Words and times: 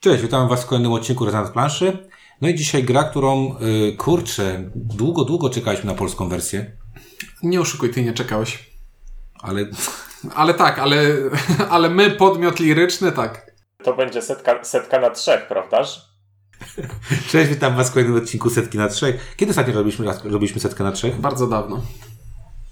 Cześć, 0.00 0.22
witam 0.22 0.48
Was 0.48 0.62
w 0.62 0.66
kolejnym 0.66 0.92
odcinku 0.92 1.24
Rezonans 1.24 1.50
Planszy. 1.50 2.08
No 2.40 2.48
i 2.48 2.54
dzisiaj 2.54 2.84
gra, 2.84 3.04
którą, 3.04 3.58
yy, 3.60 3.96
kurczę, 3.96 4.70
długo, 4.74 5.24
długo 5.24 5.50
czekaliśmy 5.50 5.86
na 5.86 5.94
polską 5.94 6.28
wersję. 6.28 6.72
Nie 7.42 7.60
oszukuj, 7.60 7.90
ty 7.90 8.02
nie 8.02 8.12
czekałeś. 8.12 8.70
Ale... 9.40 9.66
Ale 10.34 10.54
tak, 10.54 10.78
ale, 10.78 10.96
ale 11.70 11.90
my, 11.90 12.10
podmiot 12.10 12.60
liryczny, 12.60 13.12
tak. 13.12 13.52
To 13.84 13.96
będzie 13.96 14.22
setka, 14.22 14.64
setka 14.64 15.00
na 15.00 15.10
trzech, 15.10 15.48
prawdaż? 15.48 16.08
Cześć, 17.30 17.50
witam 17.50 17.76
Was 17.76 17.90
w 17.90 17.92
kolejnym 17.92 18.16
odcinku 18.16 18.50
Setki 18.50 18.78
na 18.78 18.88
Trzech. 18.88 19.34
Kiedy 19.36 19.50
ostatnio 19.50 19.74
robiliśmy, 19.74 20.06
robiliśmy 20.24 20.60
Setkę 20.60 20.84
na 20.84 20.92
Trzech? 20.92 21.20
Bardzo 21.20 21.46
dawno. 21.46 21.82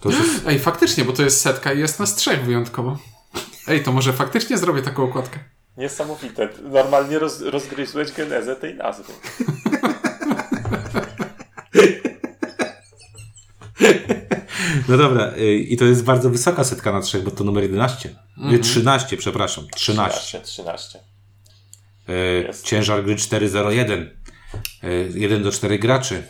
To 0.01 0.11
już 0.11 0.19
jest... 0.19 0.47
Ej, 0.49 0.59
faktycznie, 0.59 1.05
bo 1.05 1.13
to 1.13 1.23
jest 1.23 1.41
setka 1.41 1.73
i 1.73 1.79
jest 1.79 2.01
nas 2.01 2.15
trzech 2.15 2.45
wyjątkowo. 2.45 2.99
Ej, 3.69 3.83
to 3.83 3.93
może 3.93 4.13
faktycznie 4.13 4.59
zrobię 4.59 4.83
taką 4.83 5.05
okładkę. 5.05 5.56
Niesamowite. 5.77 6.49
Normalnie 6.63 7.19
roz, 7.19 7.41
rozgryzłeś 7.41 8.13
genezę 8.13 8.57
tej 8.57 8.75
nazwy. 8.75 9.13
No 14.89 14.97
dobra, 14.97 15.37
yy, 15.37 15.55
i 15.55 15.77
to 15.77 15.85
jest 15.85 16.05
bardzo 16.05 16.31
wysoka 16.31 16.65
setka 16.65 16.93
na 16.93 17.01
trzech, 17.01 17.23
bo 17.23 17.31
to 17.31 17.45
numer 17.45 17.63
11. 17.63 18.15
Nie, 18.37 18.59
13, 18.59 19.17
przepraszam. 19.17 19.65
13. 19.75 20.21
13, 20.21 20.41
13. 20.41 20.99
Yy, 22.09 22.45
Jest. 22.47 22.65
ciężar 22.65 23.05
gry 23.05 23.17
401. 23.17 24.11
Yy, 24.83 25.11
1 25.15 25.43
do 25.43 25.53
4 25.53 25.79
graczy. 25.79 26.23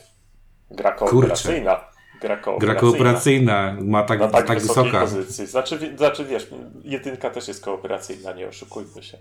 Gra 0.71 0.93
kooperacyjna. 0.93 1.96
Gra 2.21 2.37
kooperacyjna. 2.37 2.59
Gra 2.59 2.75
kooperacyjna 2.81 3.77
ma 3.81 4.03
tak, 4.03 4.21
Na 4.21 4.29
tak, 4.29 4.47
tak 4.47 4.61
wysokiej 4.61 4.85
wysoka. 4.85 5.01
pozycji. 5.01 5.47
Znaczy, 5.47 5.97
znaczy, 5.97 6.25
wiesz, 6.25 6.49
jedynka 6.85 7.31
też 7.31 7.49
jest 7.49 7.65
kooperacyjna, 7.65 8.33
nie 8.33 8.49
oszukujmy 8.49 9.03
się. 9.03 9.19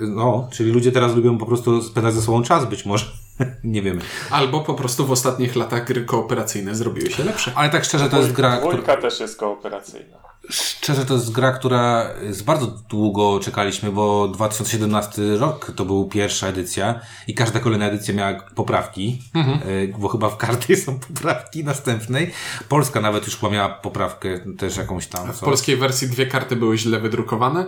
No, 0.00 0.48
czyli 0.52 0.72
ludzie 0.72 0.92
teraz 0.92 1.14
lubią 1.14 1.38
po 1.38 1.46
prostu 1.46 1.82
spędzać 1.82 2.14
ze 2.14 2.22
sobą 2.22 2.42
czas, 2.42 2.64
być 2.64 2.86
może. 2.86 3.06
Nie 3.64 3.82
wiemy. 3.82 4.00
Albo 4.30 4.60
po 4.60 4.74
prostu 4.74 5.06
w 5.06 5.10
ostatnich 5.10 5.56
latach 5.56 5.86
gry 5.86 6.04
kooperacyjne 6.04 6.74
zrobiły 6.74 7.10
się 7.10 7.24
lepsze. 7.24 7.52
Ale 7.54 7.70
tak 7.70 7.84
szczerze, 7.84 8.10
to 8.10 8.18
jest 8.18 8.32
gra, 8.32 8.56
która, 8.56 8.72
Dwójka 8.72 8.96
też 8.96 9.20
jest 9.20 9.38
kooperacyjna. 9.38 10.16
szczerze 10.50 11.04
to 11.06 11.14
jest 11.14 11.32
gra, 11.32 11.52
która 11.52 12.10
z 12.30 12.42
bardzo 12.42 12.66
długo 12.66 13.40
czekaliśmy, 13.42 13.92
bo 13.92 14.28
2017 14.28 15.22
rok 15.36 15.72
to 15.76 15.84
był 15.84 16.08
pierwsza 16.08 16.46
edycja 16.46 17.00
i 17.28 17.34
każda 17.34 17.60
kolejna 17.60 17.86
edycja 17.86 18.14
miała 18.14 18.40
poprawki, 18.54 19.22
e, 19.34 19.98
bo 19.98 20.08
chyba 20.08 20.30
w 20.30 20.36
każdej 20.36 20.76
są 20.76 20.98
poprawki 21.00 21.64
następnej. 21.64 22.32
Polska 22.68 23.00
nawet 23.00 23.26
już 23.26 23.36
chyba 23.36 23.52
miała 23.52 23.68
poprawkę 23.68 24.40
też 24.58 24.76
jakąś 24.76 25.06
tam. 25.06 25.32
W 25.32 25.38
co? 25.38 25.44
polskiej 25.44 25.76
wersji 25.76 26.08
dwie 26.08 26.26
karty 26.26 26.56
były 26.56 26.78
źle 26.78 27.00
wydrukowane 27.00 27.66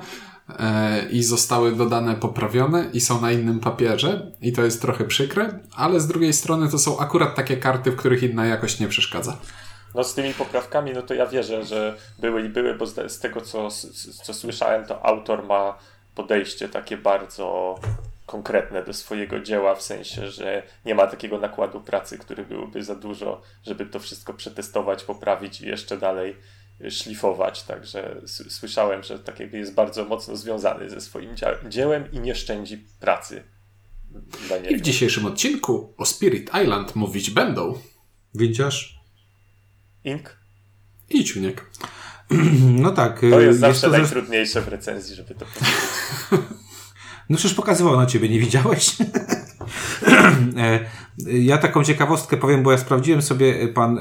i 1.11 1.23
zostały 1.23 1.77
dodane 1.77 2.15
poprawione 2.15 2.91
i 2.93 3.01
są 3.01 3.21
na 3.21 3.33
innym 3.33 3.61
papierze 3.61 4.33
i 4.41 4.53
to 4.53 4.65
jest 4.65 4.83
trochę 4.83 5.05
przykre, 5.05 5.59
ale 5.77 6.01
z 6.01 6.07
drugiej 6.07 6.33
strony 6.33 6.71
to 6.71 6.79
są 6.79 6.99
akurat 6.99 7.35
takie 7.35 7.57
karty, 7.57 7.91
w 7.91 7.97
których 7.97 8.23
inna 8.23 8.47
jakość 8.47 8.81
nie 8.81 8.89
przeszkadza. 8.89 9.37
No 9.95 10.05
z 10.05 10.15
tymi 10.15 10.35
poprawkami, 10.35 10.93
no 10.93 11.03
to 11.03 11.15
ja 11.15 11.27
wierzę, 11.27 11.65
że 11.65 11.97
były 12.19 12.43
i 12.43 12.49
były, 12.49 12.75
bo 12.75 12.87
z, 12.87 13.19
tego 13.19 13.41
co, 13.41 13.69
co 14.25 14.35
słyszałem, 14.35 14.85
to 14.85 15.07
autor 15.07 15.45
ma 15.45 15.79
podejście 16.15 16.69
takie 16.69 16.97
bardzo 16.97 17.79
konkretne 18.27 18.83
do 18.83 18.93
swojego 18.93 19.41
dzieła, 19.41 19.75
w 19.75 19.83
sensie, 19.83 20.31
że 20.31 20.63
nie 20.85 20.95
ma 20.95 21.07
takiego 21.07 21.39
nakładu 21.39 21.81
pracy, 21.81 22.19
który 22.19 22.45
byłby 22.45 22.85
za 22.85 22.95
dużo, 22.95 23.43
żeby 23.67 23.87
to 23.87 24.01
wszystko 24.01 24.35
przetestować, 24.35 25.05
poprawić 25.05 25.61
i 25.61 25.67
jeszcze 25.67 25.99
dalej 25.99 26.37
szlifować. 26.91 27.63
Także 27.63 28.21
słyszałem, 28.27 29.03
że 29.03 29.19
tak 29.19 29.41
jakby 29.41 29.59
jest 29.59 29.75
bardzo 29.75 30.05
mocno 30.05 30.37
związany 30.37 30.91
ze 30.91 31.01
swoim 31.01 31.31
dziełem 31.69 32.13
i 32.13 32.21
nie 32.21 32.35
szczędzi 32.35 32.87
pracy 33.01 33.43
I 34.71 34.77
w 34.77 34.81
dzisiejszym 34.81 35.27
odcinku 35.27 35.95
o 35.97 36.07
Spirit 36.07 36.51
Island 36.63 36.97
mówić 36.97 37.31
będą 37.31 37.79
Widzisz? 38.35 38.97
Ink? 40.05 40.37
i 41.09 41.25
Ciuniek. 41.25 41.65
No 42.61 42.91
tak. 42.91 43.21
To 43.21 43.41
jest 43.41 43.59
zawsze 43.59 43.81
to 43.81 43.89
najtrudniejsze 43.89 44.61
w 44.61 44.69
recenzji, 44.69 45.17
żeby 45.17 45.35
to 45.35 45.47
powiedzieć. 45.47 46.57
No 47.29 47.37
przecież 47.37 47.57
pokazywał 47.57 47.97
na 47.97 48.07
ciebie, 48.07 48.29
nie 48.29 48.41
widziałeś? 48.41 48.97
E, 50.57 50.81
ja 51.27 51.59
taką 51.59 51.85
ciekawostkę 51.85 52.37
powiem, 52.37 52.63
bo 52.63 52.73
ja 52.73 52.79
sprawdziłem 52.79 53.23
sobie 53.23 53.61
e, 53.61 53.69
pan 53.69 53.99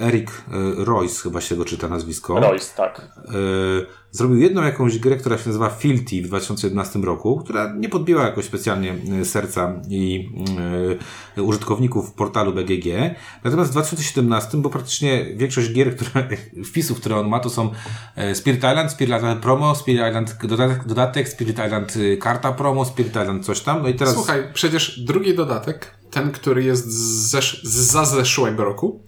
Eric 0.00 0.30
y, 0.30 0.34
Royce, 0.84 1.22
chyba 1.22 1.40
się 1.40 1.56
go 1.56 1.64
czyta 1.64 1.88
nazwisko. 1.88 2.40
Royce, 2.40 2.76
tak. 2.76 3.00
E, 3.00 3.32
zrobił 4.12 4.38
jedną 4.38 4.62
jakąś 4.62 4.98
grę, 4.98 5.16
która 5.16 5.38
się 5.38 5.46
nazywa 5.46 5.70
Filthy 5.70 6.22
w 6.22 6.26
2011 6.26 6.98
roku, 6.98 7.40
która 7.44 7.74
nie 7.76 7.88
podbiła 7.88 8.22
jakoś 8.24 8.44
specjalnie 8.44 8.94
e, 9.20 9.24
serca 9.24 9.82
i 9.88 10.30
e, 11.36 11.42
użytkowników 11.42 12.12
portalu 12.12 12.52
BGG. 12.52 12.86
Natomiast 13.44 13.70
w 13.70 13.72
2017, 13.72 14.58
bo 14.58 14.70
praktycznie 14.70 15.24
większość 15.36 15.72
gier, 15.72 15.96
które, 15.96 16.28
wpisów, 16.70 17.00
które 17.00 17.16
on 17.16 17.28
ma, 17.28 17.40
to 17.40 17.50
są 17.50 17.70
e, 18.16 18.34
Spirit 18.34 18.58
Island, 18.58 18.90
Spirit 18.90 19.16
Island 19.16 19.42
Promo, 19.42 19.74
Spirit 19.74 20.02
Island 20.08 20.38
dodatek, 20.42 20.86
dodatek 20.86 21.28
Spirit 21.28 21.58
Island 21.66 21.94
karta 22.20 22.52
promo, 22.52 22.84
Spirit 22.84 23.12
Island 23.12 23.46
coś 23.46 23.60
tam. 23.60 23.82
No 23.82 23.88
i 23.88 23.94
teraz... 23.94 24.14
Słuchaj, 24.14 24.42
przecież 24.54 25.00
drugi 25.00 25.34
dodatek, 25.34 25.98
ten, 26.10 26.32
który 26.32 26.64
jest 26.64 26.90
z, 26.90 27.30
z 27.62 27.92
za 27.92 28.04
zeszłego 28.04 28.64
roku, 28.64 29.06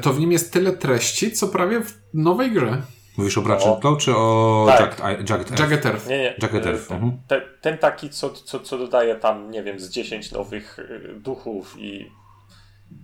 to 0.00 0.12
w 0.12 0.20
nim 0.20 0.32
jest 0.32 0.52
tyle 0.52 0.72
treści, 0.72 1.32
co 1.32 1.48
prawie 1.48 1.80
w 1.80 1.98
nowej 2.14 2.52
grze. 2.52 2.82
Mówisz 3.16 3.38
o 3.38 3.42
Braczyn 3.42 3.68
O. 3.70 3.80
Claw 3.80 3.98
czy 3.98 4.16
o 4.16 4.64
Tak. 4.68 4.98
Jagged, 5.00 5.30
Jagged 5.30 5.50
Earth? 5.50 5.60
Jagged 5.60 5.86
Earth. 5.86 6.08
Nie, 6.08 6.18
nie. 6.18 6.34
Jacket 6.42 6.66
e, 6.66 6.78
Ten, 6.78 6.96
mhm. 6.96 7.18
te, 7.28 7.40
ten 7.60 7.78
taki, 7.78 8.10
co, 8.10 8.30
co, 8.30 8.60
co 8.60 8.78
dodaje 8.78 9.16
tam, 9.16 9.50
nie 9.50 9.62
wiem, 9.62 9.80
z 9.80 9.90
10 9.90 10.32
nowych 10.32 10.78
e, 10.78 11.14
duchów 11.14 11.74
i, 11.78 12.10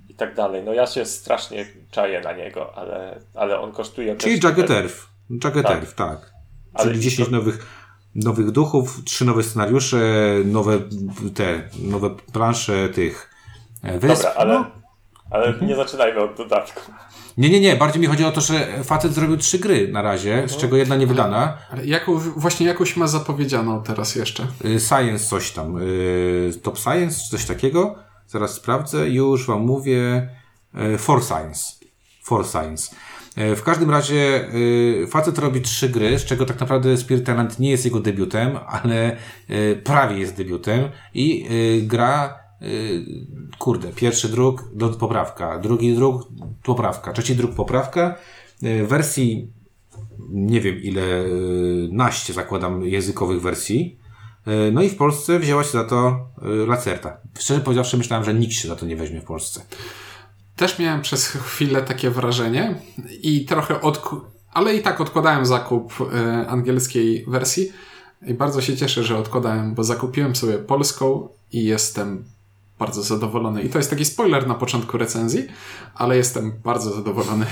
i 0.09 0.15
tak 0.15 0.35
dalej. 0.35 0.63
No 0.65 0.73
ja 0.75 0.87
się 0.87 1.05
strasznie 1.05 1.67
czaję 1.91 2.21
na 2.21 2.33
niego, 2.33 2.75
ale, 2.79 3.21
ale 3.35 3.61
on 3.61 3.73
kosztuje 3.73 4.17
Czyli 4.17 4.35
też... 4.41 4.45
Jagged 4.45 4.71
Earth. 4.71 5.07
Jagged 5.45 5.67
Tak. 5.67 5.77
Earth, 5.77 5.95
tak. 5.95 6.33
Ale 6.75 6.85
Czyli 6.87 6.99
i 6.99 7.03
10 7.03 7.29
to- 7.29 7.37
nowych, 7.37 7.67
nowych 8.15 8.51
duchów, 8.51 9.05
trzy 9.05 9.25
nowe 9.25 9.43
scenariusze, 9.43 9.97
nowe 10.45 10.79
te, 11.35 11.63
nowe 11.83 12.11
plansze 12.33 12.89
tych 12.89 13.31
e, 13.83 13.99
wysp. 13.99 14.23
Dobra, 14.23 14.35
ale, 14.37 14.55
No. 14.55 14.71
ale 15.31 15.47
Mhm. 15.47 15.67
nie 15.69 15.77
zaczynajmy 15.77 16.21
od 16.21 16.37
dodatku. 16.37 16.93
Nie, 17.39 17.51
nie, 17.51 17.61
nie. 17.61 17.77
Bardziej 17.77 18.01
mi 18.01 18.07
chodzi 18.07 18.25
o 18.25 18.33
to, 18.33 18.41
że 18.41 18.85
facet 18.85 19.15
zrobił 19.15 19.37
trzy 19.37 19.59
gry 19.59 19.89
na 19.93 20.03
razie, 20.03 20.43
z 20.49 20.57
czego 20.57 20.77
jedna 20.77 20.97
nie 20.97 21.07
wydana. 21.07 21.59
Ale 21.71 21.87
jaką, 21.87 22.19
właśnie 22.19 22.67
jakąś 22.67 22.97
ma 22.97 23.07
zapowiedzianą 23.07 23.83
teraz 23.83 24.15
jeszcze. 24.17 24.47
Y, 24.65 24.81
Science 24.81 25.25
coś 25.27 25.51
tam. 25.51 25.77
y, 25.79 26.51
Top 26.63 26.79
Science, 26.79 27.21
czy 27.25 27.31
coś 27.31 27.45
takiego. 27.45 27.95
Zaraz 28.27 28.55
sprawdzę. 28.55 29.09
Już 29.09 29.47
wam 29.47 29.61
mówię. 29.61 30.29
y, 30.95 30.99
For 30.99 31.25
Science. 31.25 31.63
For 32.25 32.47
Science. 32.47 32.97
W 33.57 33.63
każdym 33.63 33.91
razie 33.91 34.49
facet 35.11 35.39
robi 35.39 35.61
trzy 35.61 35.89
gry, 35.89 36.19
z 36.19 36.25
czego 36.25 36.47
tak 36.47 36.61
naprawdę 36.61 36.97
Spirit 36.97 37.23
Island 37.29 37.59
nie 37.59 37.71
jest 37.71 37.85
jego 37.85 38.01
debiutem, 38.01 38.59
ale 38.69 39.17
prawie 39.85 40.19
jest 40.19 40.37
debiutem 40.37 40.89
i 41.15 41.47
gra 41.83 42.39
kurde, 43.59 43.93
pierwszy 43.93 44.29
druk, 44.29 44.65
do, 44.75 44.89
poprawka, 44.89 45.59
drugi 45.59 45.95
druk, 45.95 46.29
poprawka, 46.63 47.13
trzeci 47.13 47.37
druk, 47.37 47.55
poprawka. 47.55 48.15
Y, 48.63 48.87
Wersji 48.87 49.53
nie 50.29 50.61
wiem 50.61 50.83
ile, 50.83 51.03
y, 51.03 51.89
naście 51.93 52.33
zakładam 52.33 52.87
językowych 52.87 53.43
wersji. 53.43 53.99
Y, 54.49 54.73
No 54.73 54.83
i 54.83 54.89
w 54.89 54.97
Polsce 54.97 55.39
wzięła 55.39 55.65
się 55.65 55.71
za 55.71 55.85
to 55.85 56.29
y, 56.63 56.67
Lacerta. 56.67 57.17
Szczerze 57.39 57.61
powiedziawszy 57.61 57.97
myślałem, 57.97 58.25
że 58.25 58.35
nikt 58.35 58.53
się 58.53 58.69
za 58.69 58.77
to 58.77 58.87
nie 58.87 58.97
weźmie 58.97 59.21
w 59.21 59.25
Polsce. 59.25 59.61
Też 60.57 60.79
miałem 60.79 61.03
przez 61.03 61.27
chwilę 61.27 61.83
takie 61.83 62.11
wrażenie 62.11 62.75
i 63.23 63.45
trochę 63.45 63.81
odku... 63.81 64.21
ale 64.53 64.75
i 64.75 64.83
tak 64.83 65.01
odkładałem 65.01 65.47
zakup 65.47 65.95
angielskiej 66.49 67.25
wersji 67.29 67.73
i 68.27 68.35
bardzo 68.35 68.61
się 68.61 68.77
cieszę, 68.77 69.05
że 69.05 69.19
odkładałem, 69.19 69.75
bo 69.75 69.85
zakupiłem 69.85 70.37
sobie 70.37 70.59
polską 70.59 71.29
i 71.53 71.65
jestem 71.65 72.25
bardzo 72.79 73.03
zadowolony. 73.03 73.63
I 73.63 73.69
to 73.69 73.79
jest 73.79 73.91
taki 73.91 74.05
spoiler 74.05 74.47
na 74.47 74.55
początku 74.55 74.99
recenzji, 74.99 75.49
ale 75.95 76.17
jestem 76.17 76.53
bardzo 76.65 76.91
zadowolony. 76.91 77.47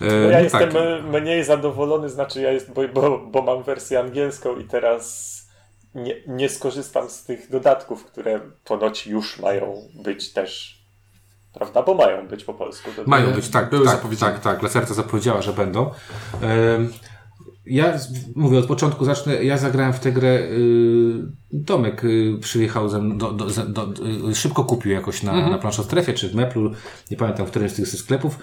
E, 0.00 0.04
No 0.04 0.30
ja 0.30 0.38
no 0.38 0.44
jestem 0.44 0.72
tak. 0.72 1.22
mniej 1.22 1.44
zadowolony, 1.44 2.08
znaczy 2.08 2.40
ja 2.40 2.52
jest, 2.52 2.72
bo, 2.72 2.88
bo, 2.88 3.18
bo 3.18 3.42
mam 3.42 3.62
wersję 3.62 4.00
angielską 4.00 4.58
i 4.58 4.64
teraz 4.64 5.32
nie, 5.94 6.14
nie 6.26 6.48
skorzystam 6.48 7.10
z 7.10 7.24
tych 7.24 7.50
dodatków, 7.50 8.04
które 8.04 8.40
ponoć 8.64 9.06
już 9.06 9.38
mają 9.38 9.88
być 10.04 10.32
też, 10.32 10.82
prawda? 11.54 11.82
Bo 11.82 11.94
mają 11.94 12.28
być 12.28 12.44
po 12.44 12.54
polsku. 12.54 12.90
Mają 13.06 13.32
być, 13.32 13.48
tak, 13.48 13.70
były 13.70 13.84
tak, 13.84 13.96
zapowiedziane. 13.96 14.32
tak, 14.32 14.42
tak. 14.42 14.62
Lacerta 14.62 14.94
zapowiedziała, 14.94 15.42
że 15.42 15.52
będą. 15.52 15.90
Ja 17.66 17.98
mówię 18.34 18.58
od 18.58 18.66
początku, 18.66 19.04
zacznę. 19.04 19.44
Ja 19.44 19.58
zagrałem 19.58 19.92
w 19.92 20.00
tę 20.00 20.12
grę 20.12 20.38
y, 20.38 21.62
Tomek 21.66 22.04
y, 22.04 22.38
przyjechał 22.40 22.88
ze 22.88 23.02
mną, 23.02 23.18
do, 23.18 23.32
do, 23.32 23.46
do, 23.66 23.88
y, 24.30 24.34
szybko 24.34 24.64
kupił 24.64 24.92
jakoś 24.92 25.22
na, 25.22 25.32
na 25.50 25.58
planszostrefie, 25.58 26.12
czy 26.12 26.28
w 26.28 26.34
Meplu, 26.34 26.70
nie 27.10 27.16
pamiętam, 27.16 27.46
w 27.46 27.50
którym 27.50 27.68
z 27.68 27.74
tych 27.74 27.88
sklepów, 27.88 28.38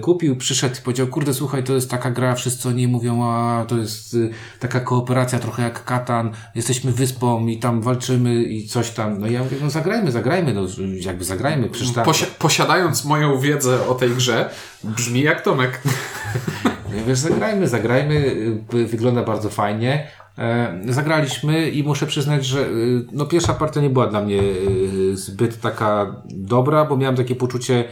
kupił, 0.00 0.36
przyszedł 0.36 0.74
i 0.78 0.82
powiedział, 0.82 1.06
kurde, 1.06 1.34
słuchaj, 1.34 1.64
to 1.64 1.74
jest 1.74 1.90
taka 1.90 2.10
gra, 2.10 2.34
wszyscy 2.34 2.68
o 2.68 2.72
niej 2.72 2.88
mówią, 2.88 3.24
a 3.24 3.64
to 3.68 3.76
jest 3.78 4.16
taka 4.58 4.80
kooperacja 4.80 5.38
trochę 5.38 5.62
jak 5.62 5.84
Katan, 5.84 6.30
jesteśmy 6.54 6.92
wyspą 6.92 7.46
i 7.46 7.58
tam 7.58 7.82
walczymy 7.82 8.42
i 8.42 8.66
coś 8.66 8.90
tam. 8.90 9.18
No 9.20 9.26
i 9.26 9.32
ja 9.32 9.42
mówię, 9.44 9.56
no 9.62 9.70
zagrajmy, 9.70 10.12
zagrajmy, 10.12 10.54
no 10.54 10.66
jakby 11.00 11.24
zagrajmy. 11.24 11.68
Posi- 12.12 12.26
posiadając 12.38 13.04
moją 13.04 13.38
wiedzę 13.38 13.88
o 13.88 13.94
tej 13.94 14.10
grze, 14.10 14.50
brzmi 14.84 15.20
jak 15.20 15.42
Tomek. 15.42 15.82
Ja 16.96 17.02
wiesz, 17.06 17.18
zagrajmy, 17.18 17.68
zagrajmy, 17.68 18.14
y, 18.74 18.86
wygląda 18.86 19.22
bardzo 19.22 19.50
fajnie. 19.50 20.08
E, 20.38 20.80
Zagraliśmy 20.88 21.70
i 21.70 21.82
muszę 21.84 22.06
przyznać, 22.06 22.46
że 22.46 22.60
y, 22.60 23.04
no, 23.12 23.26
pierwsza 23.26 23.54
partia 23.54 23.80
nie 23.80 23.90
była 23.90 24.06
dla 24.06 24.20
mnie 24.20 24.40
y, 24.42 25.16
zbyt 25.16 25.60
taka 25.60 26.22
dobra, 26.30 26.84
bo 26.84 26.96
miałem 26.96 27.16
takie 27.16 27.34
poczucie, 27.36 27.84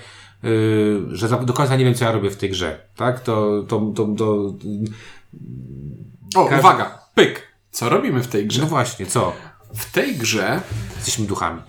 że 1.13 1.29
do 1.29 1.53
końca 1.53 1.77
nie 1.77 1.85
wiem, 1.85 1.95
co 1.95 2.05
ja 2.05 2.13
robię 2.13 2.31
w 2.31 2.37
tej 2.37 2.51
grze. 2.51 2.79
Tak? 2.97 3.21
To, 3.21 3.63
to, 3.69 3.93
to, 3.97 4.07
to 4.19 4.55
O, 6.37 6.45
Każdy- 6.45 6.59
uwaga, 6.59 6.99
pyk. 7.15 7.43
Co 7.71 7.89
robimy 7.89 8.23
w 8.23 8.27
tej 8.27 8.47
grze? 8.47 8.61
no 8.63 8.67
właśnie, 8.67 9.07
co? 9.07 9.33
W 9.75 9.93
tej 9.93 10.17
grze 10.17 10.61
Jesteśmy 10.97 11.27
duchami. 11.27 11.61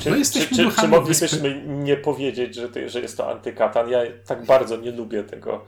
Czy, 0.00 0.10
No 0.10 0.16
jesteśmy 0.16 0.48
czy, 0.48 0.54
czy, 0.56 0.62
czy 0.62 0.64
duchami 0.68 0.88
moglibyśmy 0.88 1.62
nie 1.66 1.96
powiedzieć, 1.96 2.54
że, 2.54 2.68
że 2.88 3.00
jest 3.00 3.16
to 3.16 3.30
antykatan? 3.30 3.90
Ja 3.90 3.98
tak 4.26 4.46
bardzo 4.46 4.76
nie 4.76 4.90
lubię 4.90 5.22
tego. 5.24 5.64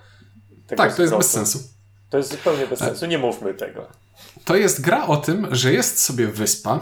Tego 0.68 0.82
Tak, 0.82 0.94
to 0.94 1.02
jest 1.02 1.16
bez 1.16 1.30
sensu. 1.30 1.58
To 2.10 2.16
jest 2.18 2.30
zupełnie 2.30 2.66
bez 2.66 2.78
sensu. 2.78 3.06
Nie 3.06 3.18
mówmy 3.18 3.54
tego. 3.54 3.86
To 4.44 4.56
jest 4.56 4.80
gra 4.80 5.06
o 5.06 5.16
tym, 5.16 5.48
że 5.50 5.72
jest 5.72 6.02
sobie 6.02 6.26
wyspa, 6.26 6.80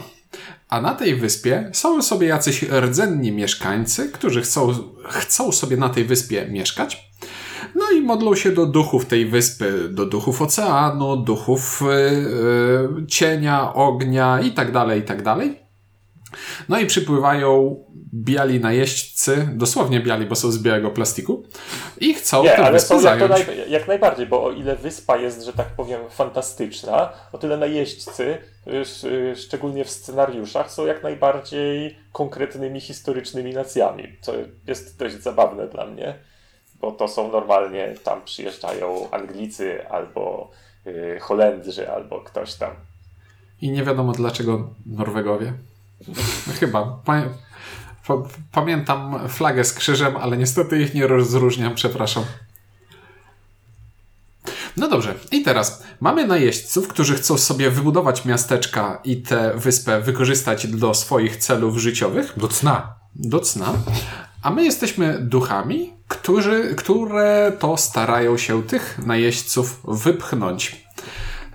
a 0.68 0.80
na 0.80 0.94
tej 0.94 1.16
wyspie 1.16 1.70
są 1.72 2.02
sobie 2.02 2.26
jacyś 2.26 2.62
rdzenni 2.62 3.32
mieszkańcy, 3.32 4.08
którzy 4.08 4.42
chcą, 4.42 4.74
chcą 5.08 5.52
sobie 5.52 5.76
na 5.76 5.88
tej 5.88 6.04
wyspie 6.04 6.46
mieszkać. 6.46 7.10
No 7.74 7.90
i 7.90 8.00
modlą 8.00 8.34
się 8.34 8.52
do 8.52 8.66
duchów 8.66 9.06
tej 9.06 9.26
wyspy, 9.26 9.88
do 9.88 10.06
duchów 10.06 10.42
oceanu, 10.42 11.16
duchów 11.16 11.82
yy, 12.96 13.06
cienia, 13.06 13.74
ognia 13.74 14.40
i 14.40 14.52
tak 14.52 14.72
dalej, 14.72 15.00
i 15.00 15.04
tak 15.04 15.22
dalej. 15.22 15.65
No 16.68 16.78
i 16.78 16.86
przypływają 16.86 17.76
biali 18.14 18.60
najeźdźcy, 18.60 19.48
dosłownie 19.54 20.00
biali, 20.00 20.26
bo 20.26 20.34
są 20.34 20.50
z 20.50 20.58
białego 20.58 20.90
plastiku 20.90 21.42
i 22.00 22.14
chcą 22.14 22.42
Nie, 22.42 22.50
tę 22.50 22.58
ale 22.58 22.72
wyspę 22.72 22.88
są 22.88 22.94
jak, 22.94 23.18
zająć. 23.18 23.46
naj, 23.46 23.70
jak 23.70 23.88
najbardziej, 23.88 24.26
bo 24.26 24.44
o 24.44 24.52
ile 24.52 24.76
wyspa 24.76 25.16
jest, 25.16 25.42
że 25.42 25.52
tak 25.52 25.66
powiem, 25.66 26.00
fantastyczna, 26.10 27.12
o 27.32 27.38
tyle 27.38 27.56
najeźdźcy, 27.56 28.38
y, 28.66 29.06
y, 29.08 29.36
szczególnie 29.36 29.84
w 29.84 29.90
scenariuszach, 29.90 30.72
są 30.72 30.86
jak 30.86 31.02
najbardziej 31.02 31.96
konkretnymi 32.12 32.80
historycznymi 32.80 33.52
nacjami, 33.54 34.16
co 34.20 34.32
jest 34.66 34.98
dość 34.98 35.22
zabawne 35.22 35.68
dla 35.68 35.86
mnie, 35.86 36.14
bo 36.80 36.92
to 36.92 37.08
są 37.08 37.32
normalnie, 37.32 37.94
tam 38.04 38.24
przyjeżdżają 38.24 39.10
Anglicy 39.10 39.88
albo 39.88 40.50
y, 40.86 41.18
Holendrzy, 41.20 41.90
albo 41.90 42.20
ktoś 42.20 42.54
tam. 42.54 42.70
I 43.62 43.70
nie 43.70 43.84
wiadomo 43.84 44.12
dlaczego 44.12 44.68
Norwegowie. 44.86 45.52
Chyba. 46.60 47.00
Pa, 47.04 47.22
pa, 48.06 48.14
pamiętam 48.52 49.28
flagę 49.28 49.64
z 49.64 49.72
krzyżem, 49.72 50.16
ale 50.16 50.36
niestety 50.36 50.82
ich 50.82 50.94
nie 50.94 51.06
rozróżniam, 51.06 51.74
przepraszam. 51.74 52.24
No 54.76 54.88
dobrze, 54.88 55.14
i 55.30 55.42
teraz 55.42 55.82
mamy 56.00 56.26
najeźdźców, 56.26 56.88
którzy 56.88 57.14
chcą 57.14 57.38
sobie 57.38 57.70
wybudować 57.70 58.24
miasteczka 58.24 59.00
i 59.04 59.22
tę 59.22 59.52
wyspę 59.56 60.00
wykorzystać 60.00 60.66
do 60.66 60.94
swoich 60.94 61.36
celów 61.36 61.78
życiowych, 61.78 62.32
Do 62.36 62.48
cna. 62.48 62.94
do 63.14 63.40
cna, 63.40 63.72
a 64.42 64.50
my 64.50 64.64
jesteśmy 64.64 65.18
duchami, 65.20 65.92
którzy, 66.08 66.74
które 66.74 67.52
to 67.58 67.76
starają 67.76 68.36
się 68.36 68.62
tych 68.62 68.98
najeźdźców 69.06 69.80
wypchnąć. 69.84 70.86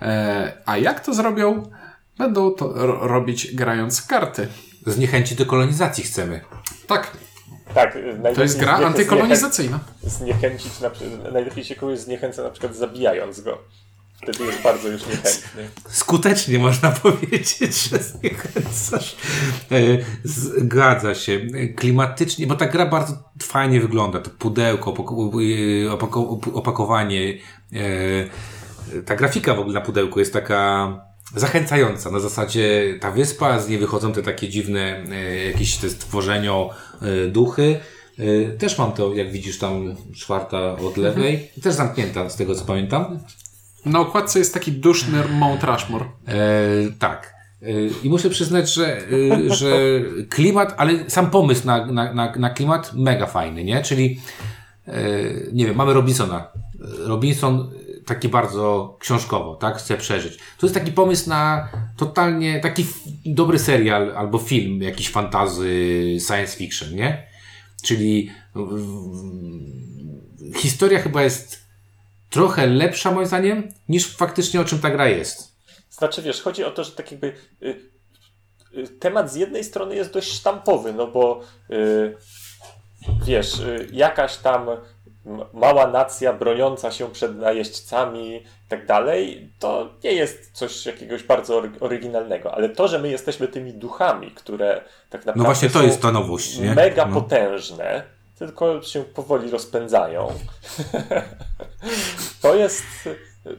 E, 0.02 0.52
a 0.66 0.76
jak 0.76 1.00
to 1.00 1.14
zrobią? 1.14 1.70
Będą 2.18 2.50
to 2.50 2.72
ro- 2.86 3.06
robić 3.08 3.54
grając 3.54 4.02
karty. 4.02 4.48
Zniechęci 4.86 5.34
do 5.34 5.46
kolonizacji 5.46 6.04
chcemy. 6.04 6.40
Tak, 6.86 7.16
Tak, 7.74 7.98
to 8.34 8.42
jest 8.42 8.58
gra 8.58 8.72
antykolonizacyjna. 8.76 9.80
Zniechęcić, 10.02 10.72
na, 10.80 10.90
najlepiej 11.32 11.64
się 11.64 11.74
kogoś 11.74 11.98
zniechęca 11.98 12.42
na 12.42 12.50
przykład 12.50 12.76
zabijając 12.76 13.40
go. 13.40 13.58
Wtedy 14.22 14.44
jest 14.44 14.62
bardzo 14.62 14.88
już 14.88 15.06
niechętny. 15.06 15.68
Skutecznie 15.88 16.58
można 16.58 16.90
powiedzieć, 17.02 17.88
że 17.90 17.98
zniechęcasz. 17.98 19.16
E, 19.72 19.76
Zgadza 20.24 21.14
się. 21.14 21.40
Klimatycznie, 21.76 22.46
bo 22.46 22.54
ta 22.54 22.66
gra 22.66 22.86
bardzo 22.86 23.14
fajnie 23.42 23.80
wygląda. 23.80 24.20
To 24.20 24.30
pudełko, 24.30 24.90
e, 24.90 24.94
opako- 25.90 26.52
opakowanie. 26.54 27.38
e, 27.72 29.02
Ta 29.04 29.16
grafika 29.16 29.54
w 29.54 29.58
ogóle 29.58 29.74
na 29.74 29.80
pudełku 29.80 30.18
jest 30.18 30.32
taka 30.32 31.11
zachęcająca. 31.36 32.10
Na 32.10 32.20
zasadzie 32.20 32.94
ta 33.00 33.10
wyspa, 33.10 33.58
z 33.60 33.68
niej 33.68 33.78
wychodzą 33.78 34.12
te 34.12 34.22
takie 34.22 34.48
dziwne 34.48 35.04
e, 35.10 35.46
jakieś 35.46 35.76
te 35.76 35.90
stworzenia, 35.90 36.52
e, 37.02 37.28
duchy. 37.28 37.80
E, 38.18 38.50
Też 38.58 38.78
mam 38.78 38.92
to, 38.92 39.14
jak 39.14 39.32
widzisz, 39.32 39.58
tam 39.58 39.96
czwarta 40.14 40.76
od 40.76 40.96
lewej. 40.96 41.50
Też 41.62 41.74
zamknięta, 41.74 42.30
z 42.30 42.36
tego 42.36 42.54
co 42.54 42.64
pamiętam. 42.64 43.18
Na 43.86 44.00
okładce 44.00 44.38
jest 44.38 44.54
taki 44.54 44.72
duszny 44.72 45.28
Mount 45.28 45.64
Rushmore. 45.64 46.04
E, 46.04 46.34
tak. 46.98 47.34
E, 47.62 47.66
I 48.02 48.08
muszę 48.08 48.30
przyznać, 48.30 48.74
że, 48.74 48.98
e, 48.98 49.54
że 49.54 50.00
klimat, 50.30 50.74
ale 50.76 51.10
sam 51.10 51.30
pomysł 51.30 51.66
na, 51.66 51.86
na, 51.86 52.12
na, 52.12 52.32
na 52.36 52.50
klimat 52.50 52.94
mega 52.94 53.26
fajny, 53.26 53.64
nie? 53.64 53.82
Czyli, 53.82 54.20
nie 55.52 55.66
wiem, 55.66 55.76
mamy 55.76 55.92
Robinsona. 55.92 56.48
Robinson 56.98 57.70
taki 58.06 58.28
bardzo 58.28 58.96
książkowo, 59.00 59.54
tak? 59.54 59.76
Chce 59.76 59.96
przeżyć. 59.96 60.36
To 60.36 60.66
jest 60.66 60.74
taki 60.74 60.92
pomysł 60.92 61.28
na 61.28 61.68
totalnie 61.96 62.60
taki 62.60 62.86
dobry 63.26 63.58
serial 63.58 64.16
albo 64.16 64.38
film, 64.38 64.82
jakiś 64.82 65.10
fantazy, 65.10 65.70
science 66.26 66.56
fiction, 66.56 66.94
nie? 66.94 67.26
Czyli 67.82 68.30
historia 70.56 71.02
chyba 71.02 71.22
jest 71.22 71.62
trochę 72.30 72.66
lepsza 72.66 73.10
moim 73.10 73.26
zdaniem 73.26 73.68
niż 73.88 74.16
faktycznie 74.16 74.60
o 74.60 74.64
czym 74.64 74.78
ta 74.78 74.90
gra 74.90 75.08
jest. 75.08 75.52
Znaczy, 75.90 76.22
wiesz, 76.22 76.42
chodzi 76.42 76.64
o 76.64 76.70
to, 76.70 76.84
że 76.84 76.90
tak 76.90 77.10
jakby 77.12 77.32
y, 77.62 77.80
y, 78.76 78.88
temat 78.88 79.32
z 79.32 79.34
jednej 79.34 79.64
strony 79.64 79.96
jest 79.96 80.12
dość 80.12 80.32
sztampowy, 80.32 80.92
no 80.92 81.06
bo 81.06 81.40
y, 81.70 82.16
wiesz, 83.26 83.52
jakaś 83.92 84.36
tam 84.36 84.66
mała 85.52 85.86
nacja 85.86 86.32
broniąca 86.32 86.90
się 86.90 87.10
przed 87.10 87.38
najeźdźcami 87.38 88.36
i 88.36 88.44
tak 88.68 88.86
dalej, 88.86 89.50
to 89.58 89.90
nie 90.04 90.12
jest 90.12 90.50
coś 90.52 90.86
jakiegoś 90.86 91.22
bardzo 91.22 91.60
ory- 91.60 91.76
oryginalnego, 91.80 92.54
ale 92.54 92.68
to, 92.68 92.88
że 92.88 92.98
my 92.98 93.08
jesteśmy 93.08 93.48
tymi 93.48 93.72
duchami, 93.72 94.30
które 94.30 94.80
tak 95.10 95.20
naprawdę 95.20 95.38
No 95.38 95.44
właśnie 95.44 95.70
to 95.70 95.78
są 95.78 95.84
jest 95.84 96.02
ta 96.02 96.12
nowość, 96.12 96.58
nie? 96.58 96.74
mega 96.74 97.06
no. 97.06 97.20
potężne, 97.20 98.02
tylko 98.38 98.82
się 98.82 99.04
powoli 99.04 99.50
rozpędzają. 99.50 100.28
to 102.42 102.54
jest. 102.54 102.82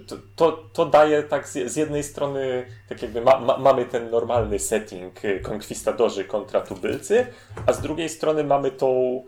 To, 0.08 0.16
to, 0.36 0.52
to 0.74 0.86
daje 0.86 1.24
tak 1.24 1.48
z, 1.48 1.72
z 1.72 1.76
jednej 1.76 2.04
strony, 2.04 2.66
tak 2.90 3.02
jakby 3.02 3.22
ma, 3.22 3.40
ma, 3.40 3.58
mamy 3.58 3.86
ten 3.86 4.10
normalny 4.10 4.60
setting 4.60 5.26
y, 5.26 5.40
konkwistadorzy 5.40 6.24
kontra 6.24 6.62
tubylcy, 6.62 7.28
a 7.66 7.74
z 7.74 7.82
drugiej 7.82 8.10
strony 8.10 8.44
mamy 8.44 8.72
tą, 8.72 9.24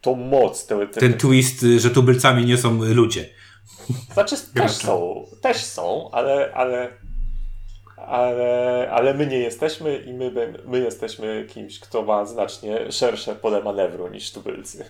tą 0.00 0.14
moc. 0.16 0.66
Te, 0.66 0.86
te, 0.86 1.00
Ten 1.00 1.12
twist, 1.14 1.62
y, 1.62 1.80
że 1.80 1.90
tubylcami 1.90 2.46
nie 2.46 2.56
są 2.56 2.84
ludzie. 2.84 3.28
znaczy 4.14 4.36
też 4.54 4.72
są, 4.72 5.24
też 5.42 5.56
są, 5.64 6.10
ale, 6.12 6.52
ale, 6.54 6.88
ale, 7.96 8.88
ale 8.92 9.14
my 9.14 9.26
nie 9.26 9.38
jesteśmy 9.38 9.96
i 9.96 10.12
my, 10.12 10.30
my- 10.30 10.58
my 10.66 10.78
jesteśmy 10.78 11.46
kimś, 11.54 11.80
kto 11.80 12.02
ma 12.02 12.24
znacznie 12.24 12.92
szersze 12.92 13.34
pole 13.34 13.62
manewru 13.62 14.08
niż 14.08 14.32
tubylcy. 14.32 14.84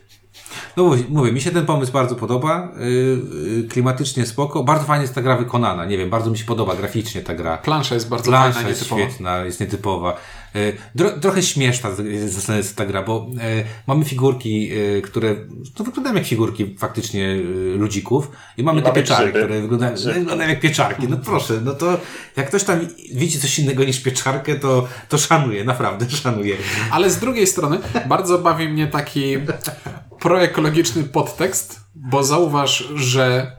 No 0.77 0.95
mówię, 1.09 1.33
mi 1.33 1.41
się 1.41 1.51
ten 1.51 1.67
pomysł 1.67 1.93
bardzo 1.93 2.15
podoba. 2.15 2.73
Yy, 2.79 2.87
yy, 3.57 3.69
klimatycznie 3.69 4.27
spoko. 4.27 4.65
Bardzo 4.65 4.85
fajnie 4.85 5.03
jest 5.03 5.15
ta 5.15 5.23
gra 5.23 5.37
wykonana. 5.37 5.85
Nie 5.85 5.99
wiem, 5.99 6.11
bardzo 6.11 6.31
mi 6.31 6.39
się 6.39 6.45
podoba 6.45 6.75
graficznie 6.77 7.21
ta 7.23 7.35
gra. 7.35 7.59
Plansza 7.59 7.95
jest 7.95 8.09
bardzo 8.09 8.31
Plansza 8.31 8.53
fajna, 8.53 8.69
jest 8.69 8.81
nietypowa. 8.81 9.03
świetna, 9.11 9.45
jest 9.45 9.61
nietypowa. 9.61 10.17
Yy, 10.55 10.77
Dro, 10.95 11.11
trochę 11.11 11.43
śmieszna 11.43 11.91
jest 12.57 12.77
ta 12.77 12.87
gra, 12.87 13.03
bo 13.03 13.31
yy, 13.35 13.41
mamy 13.87 14.05
figurki, 14.05 14.69
yy, 14.69 15.03
które 15.03 15.37
no, 15.79 15.85
wyglądają 15.85 16.17
jak 16.17 16.27
figurki 16.27 16.77
faktycznie 16.79 17.37
ludzików 17.77 18.31
i 18.57 18.63
mamy 18.63 18.81
I 18.81 18.83
te 18.83 18.89
mamy 18.89 19.03
pieczary, 19.03 19.25
grzyby. 19.25 19.39
które 19.45 19.61
wyglądają, 19.61 19.95
Grzybki. 19.95 20.21
wyglądają 20.21 20.51
jak 20.51 20.61
pieczarki. 20.61 21.09
No 21.09 21.17
proszę, 21.17 21.61
no 21.65 21.75
to 21.75 22.01
jak 22.37 22.49
ktoś 22.49 22.65
tam 22.65 22.81
widzi 23.15 23.41
coś 23.41 23.59
innego 23.59 23.85
niż 23.85 24.01
pieczarkę, 24.03 24.55
to, 24.57 24.89
to 25.09 25.19
szanuje, 25.19 25.65
naprawdę 25.65 26.11
szanuje. 26.23 26.57
Ale 26.91 27.11
z 27.11 27.19
drugiej 27.19 27.47
strony 27.47 27.79
bardzo 28.09 28.39
bawi 28.39 28.69
mnie 28.69 28.87
taki 28.87 29.37
proekologiczny 30.21 31.05
podtekst, 31.05 31.81
bo 31.95 32.25
zauważ, 32.25 32.89
że 32.95 33.57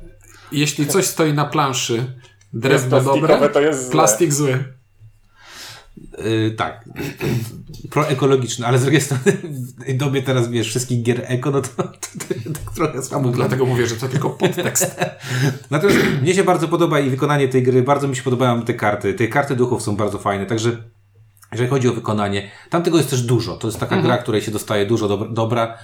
jeśli 0.52 0.88
coś 0.88 1.06
stoi 1.06 1.34
na 1.34 1.46
planszy, 1.46 2.06
drewno 2.54 3.02
dobre, 3.02 3.50
to 3.50 3.62
jest 3.62 3.82
złe. 3.84 3.92
plastik 3.92 4.34
zły. 4.34 4.79
Yy, 6.18 6.52
tak, 6.52 6.90
proekologiczny, 7.90 8.68
ale 8.68 8.80
z 8.80 8.82
drugiej 8.82 9.02
strony 9.02 9.24
w 9.88 9.98
dobie 9.98 10.24
teraz, 10.24 10.50
wiesz, 10.50 10.68
wszystkich 10.68 11.04
gier 11.04 11.22
eko, 11.28 11.52
no 11.52 11.62
to, 11.62 11.68
to, 11.68 11.84
to, 11.84 12.50
to 12.54 12.72
trochę 12.76 13.04
słabo. 13.04 13.30
Dlatego 13.30 13.66
mówię, 13.66 13.88
że 13.88 13.96
to 13.96 14.08
tylko 14.08 14.30
podtekst. 14.30 14.96
Natomiast 15.72 16.00
mnie 16.22 16.34
się 16.34 16.44
bardzo 16.44 16.68
podoba 16.68 17.00
i 17.00 17.10
wykonanie 17.10 17.48
tej 17.48 17.64
gry, 17.64 17.84
bardzo 17.84 18.08
mi 18.08 18.16
się 18.16 18.24
podobają 18.24 18.62
te 18.62 18.74
karty. 18.74 19.14
Te 19.14 19.28
karty 19.28 19.56
duchów 19.56 19.82
są 19.82 19.96
bardzo 19.96 20.18
fajne, 20.20 20.46
także 20.46 20.78
jeżeli 21.52 21.70
chodzi 21.70 21.88
o 21.88 21.94
wykonanie, 21.94 22.52
tam 22.70 22.84
tego 22.84 22.98
jest 22.98 23.10
też 23.10 23.22
dużo. 23.22 23.58
To 23.58 23.68
jest 23.68 23.80
taka 23.80 24.02
gra, 24.02 24.18
której 24.18 24.42
się 24.42 24.52
dostaje 24.52 24.86
dużo 24.86 25.08
dobra, 25.08 25.28
dobra 25.32 25.78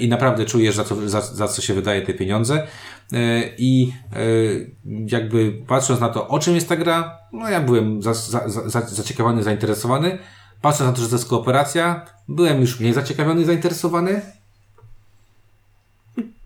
i 0.00 0.08
naprawdę 0.08 0.44
czujesz, 0.44 0.76
za 0.76 0.84
co, 0.84 1.08
za, 1.08 1.20
za 1.20 1.48
co 1.48 1.62
się 1.62 1.74
wydaje 1.74 2.02
te 2.02 2.14
pieniądze. 2.14 2.66
E, 3.12 3.42
I 3.58 3.92
e, 4.12 4.18
jakby 5.06 5.52
patrząc 5.66 6.00
na 6.00 6.08
to, 6.08 6.28
o 6.28 6.38
czym 6.38 6.54
jest 6.54 6.68
ta 6.68 6.76
gra, 6.76 7.18
no 7.32 7.48
ja 7.48 7.60
byłem 7.60 8.02
za, 8.02 8.14
za, 8.14 8.48
za, 8.48 8.80
zaciekawiony, 8.80 9.42
zainteresowany. 9.42 10.18
Patrząc 10.60 10.90
na 10.90 10.96
to, 10.96 11.02
że 11.02 11.08
to 11.08 11.14
jest 11.14 11.28
kooperacja, 11.28 12.06
byłem 12.28 12.60
już 12.60 12.80
mniej 12.80 12.92
zaciekawiony, 12.92 13.44
zainteresowany. 13.44 14.22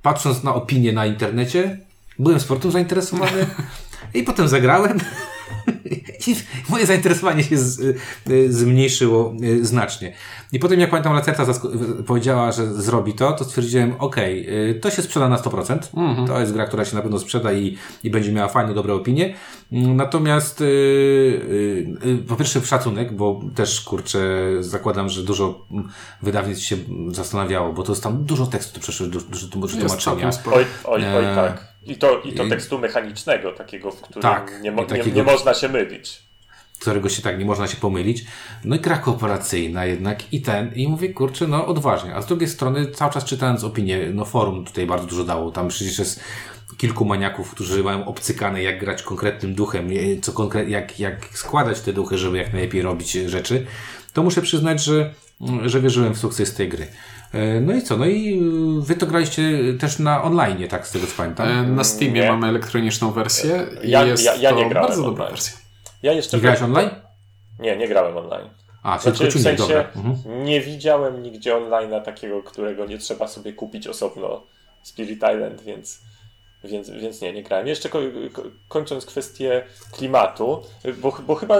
Patrząc 0.02 0.42
na 0.42 0.54
opinie 0.54 0.92
na 0.92 1.06
internecie, 1.06 1.80
byłem 2.18 2.40
sportem 2.40 2.70
zainteresowany. 2.70 3.46
I 4.14 4.22
potem 4.22 4.48
zagrałem. 4.48 4.98
I 6.26 6.36
moje 6.68 6.86
zainteresowanie 6.86 7.44
się 7.44 7.58
z, 7.58 7.80
y, 8.30 8.52
zmniejszyło 8.52 9.34
y, 9.42 9.64
znacznie. 9.64 10.12
I 10.52 10.58
potem, 10.58 10.80
jak 10.80 10.90
pamiętam, 10.90 11.14
Lacerta 11.14 11.44
powiedziała, 12.06 12.52
że 12.52 12.74
zrobi 12.74 13.14
to, 13.14 13.32
to 13.32 13.44
stwierdziłem, 13.44 13.94
okej, 13.98 14.42
okay, 14.42 14.80
to 14.80 14.90
się 14.90 15.02
sprzeda 15.02 15.28
na 15.28 15.36
100%. 15.36 15.78
Mhm. 15.96 16.28
To 16.28 16.40
jest 16.40 16.52
gra, 16.52 16.66
która 16.66 16.84
się 16.84 16.96
na 16.96 17.02
pewno 17.02 17.18
sprzeda 17.18 17.52
i, 17.52 17.76
i 18.04 18.10
będzie 18.10 18.32
miała 18.32 18.48
fajne, 18.48 18.74
dobre 18.74 18.94
opinie. 18.94 19.34
Mm, 19.72 19.96
natomiast, 19.96 20.60
yy, 20.60 20.66
yy, 22.04 22.18
po 22.28 22.36
pierwsze, 22.36 22.60
szacunek, 22.60 23.16
bo 23.16 23.40
też, 23.54 23.80
kurczę, 23.80 24.20
zakładam, 24.60 25.08
że 25.08 25.22
dużo 25.22 25.66
wydawnictw 26.22 26.64
się 26.64 26.76
zastanawiało, 27.10 27.72
bo 27.72 27.82
to 27.82 27.92
jest 27.92 28.02
tam 28.02 28.24
dużo 28.24 28.46
tekstu, 28.46 28.80
przeszło 28.80 29.06
dużo, 29.06 29.26
dużo 29.26 29.48
tłumaczenia. 29.78 30.30
Oj, 30.52 30.64
oj, 30.84 31.02
oj, 31.16 31.24
tak. 31.34 31.77
I 31.88 31.96
to, 31.96 32.20
i 32.20 32.32
to 32.32 32.48
tekstu 32.48 32.78
mechanicznego, 32.78 33.52
takiego, 33.52 33.90
w 33.90 34.00
którym 34.00 34.22
tak, 34.22 34.52
nie, 34.62 34.72
mo 34.72 34.84
takiego, 34.84 35.08
nie, 35.08 35.12
nie, 35.12 35.22
można 35.22 35.54
się 35.54 35.68
mylić. 35.68 36.22
Którego 36.80 37.08
się 37.08 37.22
tak 37.22 37.38
nie 37.38 37.44
można 37.44 37.66
się 37.66 37.76
pomylić. 37.76 38.24
No 38.64 38.76
i 38.76 38.80
gra 38.80 38.98
kooperacyjna 38.98 39.84
jednak 39.84 40.32
i 40.32 40.42
ten, 40.42 40.74
i 40.74 40.88
mówię, 40.88 41.08
kurczę, 41.08 41.46
no 41.46 41.66
odważnie. 41.66 42.14
A 42.14 42.22
z 42.22 42.26
drugiej 42.26 42.48
strony, 42.48 42.86
cały 42.86 43.12
czas 43.12 43.24
czytając 43.24 43.64
opinię, 43.64 44.10
no 44.14 44.24
forum 44.24 44.64
tutaj 44.64 44.86
bardzo 44.86 45.06
dużo 45.06 45.24
dało. 45.24 45.50
Tam 45.50 45.68
przecież 45.68 45.98
jest 45.98 46.20
kilku 46.76 47.04
maniaków, 47.04 47.50
którzy 47.50 47.82
mają 47.82 48.04
obcykane, 48.06 48.62
jak 48.62 48.80
grać 48.80 49.02
konkretnym 49.02 49.54
duchem, 49.54 49.88
co 50.22 50.32
konkret, 50.32 50.68
jak, 50.68 51.00
jak 51.00 51.28
składać 51.32 51.80
te 51.80 51.92
duchy, 51.92 52.18
żeby 52.18 52.38
jak 52.38 52.52
najlepiej 52.52 52.82
robić 52.82 53.12
rzeczy. 53.12 53.66
To 54.12 54.22
muszę 54.22 54.42
przyznać, 54.42 54.84
że, 54.84 55.14
że 55.64 55.80
wierzyłem 55.80 56.14
w 56.14 56.18
sukces 56.18 56.54
tej 56.54 56.68
gry. 56.68 56.86
E, 57.34 57.60
no 57.60 57.74
i 57.74 57.82
co? 57.82 57.96
No 57.96 58.06
i 58.06 58.38
e, 58.38 58.84
wy 58.84 58.94
to 58.94 59.06
graliście 59.06 59.42
też 59.80 59.98
na 59.98 60.22
online, 60.22 60.68
tak 60.68 60.86
z 60.86 60.90
tego 60.90 61.06
co 61.06 61.12
pamiętam? 61.16 61.48
E, 61.48 61.62
na 61.62 61.84
Steamie 61.84 62.20
nie. 62.20 62.28
mamy 62.28 62.46
elektroniczną 62.46 63.10
wersję 63.10 63.66
i 63.82 63.90
ja, 63.90 64.04
jest 64.04 64.24
ja, 64.24 64.34
ja 64.34 64.50
nie 64.50 64.68
grałem 64.68 64.88
bardzo 64.88 65.02
dobra 65.02 65.26
wersja. 65.26 65.58
Ja 66.02 66.12
jeszcze 66.12 66.36
nie 66.36 66.40
grałeś 66.40 66.62
online? 66.62 66.90
Nie, 67.58 67.76
nie 67.76 67.88
grałem 67.88 68.16
online. 68.16 68.48
A, 68.82 68.98
znaczy, 68.98 69.26
w 69.26 69.42
sensie 69.42 69.56
dobra. 69.56 69.90
Mhm. 69.96 70.44
nie 70.44 70.60
widziałem 70.60 71.22
nigdzie 71.22 71.56
online 71.56 72.02
takiego, 72.04 72.42
którego 72.42 72.86
nie 72.86 72.98
trzeba 72.98 73.28
sobie 73.28 73.52
kupić 73.52 73.86
osobno 73.86 74.42
Spirit 74.82 75.16
Island, 75.16 75.62
więc, 75.62 76.00
więc, 76.64 76.90
więc 76.90 77.20
nie, 77.20 77.32
nie 77.32 77.42
grałem. 77.42 77.66
Jeszcze 77.66 77.88
ko 77.88 77.98
kończąc 78.68 79.06
kwestię 79.06 79.64
klimatu, 79.92 80.62
bo, 81.02 81.16
bo 81.26 81.34
chyba 81.34 81.58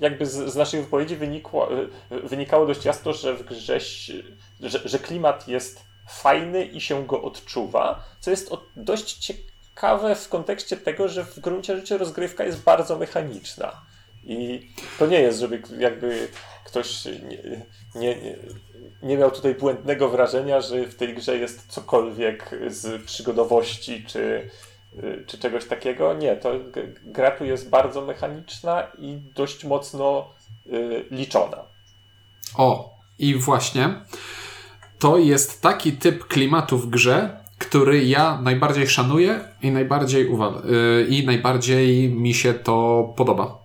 jakby 0.00 0.26
z, 0.26 0.52
z 0.52 0.56
naszych 0.56 0.84
wypowiedzi 0.84 1.16
wynikło, 1.16 1.68
wynikało 2.10 2.66
dość 2.66 2.84
jasno, 2.84 3.12
że 3.12 3.34
w 3.34 3.44
grze 3.44 3.80
że, 4.62 4.80
że 4.84 4.98
klimat 4.98 5.48
jest 5.48 5.84
fajny 6.08 6.64
i 6.64 6.80
się 6.80 7.06
go 7.06 7.22
odczuwa, 7.22 8.04
co 8.20 8.30
jest 8.30 8.50
dość 8.76 9.14
ciekawe 9.14 10.14
w 10.14 10.28
kontekście 10.28 10.76
tego, 10.76 11.08
że 11.08 11.24
w 11.24 11.40
gruncie 11.40 11.76
rzeczy 11.76 11.98
rozgrywka 11.98 12.44
jest 12.44 12.62
bardzo 12.62 12.98
mechaniczna. 12.98 13.80
I 14.24 14.68
to 14.98 15.06
nie 15.06 15.20
jest, 15.20 15.40
żeby 15.40 15.62
jakby 15.78 16.28
ktoś 16.64 17.04
nie, 17.04 17.62
nie, 17.94 18.36
nie 19.02 19.16
miał 19.16 19.30
tutaj 19.30 19.54
błędnego 19.54 20.08
wrażenia, 20.08 20.60
że 20.60 20.86
w 20.86 20.94
tej 20.94 21.14
grze 21.14 21.36
jest 21.36 21.66
cokolwiek 21.68 22.50
z 22.66 23.04
przygodowości 23.04 24.04
czy, 24.06 24.50
czy 25.26 25.38
czegoś 25.38 25.64
takiego. 25.64 26.14
Nie, 26.14 26.36
to 26.36 26.52
gra 27.04 27.30
tu 27.30 27.44
jest 27.44 27.70
bardzo 27.70 28.00
mechaniczna 28.00 28.86
i 28.98 29.16
dość 29.34 29.64
mocno 29.64 30.34
y, 30.66 31.04
liczona. 31.10 31.64
O, 32.56 32.98
i 33.18 33.34
właśnie 33.34 33.94
to 35.02 35.18
jest 35.18 35.60
taki 35.60 35.92
typ 35.92 36.26
klimatu 36.26 36.78
w 36.78 36.90
grze, 36.90 37.44
który 37.58 38.04
ja 38.04 38.38
najbardziej 38.42 38.88
szanuję 38.88 39.40
i 39.62 39.70
najbardziej 39.70 40.28
uważam, 40.28 40.62
yy, 40.64 41.06
i 41.08 41.26
najbardziej 41.26 42.10
mi 42.10 42.34
się 42.34 42.54
to 42.54 43.04
podoba. 43.16 43.58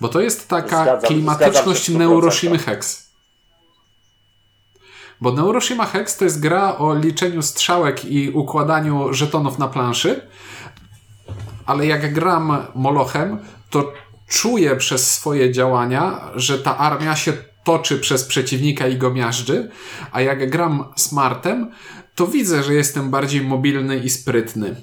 Bo 0.00 0.08
to 0.08 0.20
jest 0.20 0.48
taka 0.48 0.82
zgadzam, 0.82 1.08
klimatyczność 1.08 1.90
zgadzam 1.90 2.58
Hex. 2.58 3.10
Bo 5.20 5.32
Neuroshima 5.32 5.86
Hex 5.86 6.16
to 6.16 6.24
jest 6.24 6.40
gra 6.40 6.78
o 6.78 6.94
liczeniu 6.94 7.42
strzałek 7.42 8.04
i 8.04 8.30
układaniu 8.30 9.12
żetonów 9.12 9.58
na 9.58 9.68
planszy, 9.68 10.20
ale 11.66 11.86
jak 11.86 12.14
gram 12.14 12.66
Molochem, 12.74 13.38
to 13.70 13.92
czuję 14.28 14.76
przez 14.76 15.10
swoje 15.10 15.52
działania, 15.52 16.20
że 16.34 16.58
ta 16.58 16.78
armia 16.78 17.16
się 17.16 17.32
toczy 17.64 17.98
przez 17.98 18.24
przeciwnika 18.24 18.88
i 18.88 18.96
go 18.96 19.10
miażdży, 19.10 19.70
a 20.12 20.20
jak 20.20 20.50
gram 20.50 20.84
smartem, 20.96 21.70
to 22.14 22.26
widzę, 22.26 22.62
że 22.62 22.74
jestem 22.74 23.10
bardziej 23.10 23.40
mobilny 23.40 23.98
i 23.98 24.10
sprytny. 24.10 24.76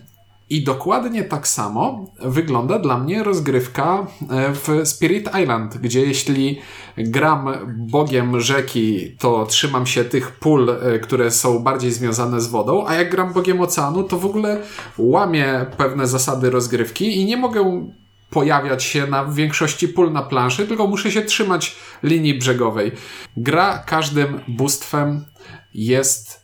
I 0.50 0.63
dokładnie 0.63 1.24
tak 1.24 1.48
samo 1.48 2.05
wygląda 2.19 2.79
dla 2.79 2.98
mnie 2.98 3.24
rozgrywka 3.24 4.07
e, 4.29 4.53
w 4.53 4.88
Spirit 4.89 5.29
Island, 5.43 5.77
gdzie 5.77 6.01
jeśli 6.01 6.60
gram 6.98 7.50
bogiem 7.77 8.39
rzeki, 8.39 9.15
to 9.19 9.46
trzymam 9.46 9.86
się 9.86 10.03
tych 10.03 10.31
pól, 10.31 10.69
e, 10.69 11.00
które 11.00 11.31
są 11.31 11.60
bardziej 11.60 11.91
związane 11.91 12.41
z 12.41 12.48
wodą, 12.48 12.86
a 12.88 12.93
jak 12.93 13.12
gram 13.12 13.34
bogiem 13.34 13.62
oceanu, 13.62 14.03
to 14.03 14.19
w 14.19 14.25
ogóle 14.25 14.62
łamię 14.98 15.65
pewne 15.77 16.07
zasady 16.07 16.50
rozgrywki 16.50 17.17
i 17.17 17.25
nie 17.25 17.38
mogę 17.38 17.89
pojawiać 18.29 18.84
się 18.84 19.07
na 19.07 19.25
większości 19.25 19.88
pól 19.88 20.12
na 20.12 20.22
planszy, 20.22 20.67
tylko 20.67 20.88
muszę 20.88 21.12
się 21.12 21.22
trzymać 21.22 21.75
linii 22.03 22.34
brzegowej. 22.34 22.91
Gra 23.38 23.84
każdym 23.86 24.41
bóstwem 24.48 25.25
jest 25.74 26.41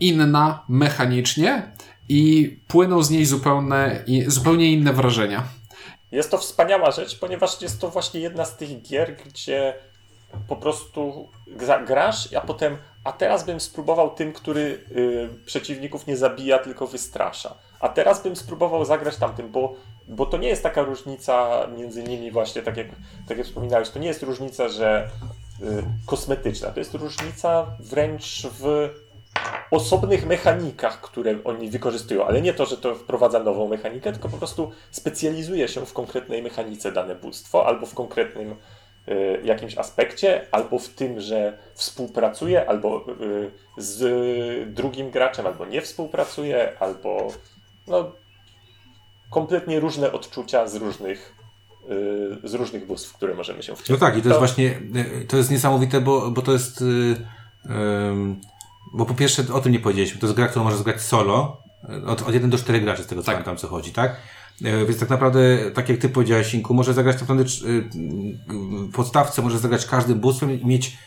inna 0.00 0.64
mechanicznie 0.68 1.72
i 2.08 2.56
płyną 2.68 3.02
z 3.02 3.10
niej 3.10 3.26
zupełnie, 3.26 4.04
zupełnie 4.26 4.72
inne 4.72 4.92
wrażenia. 4.92 5.44
Jest 6.12 6.30
to 6.30 6.38
wspaniała 6.38 6.90
rzecz, 6.90 7.18
ponieważ 7.18 7.62
jest 7.62 7.80
to 7.80 7.90
właśnie 7.90 8.20
jedna 8.20 8.44
z 8.44 8.56
tych 8.56 8.82
gier, 8.82 9.16
gdzie 9.26 9.74
po 10.48 10.56
prostu 10.56 11.28
grasz, 11.86 12.34
a 12.34 12.40
potem, 12.40 12.76
a 13.04 13.12
teraz 13.12 13.44
bym 13.44 13.60
spróbował 13.60 14.14
tym, 14.14 14.32
który 14.32 14.60
y, 14.60 15.28
przeciwników 15.46 16.06
nie 16.06 16.16
zabija, 16.16 16.58
tylko 16.58 16.86
wystrasza. 16.86 17.54
A 17.80 17.88
teraz 17.88 18.22
bym 18.22 18.36
spróbował 18.36 18.84
zagrać 18.84 19.16
tamtym, 19.16 19.50
bo 19.50 19.74
bo 20.10 20.26
to 20.26 20.36
nie 20.36 20.48
jest 20.48 20.62
taka 20.62 20.82
różnica 20.82 21.66
między 21.76 22.02
nimi 22.02 22.30
właśnie, 22.30 22.62
tak 22.62 22.76
jak, 22.76 22.86
tak 23.28 23.38
jak 23.38 23.46
wspominałeś, 23.46 23.90
to 23.90 23.98
nie 23.98 24.08
jest 24.08 24.22
różnica, 24.22 24.68
że 24.68 25.08
y, 25.62 25.84
kosmetyczna, 26.06 26.70
to 26.70 26.80
jest 26.80 26.94
różnica 26.94 27.66
wręcz 27.80 28.46
w 28.58 28.88
osobnych 29.70 30.26
mechanikach, 30.26 31.00
które 31.00 31.38
oni 31.44 31.70
wykorzystują, 31.70 32.26
ale 32.26 32.42
nie 32.42 32.54
to, 32.54 32.66
że 32.66 32.76
to 32.76 32.94
wprowadza 32.94 33.38
nową 33.38 33.68
mechanikę, 33.68 34.12
tylko 34.12 34.28
po 34.28 34.38
prostu 34.38 34.72
specjalizuje 34.90 35.68
się 35.68 35.86
w 35.86 35.92
konkretnej 35.92 36.42
mechanice 36.42 36.92
dane 36.92 37.14
bóstwo, 37.14 37.66
albo 37.66 37.86
w 37.86 37.94
konkretnym 37.94 38.56
y, 39.08 39.40
jakimś 39.44 39.78
aspekcie, 39.78 40.46
albo 40.50 40.78
w 40.78 40.88
tym, 40.88 41.20
że 41.20 41.58
współpracuje, 41.74 42.68
albo 42.68 43.04
y, 43.20 43.50
z 43.76 44.74
drugim 44.74 45.10
graczem, 45.10 45.46
albo 45.46 45.66
nie 45.66 45.80
współpracuje, 45.80 46.80
albo 46.80 47.28
no, 47.86 48.12
kompletnie 49.30 49.80
różne 49.80 50.12
odczucia 50.12 50.68
z 50.68 50.74
różnych 50.74 51.34
y, 52.44 52.48
z 52.48 52.54
różnych 52.54 52.86
bóstw, 52.86 53.12
które 53.12 53.34
możemy 53.34 53.62
się 53.62 53.76
wciągnąć. 53.76 54.00
No 54.00 54.06
tak, 54.06 54.18
i 54.18 54.22
to, 54.22 54.22
to, 54.22 54.28
jest 54.28 54.38
właśnie, 54.38 54.80
y, 55.22 55.26
to 55.28 55.36
jest 55.36 55.50
niesamowite, 55.50 56.00
bo, 56.00 56.30
bo 56.30 56.42
to 56.42 56.52
jest, 56.52 56.80
yy, 56.80 57.16
bo 58.92 59.06
po 59.06 59.14
pierwsze 59.14 59.44
o 59.52 59.60
tym 59.60 59.72
nie 59.72 59.80
powiedzieliśmy, 59.80 60.20
to 60.20 60.26
jest 60.26 60.36
gra, 60.36 60.48
którą 60.48 60.64
możesz 60.64 60.82
grać 60.82 61.00
solo, 61.00 61.62
od, 62.06 62.22
od 62.22 62.34
1 62.34 62.50
do 62.50 62.58
4 62.58 62.80
graczy, 62.80 63.02
z 63.02 63.06
tego 63.06 63.22
co 63.22 63.26
tak. 63.26 63.34
pamiętam, 63.34 63.56
co 63.56 63.68
chodzi, 63.68 63.92
tak? 63.92 64.16
Więc 64.60 64.98
tak 64.98 65.10
naprawdę, 65.10 65.70
tak 65.74 65.88
jak 65.88 65.98
ty 65.98 66.08
powiedziałeś, 66.08 66.54
Inku, 66.54 66.74
może 66.74 66.94
zagrać 66.94 67.16
tak 67.16 67.28
naprawdę 67.28 67.50
podstawce, 68.92 69.42
może 69.42 69.58
zagrać 69.58 69.86
każdym 69.86 70.20
bóstwem 70.20 70.60
i 70.60 70.66
mieć 70.66 70.98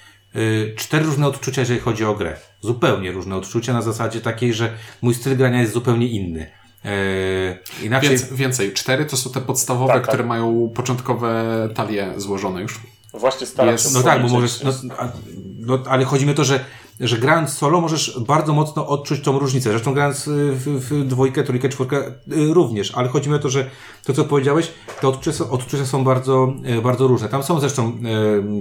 cztery 0.75 1.05
różne 1.05 1.27
odczucia, 1.27 1.61
jeżeli 1.61 1.79
chodzi 1.79 2.05
o 2.05 2.15
grę. 2.15 2.37
Zupełnie 2.61 3.11
różne 3.11 3.35
odczucia 3.35 3.73
na 3.73 3.81
zasadzie 3.81 4.21
takiej, 4.21 4.53
że 4.53 4.73
mój 5.01 5.13
styl 5.13 5.37
grania 5.37 5.61
jest 5.61 5.73
zupełnie 5.73 6.07
inny. 6.07 6.51
Yy, 6.83 7.85
inaczej... 7.85 8.09
Więcej, 8.09 8.37
więcej. 8.37 8.73
Cztery 8.73 9.05
to 9.05 9.17
są 9.17 9.29
te 9.29 9.41
podstawowe, 9.41 9.93
tak, 9.93 10.01
tak. 10.01 10.07
które 10.07 10.23
mają 10.23 10.71
początkowe 10.75 11.43
talie 11.75 12.13
złożone 12.17 12.61
już. 12.61 12.79
Właśnie 13.13 13.47
staram 13.47 13.77
się 13.77 13.89
No 13.93 14.03
tak, 14.03 14.21
bo 14.21 14.27
możesz. 14.27 14.63
No, 14.63 14.71
a- 14.97 15.11
no, 15.59 15.79
ale 15.89 16.05
chodzi 16.05 16.25
mi 16.25 16.31
o 16.31 16.35
to, 16.35 16.43
że, 16.43 16.65
że 16.99 17.17
grając 17.17 17.53
solo 17.53 17.81
możesz 17.81 18.19
bardzo 18.27 18.53
mocno 18.53 18.87
odczuć 18.87 19.21
tą 19.21 19.39
różnicę. 19.39 19.69
Zresztą 19.69 19.93
grając 19.93 20.27
y, 20.27 20.51
w, 20.51 20.89
w 20.89 21.07
dwójkę, 21.07 21.43
trójkę, 21.43 21.69
czwórkę 21.69 21.97
y, 22.07 22.53
również, 22.53 22.91
ale 22.95 23.09
chodzi 23.09 23.29
mi 23.29 23.35
o 23.35 23.39
to, 23.39 23.49
że 23.49 23.69
to, 24.05 24.13
co 24.13 24.23
powiedziałeś, 24.25 24.71
te 25.01 25.07
odczucia, 25.07 25.37
są- 25.37 25.49
odczucia 25.49 25.85
są 25.85 26.03
bardzo, 26.03 26.53
y, 26.77 26.81
bardzo 26.81 27.07
różne. 27.07 27.29
Tam 27.29 27.43
są 27.43 27.59
zresztą, 27.59 27.97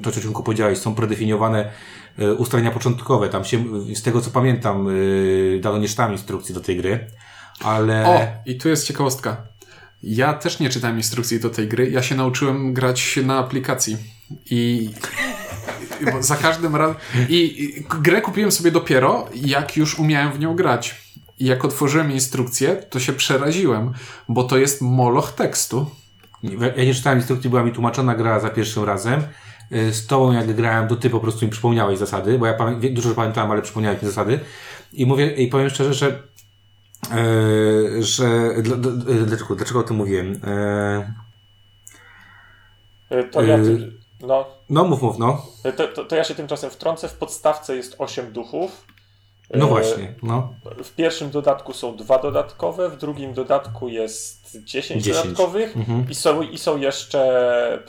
to, 0.02 0.12
co 0.12 0.20
Ciunku 0.20 0.42
powiedziałeś, 0.42 0.78
są 0.78 0.94
predefiniowane 0.94 1.70
ustalenia 2.38 2.70
początkowe. 2.70 3.28
Tam 3.28 3.44
się, 3.44 3.64
z 3.94 4.02
tego 4.02 4.20
co 4.20 4.30
pamiętam, 4.30 4.88
dawno 5.60 5.78
nie 5.78 5.88
czytałem 5.88 6.12
instrukcji 6.12 6.54
do 6.54 6.60
tej 6.60 6.76
gry, 6.76 7.06
ale. 7.60 8.06
O, 8.06 8.20
i 8.46 8.58
tu 8.58 8.68
jest 8.68 8.86
ciekawostka. 8.86 9.36
Ja 10.02 10.34
też 10.34 10.60
nie 10.60 10.70
czytałem 10.70 10.96
instrukcji 10.96 11.40
do 11.40 11.50
tej 11.50 11.68
gry. 11.68 11.90
Ja 11.90 12.02
się 12.02 12.14
nauczyłem 12.14 12.74
grać 12.74 13.18
na 13.24 13.38
aplikacji. 13.38 13.96
I 14.50 14.90
za 16.20 16.36
każdym 16.36 16.76
razem. 16.76 16.96
I, 17.28 17.84
grę 18.00 18.20
kupiłem 18.20 18.52
sobie 18.52 18.70
dopiero, 18.70 19.28
jak 19.34 19.76
już 19.76 19.98
umiałem 19.98 20.32
w 20.32 20.38
nią 20.38 20.56
grać. 20.56 21.02
I 21.38 21.44
jak 21.44 21.64
otworzyłem 21.64 22.12
instrukcję, 22.12 22.76
to 22.90 23.00
się 23.00 23.12
przeraziłem, 23.12 23.92
bo 24.28 24.44
to 24.44 24.58
jest 24.58 24.80
moloch 24.82 25.32
tekstu. 25.32 25.90
Ja 26.76 26.84
nie 26.84 26.94
czytałem 26.94 27.18
instrukcji, 27.18 27.50
była 27.50 27.62
mi 27.62 27.72
tłumaczona 27.72 28.14
gra 28.14 28.40
za 28.40 28.50
pierwszym 28.50 28.84
razem. 28.84 29.22
Y, 29.72 29.94
Z 29.94 30.06
tobą 30.06 30.32
jak 30.32 30.54
grałem, 30.56 30.88
to 30.88 30.96
ty 30.96 31.10
po 31.10 31.20
prostu 31.20 31.44
mi 31.44 31.50
przypomniałeś 31.50 31.98
zasady, 31.98 32.38
bo 32.38 32.46
ja 32.46 32.56
dużo 32.90 33.14
pamiętałem, 33.14 33.50
ale 33.50 33.62
przypomniałeś 33.62 34.02
mi 34.02 34.08
zasady. 34.08 34.40
I 34.92 35.06
mówię, 35.06 35.26
i 35.26 35.48
powiem 35.48 35.70
szczerze, 35.70 35.94
że 35.94 36.22
e, 37.10 38.02
że 38.02 38.54
dla, 38.62 38.76
dla, 38.76 38.92
dlaczego, 39.26 39.54
dlaczego 39.56 39.80
o 39.80 39.82
tym 39.82 39.96
mówiłem? 39.96 40.40
E, 40.46 41.22
Y, 43.12 43.24
To 43.24 43.42
ja, 43.42 43.56
tym- 43.56 44.00
no, 44.20 44.46
no 44.70 44.84
mów, 44.84 45.02
mów, 45.02 45.18
no. 45.18 45.46
to, 45.76 45.88
to, 45.88 46.04
to 46.04 46.16
ja 46.16 46.24
się 46.24 46.34
tymczasem 46.34 46.70
wtrącę. 46.70 47.08
W 47.08 47.14
podstawce 47.14 47.76
jest 47.76 47.94
8 47.98 48.32
duchów. 48.32 48.86
No 49.54 49.66
właśnie, 49.66 50.14
no. 50.22 50.54
W 50.84 50.90
pierwszym 50.94 51.30
dodatku 51.30 51.72
są 51.72 51.96
dwa 51.96 52.18
dodatkowe, 52.18 52.88
w 52.90 52.96
drugim 52.96 53.34
dodatku 53.34 53.88
jest 53.88 54.56
10, 54.64 55.04
10. 55.04 55.22
dodatkowych 55.26 55.76
Mhm. 55.76 56.06
i, 56.10 56.14
są, 56.14 56.42
i 56.42 56.58
są 56.58 56.76
jeszcze 56.76 57.82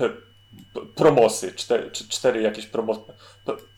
promosy, 0.95 1.53
cztery, 1.53 1.91
cztery 1.91 2.41
jakieś 2.41 2.65
promo, 2.65 3.05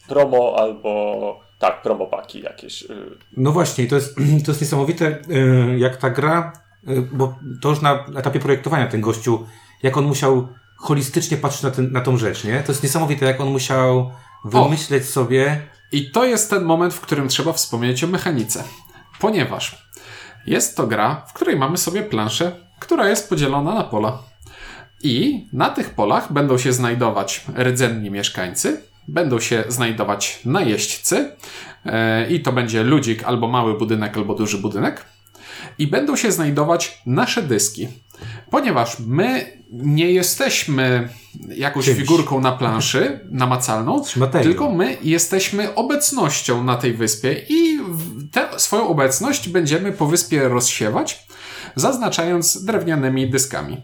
promo 0.07 0.55
albo 0.57 1.39
tak, 1.65 1.81
promopaki 1.81 2.41
jakieś. 2.41 2.81
y. 2.81 3.17
No 3.37 3.51
właśnie, 3.51 3.87
to 3.87 3.95
jest, 3.95 4.15
to 4.45 4.51
jest 4.51 4.61
niesamowite, 4.61 5.19
y, 5.29 5.79
jak 5.79 5.97
ta 5.97 6.09
gra, 6.09 6.53
y, 6.89 7.01
bo 7.01 7.35
to 7.61 7.69
już 7.69 7.81
na 7.81 8.05
etapie 8.15 8.39
projektowania 8.39 8.87
ten 8.87 9.01
gościu, 9.01 9.45
jak 9.83 9.97
on 9.97 10.05
musiał 10.05 10.47
holistycznie 10.77 11.37
patrzeć 11.37 11.63
na, 11.63 11.71
ten, 11.71 11.91
na 11.91 12.01
tą 12.01 12.17
rzecz, 12.17 12.43
nie? 12.43 12.63
To 12.63 12.71
jest 12.71 12.83
niesamowite, 12.83 13.25
jak 13.25 13.41
on 13.41 13.47
musiał 13.47 14.11
wymyśleć 14.45 15.05
sobie, 15.05 15.61
I 15.91 16.11
to 16.11 16.25
jest 16.25 16.49
ten 16.49 16.63
moment, 16.63 16.93
w 16.93 17.01
którym 17.01 17.27
trzeba 17.27 17.53
wspomnieć 17.53 18.03
o 18.03 18.07
mechanice. 18.07 18.63
Ponieważ 19.19 19.89
jest 20.47 20.77
to 20.77 20.87
gra, 20.87 21.25
w 21.27 21.33
której 21.33 21.55
mamy 21.55 21.77
sobie 21.77 22.03
planszę, 22.03 22.51
która 22.79 23.09
jest 23.09 23.29
podzielona 23.29 23.73
na 23.73 23.83
pola. 23.83 24.23
I 25.03 25.47
na 25.53 25.69
tych 25.69 25.89
polach 25.89 26.33
będą 26.33 26.57
się 26.57 26.73
znajdować 26.73 27.45
rdzenni 27.63 28.11
mieszkańcy, 28.11 28.81
będą 29.07 29.39
się 29.39 29.63
znajdować 29.67 30.39
najeźdźcy, 30.45 31.31
e, 31.85 32.31
i 32.31 32.39
to 32.39 32.51
będzie 32.51 32.83
ludzik 32.83 33.23
albo 33.23 33.47
mały 33.47 33.77
budynek, 33.77 34.17
albo 34.17 34.35
duży 34.35 34.57
budynek. 34.57 35.05
I 35.77 35.87
będą 35.87 36.15
się 36.15 36.31
znajdować 36.31 37.01
nasze 37.05 37.43
dyski. 37.43 37.87
Ponieważ 38.51 38.99
my 38.99 39.57
nie 39.71 40.11
jesteśmy 40.11 41.09
jakąś 41.47 41.85
Czymś. 41.85 41.97
figurką 41.97 42.41
na 42.41 42.51
planszy 42.51 43.19
namacalną, 43.31 44.03
tylko 44.43 44.71
my 44.71 44.97
jesteśmy 45.01 45.75
obecnością 45.75 46.63
na 46.63 46.75
tej 46.75 46.93
wyspie 46.93 47.45
i 47.49 47.79
tę 48.31 48.47
swoją 48.57 48.87
obecność 48.87 49.49
będziemy 49.49 49.91
po 49.91 50.07
wyspie 50.07 50.47
rozsiewać, 50.47 51.27
zaznaczając 51.75 52.65
drewnianymi 52.65 53.29
dyskami. 53.29 53.77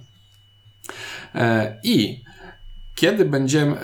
E, 1.35 1.79
I 1.83 2.23
kiedy 3.01 3.25
będziemy 3.25 3.71
e, 3.71 3.77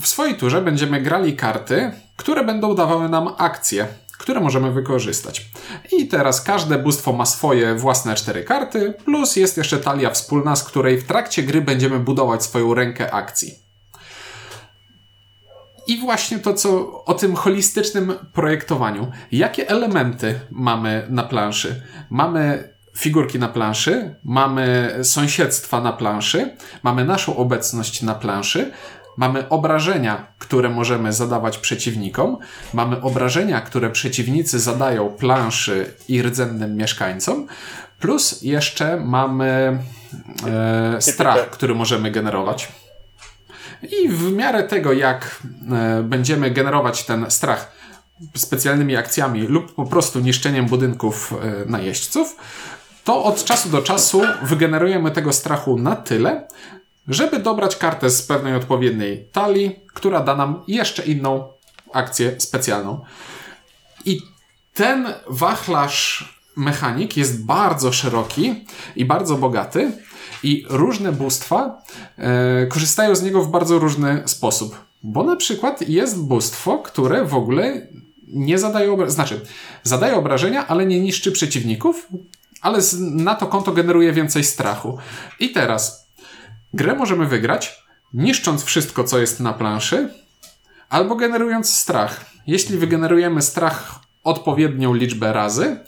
w 0.00 0.06
swojej 0.06 0.34
turze 0.34 0.62
będziemy 0.62 1.00
grali 1.00 1.36
karty, 1.36 1.92
które 2.16 2.44
będą 2.44 2.74
dawały 2.74 3.08
nam 3.08 3.28
akcje, 3.38 3.86
które 4.18 4.40
możemy 4.40 4.72
wykorzystać. 4.72 5.50
I 5.92 6.08
teraz 6.08 6.42
każde 6.42 6.78
bóstwo 6.78 7.12
ma 7.12 7.26
swoje 7.26 7.74
własne 7.74 8.14
cztery 8.14 8.44
karty, 8.44 8.94
plus 9.04 9.36
jest 9.36 9.56
jeszcze 9.56 9.78
talia 9.78 10.10
wspólna, 10.10 10.56
z 10.56 10.64
której 10.64 10.98
w 10.98 11.06
trakcie 11.06 11.42
gry 11.42 11.60
będziemy 11.60 12.00
budować 12.00 12.42
swoją 12.42 12.74
rękę 12.74 13.14
akcji. 13.14 13.54
I 15.86 16.00
właśnie 16.00 16.38
to, 16.38 16.54
co 16.54 17.04
o 17.04 17.14
tym 17.14 17.34
holistycznym 17.34 18.14
projektowaniu. 18.32 19.10
Jakie 19.32 19.68
elementy 19.68 20.40
mamy 20.50 21.06
na 21.10 21.22
planszy? 21.22 21.82
Mamy 22.10 22.74
figurki 22.98 23.38
na 23.38 23.48
planszy, 23.48 24.14
mamy 24.24 24.98
sąsiedztwa 25.02 25.80
na 25.80 25.92
planszy, 25.92 26.56
mamy 26.82 27.04
naszą 27.04 27.36
obecność 27.36 28.02
na 28.02 28.14
planszy, 28.14 28.72
mamy 29.16 29.48
obrażenia, 29.48 30.26
które 30.38 30.68
możemy 30.68 31.12
zadawać 31.12 31.58
przeciwnikom, 31.58 32.38
mamy 32.74 33.00
obrażenia, 33.02 33.60
które 33.60 33.90
przeciwnicy 33.90 34.60
zadają 34.60 35.08
planszy 35.08 35.94
i 36.08 36.22
rdzennym 36.22 36.76
mieszkańcom, 36.76 37.46
plus 38.00 38.42
jeszcze 38.42 39.00
mamy 39.00 39.78
e, 40.46 41.00
strach, 41.00 41.50
który 41.50 41.74
możemy 41.74 42.10
generować. 42.10 42.68
I 43.82 44.08
w 44.08 44.32
miarę 44.32 44.64
tego, 44.64 44.92
jak 44.92 45.42
e, 45.72 46.02
będziemy 46.02 46.50
generować 46.50 47.04
ten 47.04 47.30
strach 47.30 47.72
specjalnymi 48.36 48.96
akcjami 48.96 49.40
lub 49.42 49.74
po 49.74 49.84
prostu 49.84 50.20
niszczeniem 50.20 50.66
budynków 50.66 51.32
e, 51.32 51.70
najeźdźców, 51.70 52.36
to 53.08 53.24
od 53.24 53.44
czasu 53.44 53.68
do 53.68 53.82
czasu 53.82 54.22
wygenerujemy 54.42 55.10
tego 55.10 55.32
strachu 55.32 55.78
na 55.78 55.96
tyle, 55.96 56.48
żeby 57.08 57.38
dobrać 57.38 57.76
kartę 57.76 58.10
z 58.10 58.22
pewnej 58.22 58.54
odpowiedniej 58.54 59.28
talii, 59.32 59.76
która 59.94 60.20
da 60.20 60.36
nam 60.36 60.62
jeszcze 60.66 61.04
inną 61.04 61.48
akcję 61.92 62.40
specjalną. 62.40 63.00
I 64.04 64.20
ten 64.74 65.14
wachlarz 65.28 66.34
mechanik 66.56 67.16
jest 67.16 67.44
bardzo 67.44 67.92
szeroki 67.92 68.64
i 68.96 69.04
bardzo 69.04 69.36
bogaty 69.36 69.92
i 70.42 70.64
różne 70.68 71.12
bóstwa 71.12 71.82
e, 72.18 72.66
korzystają 72.66 73.16
z 73.16 73.22
niego 73.22 73.42
w 73.42 73.50
bardzo 73.50 73.78
różny 73.78 74.22
sposób. 74.26 74.76
Bo 75.02 75.24
na 75.24 75.36
przykład 75.36 75.88
jest 75.88 76.22
bóstwo, 76.22 76.78
które 76.78 77.24
w 77.24 77.34
ogóle 77.34 77.86
nie 78.26 78.58
zadaje 78.58 78.92
obrażenia, 78.92 79.14
znaczy 79.14 79.40
zadaje 79.82 80.16
obrażenia, 80.16 80.66
ale 80.66 80.86
nie 80.86 81.00
niszczy 81.00 81.32
przeciwników, 81.32 82.08
ale 82.62 82.78
na 83.00 83.34
to 83.34 83.46
konto 83.46 83.72
generuje 83.72 84.12
więcej 84.12 84.44
strachu. 84.44 84.98
I 85.40 85.50
teraz 85.50 86.08
grę 86.74 86.94
możemy 86.94 87.26
wygrać 87.26 87.82
niszcząc 88.14 88.64
wszystko, 88.64 89.04
co 89.04 89.18
jest 89.18 89.40
na 89.40 89.52
planszy, 89.52 90.14
albo 90.88 91.16
generując 91.16 91.70
strach. 91.70 92.24
Jeśli 92.46 92.78
wygenerujemy 92.78 93.42
strach 93.42 93.94
odpowiednią 94.24 94.94
liczbę 94.94 95.32
razy, 95.32 95.80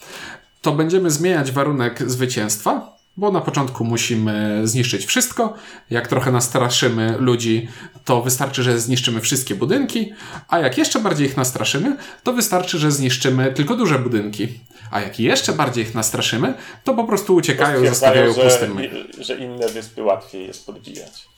to 0.63 0.73
będziemy 0.73 1.11
zmieniać 1.11 1.53
warunek 1.53 2.11
zwycięstwa, 2.11 2.97
bo 3.21 3.33
na 3.33 3.41
początku 3.41 3.85
musimy 3.85 4.61
zniszczyć 4.65 5.07
wszystko. 5.07 5.55
Jak 5.91 6.09
trochę 6.09 6.33
nastraszymy 6.33 7.17
ludzi, 7.19 7.69
to 8.05 8.23
wystarczy, 8.23 8.63
że 8.63 8.81
zniszczymy 8.81 9.21
wszystkie 9.21 9.55
budynki, 9.55 10.13
a 10.49 10.59
jak 10.59 10.79
jeszcze 10.79 11.01
bardziej 11.01 11.27
ich 11.27 11.37
nastraszymy, 11.37 11.97
to 12.23 12.33
wystarczy, 12.33 12.79
że 12.79 12.93
zniszczymy 12.93 13.53
tylko 13.53 13.77
duże 13.77 13.99
budynki. 13.99 14.49
A 14.91 15.01
jak 15.01 15.21
jeszcze 15.21 15.53
bardziej 15.53 15.85
ich 15.85 15.95
nastraszymy, 15.95 16.55
to 16.85 16.95
po 16.95 17.05
prostu 17.05 17.35
uciekają, 17.35 17.87
zostawiają 17.87 18.33
Stwierdzają, 18.33 18.75
pustym. 18.75 19.03
że, 19.19 19.25
że 19.25 19.37
inne 19.45 19.69
wyspy 19.69 20.03
łatwiej 20.03 20.47
jest 20.47 20.67
podbijać. 20.67 21.29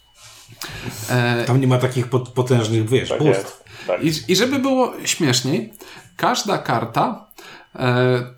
E, 1.11 1.45
tam 1.45 1.61
nie 1.61 1.67
ma 1.67 1.79
takich 1.79 2.09
pot, 2.09 2.29
potężnych, 2.29 2.89
wiesz, 2.89 3.09
Tak 3.09 3.21
jest. 3.23 3.65
Tak. 3.87 4.05
I, 4.05 4.13
I 4.29 4.37
żeby 4.37 4.59
było 4.59 4.93
śmieszniej, 5.05 5.73
każda 6.17 6.59
karta, 6.59 7.27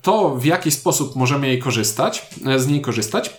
to 0.01 0.35
w 0.35 0.45
jaki 0.45 0.71
sposób 0.71 1.15
możemy 1.15 1.47
jej 1.47 1.59
korzystać, 1.59 2.29
e, 2.45 2.59
z 2.59 2.67
niej 2.67 2.81
korzystać, 2.81 3.33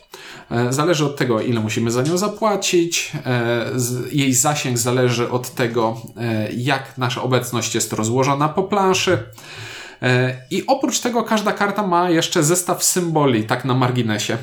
e, 0.50 0.72
zależy 0.72 1.04
od 1.04 1.16
tego, 1.16 1.40
ile 1.40 1.60
musimy 1.60 1.90
za 1.90 2.02
nią 2.02 2.16
zapłacić. 2.18 3.12
e, 3.26 3.70
Jej 4.12 4.32
zasięg 4.34 4.78
zależy 4.78 5.30
od 5.30 5.54
tego, 5.54 6.00
e, 6.16 6.52
jak 6.52 6.98
nasza 6.98 7.22
obecność 7.22 7.74
jest 7.74 7.92
rozłożona 7.92 8.48
po 8.48 8.62
planszy. 8.62 9.18
E, 10.02 10.36
I 10.50 10.66
oprócz 10.66 11.00
tego 11.00 11.22
każda 11.22 11.52
karta 11.52 11.86
ma 11.86 12.10
jeszcze 12.10 12.42
zestaw 12.42 12.84
symboli, 12.84 13.44
tak 13.44 13.64
na 13.64 13.74
marginesie. 13.74 14.36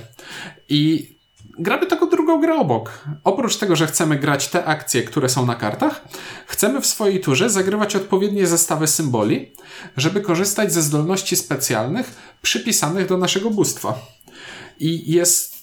I 0.70 1.14
gramy 1.60 1.88
taką 1.88 2.10
drugą 2.10 2.42
grę 2.42 2.56
obok. 2.56 3.04
Oprócz 3.24 3.58
tego, 3.58 3.76
że 3.76 3.88
chcemy 3.88 4.16
grać 4.16 4.48
te 4.48 4.66
akcje, 4.66 5.04
które 5.04 5.30
są 5.30 5.46
na 5.46 5.56
kartach, 5.56 6.02
chcemy 6.48 6.82
w 6.82 6.86
swojej 6.86 7.22
turze 7.22 7.50
zagrywać 7.50 7.96
odpowiednie 7.96 8.48
zestawy 8.48 8.88
symboli, 8.88 9.52
żeby 9.98 10.22
korzystać 10.22 10.74
ze 10.74 10.82
zdolności 10.82 11.36
specjalnych 11.36 12.16
przypisanych 12.42 13.08
do 13.08 13.18
naszego 13.18 13.50
bóstwa. 13.50 14.00
I 14.80 15.12
jest 15.12 15.56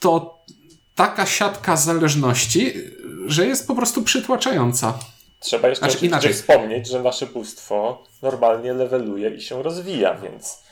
to 0.00 0.38
taka 0.94 1.26
siatka 1.26 1.76
zależności, 1.76 2.72
że 3.26 3.46
jest 3.46 3.66
po 3.66 3.74
prostu 3.74 4.02
przytłaczająca. 4.02 4.98
Trzeba 5.40 5.68
jeszcze 5.68 5.90
Znaczy, 5.90 6.06
inaczej. 6.06 6.32
wspomnieć, 6.34 6.88
że 6.88 7.02
nasze 7.02 7.26
bóstwo 7.26 8.04
normalnie 8.22 8.72
leveluje 8.72 9.30
i 9.30 9.40
się 9.40 9.62
rozwija, 9.62 10.14
więc 10.14 10.65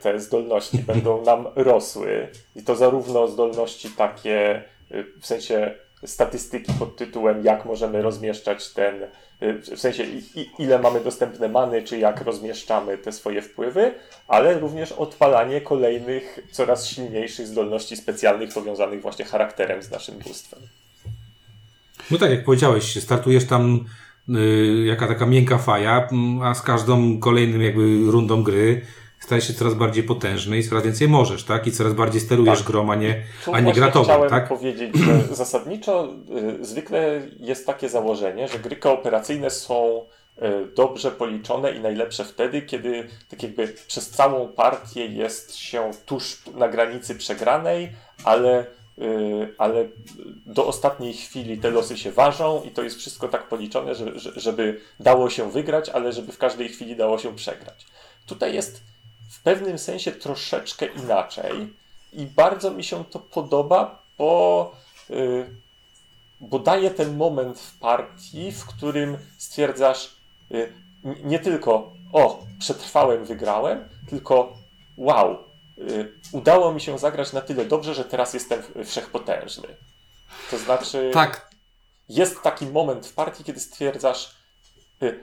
te 0.00 0.20
zdolności 0.20 0.78
będą 0.92 1.24
nam 1.24 1.46
rosły. 1.56 2.28
I 2.56 2.62
to 2.62 2.76
zarówno 2.76 3.28
zdolności 3.28 3.90
takie, 3.90 4.62
y, 4.90 5.04
w 5.20 5.26
sensie 5.26 5.74
statystyki 6.04 6.72
pod 6.78 6.96
tytułem 6.96 7.44
jak 7.44 7.64
możemy 7.64 8.02
rozmieszczać 8.02 8.68
ten, 8.68 8.94
y, 9.42 9.76
w 9.76 9.80
sensie 9.80 10.04
ile 10.58 10.78
mamy 10.78 11.00
dostępne 11.00 11.48
many, 11.48 11.82
czy 11.82 11.98
jak 11.98 12.20
rozmieszczamy 12.20 12.98
te 12.98 13.12
swoje 13.12 13.42
wpływy, 13.42 13.94
ale 14.28 14.58
również 14.58 14.92
odpalanie 14.92 15.60
kolejnych, 15.60 16.38
coraz 16.50 16.86
silniejszych 16.86 17.46
zdolności 17.46 17.96
specjalnych 17.96 18.54
powiązanych 18.54 19.02
właśnie 19.02 19.24
charakterem 19.24 19.82
z 19.82 19.90
naszym 19.90 20.18
bóstwem. 20.18 20.60
No 22.10 22.18
tak, 22.18 22.30
jak 22.30 22.44
powiedziałeś, 22.44 23.02
startujesz 23.02 23.46
tam 23.46 23.84
y, 24.28 24.84
jaka 24.86 25.08
taka 25.08 25.26
miękka 25.26 25.58
faja, 25.58 26.08
mm, 26.12 26.42
a 26.42 26.54
z 26.54 26.62
każdą 26.62 27.18
kolejnym 27.18 27.62
jakby 27.62 28.10
rundą 28.10 28.42
gry 28.42 28.82
stajesz 29.20 29.46
się 29.46 29.54
coraz 29.54 29.74
bardziej 29.74 30.04
potężny 30.04 30.58
i 30.58 30.64
coraz 30.64 30.84
więcej 30.84 31.08
możesz, 31.08 31.44
tak? 31.44 31.66
I 31.66 31.72
coraz 31.72 31.92
bardziej 31.92 32.20
sterujesz 32.20 32.58
Tak. 32.58 32.66
grom, 32.66 32.90
a 32.90 32.94
nie, 32.94 33.22
Tu 33.44 33.54
a 33.54 33.60
nie 33.60 33.72
chciałem 33.72 34.30
tak? 34.30 34.48
powiedzieć, 34.48 34.96
że 34.96 35.22
zasadniczo 35.34 36.08
y, 36.60 36.64
zwykle 36.64 37.20
jest 37.40 37.66
takie 37.66 37.88
założenie, 37.88 38.48
że 38.48 38.58
gry 38.58 38.76
kooperacyjne 38.76 39.50
są 39.50 40.04
y, 40.38 40.42
dobrze 40.76 41.10
policzone 41.10 41.72
i 41.72 41.80
najlepsze 41.80 42.24
wtedy, 42.24 42.62
kiedy 42.62 43.08
tak 43.28 43.42
jakby 43.42 43.68
przez 43.86 44.10
całą 44.10 44.48
partię 44.48 45.06
jest 45.06 45.56
się 45.56 45.90
tuż 46.06 46.42
na 46.54 46.68
granicy 46.68 47.14
przegranej, 47.14 47.92
ale, 48.24 48.66
y, 48.98 49.54
ale 49.58 49.84
do 50.46 50.66
ostatniej 50.66 51.14
chwili 51.14 51.58
te 51.58 51.70
losy 51.70 51.98
się 51.98 52.12
ważą 52.12 52.62
i 52.62 52.70
to 52.70 52.82
jest 52.82 52.96
wszystko 52.98 53.28
tak 53.28 53.48
policzone, 53.48 53.94
że, 53.94 54.18
że, 54.18 54.32
żeby 54.36 54.80
dało 55.00 55.30
się 55.30 55.50
wygrać, 55.50 55.88
ale 55.88 56.12
żeby 56.12 56.32
w 56.32 56.38
każdej 56.38 56.68
chwili 56.68 56.96
dało 56.96 57.18
się 57.18 57.34
przegrać. 57.36 57.86
Tutaj 58.26 58.54
jest 58.54 58.89
w 59.40 59.42
pewnym 59.42 59.78
sensie 59.78 60.12
troszeczkę 60.12 60.86
inaczej 60.86 61.74
i 62.12 62.26
bardzo 62.26 62.70
mi 62.70 62.84
się 62.84 63.04
to 63.04 63.18
podoba, 63.18 64.02
bo, 64.18 64.72
y, 65.10 65.46
bo 66.40 66.58
daje 66.58 66.90
ten 66.90 67.16
moment 67.16 67.58
w 67.58 67.78
partii, 67.78 68.52
w 68.52 68.66
którym 68.66 69.18
stwierdzasz 69.38 70.16
y, 70.52 70.72
nie 71.24 71.38
tylko 71.38 71.92
o, 72.12 72.42
przetrwałem, 72.58 73.24
wygrałem, 73.24 73.88
tylko 74.08 74.54
wow, 74.96 75.38
y, 75.78 76.12
udało 76.32 76.72
mi 76.72 76.80
się 76.80 76.98
zagrać 76.98 77.32
na 77.32 77.40
tyle 77.40 77.64
dobrze, 77.64 77.94
że 77.94 78.04
teraz 78.04 78.34
jestem 78.34 78.62
wszechpotężny. 78.84 79.68
To 80.50 80.58
znaczy, 80.58 81.10
Tak, 81.14 81.50
jest 82.08 82.42
taki 82.42 82.66
moment 82.66 83.06
w 83.06 83.14
partii, 83.14 83.44
kiedy 83.44 83.60
stwierdzasz, 83.60 84.34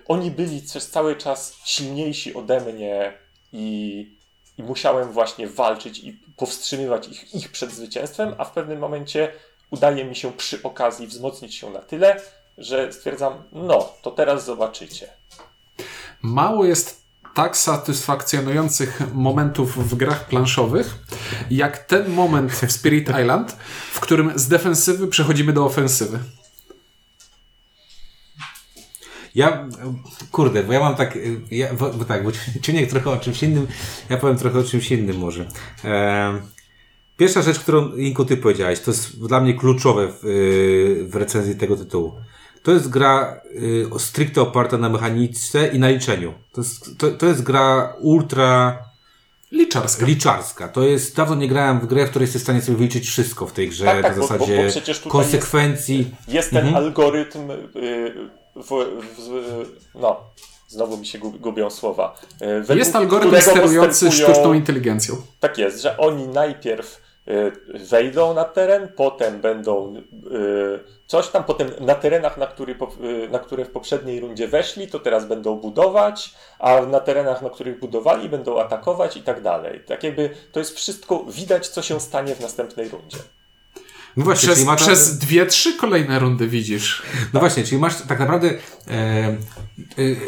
oni 0.07 0.31
byli 0.31 0.61
przez 0.61 0.89
cały 0.89 1.15
czas 1.15 1.55
silniejsi 1.65 2.33
ode 2.33 2.61
mnie 2.61 3.26
i, 3.53 4.17
i 4.57 4.63
musiałem 4.63 5.11
właśnie 5.11 5.47
walczyć 5.47 5.99
i 5.99 6.19
powstrzymywać 6.37 7.07
ich, 7.07 7.35
ich 7.35 7.51
przed 7.51 7.71
zwycięstwem, 7.71 8.35
a 8.37 8.45
w 8.45 8.51
pewnym 8.51 8.79
momencie 8.79 9.33
udaje 9.69 10.05
mi 10.05 10.15
się 10.15 10.31
przy 10.31 10.63
okazji 10.63 11.07
wzmocnić 11.07 11.55
się 11.55 11.69
na 11.69 11.79
tyle, 11.79 12.21
że 12.57 12.93
stwierdzam, 12.93 13.33
no, 13.51 13.93
to 14.01 14.11
teraz 14.11 14.45
zobaczycie. 14.45 15.09
mało 16.21 16.65
jest 16.65 17.07
tak 17.35 17.57
satysfakcjonujących 17.57 19.13
momentów 19.13 19.89
w 19.89 19.95
grach 19.95 20.25
planszowych, 20.25 20.95
jak 21.49 21.77
ten 21.77 22.09
moment 22.09 22.51
w 22.51 22.71
Spirit 22.71 23.09
Island, 23.09 23.57
w 23.91 23.99
którym 23.99 24.39
z 24.39 24.47
defensywy 24.47 25.07
przechodzimy 25.07 25.53
do 25.53 25.65
ofensywy. 25.65 26.19
Ja, 29.35 29.67
kurde, 30.31 30.63
bo 30.63 30.73
ja 30.73 30.79
mam 30.79 30.95
tak, 30.95 31.17
ja, 31.51 31.73
bo, 31.73 31.89
bo 31.93 32.05
tak, 32.05 32.23
bo 32.23 32.31
Ciuniek 32.61 32.89
trochę 32.89 33.09
o 33.11 33.17
czymś 33.17 33.43
innym, 33.43 33.67
ja 34.09 34.17
powiem 34.17 34.37
trochę 34.37 34.59
o 34.59 34.63
czymś 34.63 34.91
innym 34.91 35.17
może. 35.17 35.47
E, 35.85 36.41
pierwsza 37.17 37.41
rzecz, 37.41 37.59
którą 37.59 37.95
Inku 37.95 38.25
ty 38.25 38.37
powiedziałeś, 38.37 38.79
to 38.79 38.91
jest 38.91 39.27
dla 39.27 39.39
mnie 39.41 39.53
kluczowe 39.53 40.07
w, 40.07 40.25
y, 40.25 41.07
w 41.09 41.15
recenzji 41.15 41.55
tego 41.55 41.75
tytułu. 41.75 42.13
To 42.63 42.71
jest 42.71 42.89
gra 42.89 43.41
y, 43.95 43.99
stricte 43.99 44.41
oparta 44.41 44.77
na 44.77 44.89
mechanice 44.89 45.67
i 45.67 45.79
na 45.79 45.89
liczeniu. 45.89 46.33
To 46.51 46.61
jest, 46.61 46.97
to, 46.97 47.11
to 47.11 47.25
jest 47.25 47.43
gra 47.43 47.93
ultra 47.99 48.79
Liczarska. 49.51 50.05
liczarska. 50.05 50.67
To 50.67 50.83
jest, 50.83 51.15
dawno 51.15 51.35
nie 51.35 51.47
grałem 51.47 51.79
w 51.79 51.85
grę, 51.85 52.05
w 52.05 52.09
której 52.09 52.23
jesteś 52.23 52.41
w 52.41 52.43
stanie 52.43 52.61
sobie 52.61 52.77
wyliczyć 52.77 53.07
wszystko 53.07 53.47
w 53.47 53.53
tej 53.53 53.69
grze, 53.69 53.85
Tak, 53.85 54.01
tak, 54.01 54.17
na 54.17 54.21
bo- 54.21 54.27
bo- 54.27 54.33
bo 54.37 54.45
zasadzie 54.45 54.67
przecież 54.69 54.97
tutaj 54.97 55.11
konsekwencji. 55.11 56.11
Jest 56.27 56.51
ten 56.51 56.75
algorytm, 56.75 57.51
y, 57.51 58.29
w, 58.63 58.69
w, 59.17 59.65
no, 59.95 60.19
znowu 60.67 60.97
mi 60.97 61.05
się 61.05 61.19
gub- 61.19 61.37
gubią 61.37 61.69
słowa. 61.69 62.15
Y, 62.41 62.45
według 62.59 62.79
Jest 62.79 62.95
algorytm 62.95 63.41
sterujący 63.41 64.11
sztuczną 64.11 64.53
inteligencją. 64.53 65.15
Tak 65.39 65.57
jest, 65.57 65.81
że 65.81 65.97
oni 65.97 66.27
najpierw 66.27 67.01
y, 67.27 67.51
wejdą 67.89 68.33
na 68.33 68.43
teren, 68.43 68.87
potem 68.95 69.41
będą 69.41 69.95
y, 69.95 70.97
coś 71.07 71.27
tam, 71.27 71.43
potem 71.43 71.71
na 71.79 71.95
terenach, 71.95 72.37
na, 72.37 72.47
który, 72.47 72.75
na 73.31 73.39
które 73.39 73.65
w 73.65 73.69
poprzedniej 73.69 74.19
rundzie 74.19 74.47
weszli, 74.47 74.87
to 74.87 74.99
teraz 74.99 75.25
będą 75.25 75.55
budować, 75.55 76.33
a 76.59 76.81
na 76.81 76.99
terenach, 76.99 77.41
na 77.41 77.49
których 77.49 77.79
budowali, 77.79 78.29
będą 78.29 78.59
atakować 78.59 79.17
i 79.17 79.21
tak 79.21 79.41
dalej. 79.41 79.81
Tak 79.87 80.03
jakby 80.03 80.29
to 80.51 80.59
jest 80.59 80.75
wszystko, 80.75 81.23
widać 81.27 81.67
co 81.67 81.81
się 81.81 81.99
stanie 81.99 82.35
w 82.35 82.39
następnej 82.39 82.89
rundzie. 82.89 83.17
No 84.17 84.23
właśnie, 84.23 84.49
Przez, 84.49 84.65
masz, 84.65 84.81
przez 84.81 85.17
dwie, 85.17 85.45
trzy 85.45 85.73
kolejne 85.73 86.19
rundy 86.19 86.47
widzisz. 86.47 87.03
No 87.33 87.39
właśnie, 87.39 87.63
czyli 87.63 87.81
masz 87.81 88.01
tak 88.01 88.19
naprawdę 88.19 88.49
e, 88.49 88.91
e, 88.91 89.37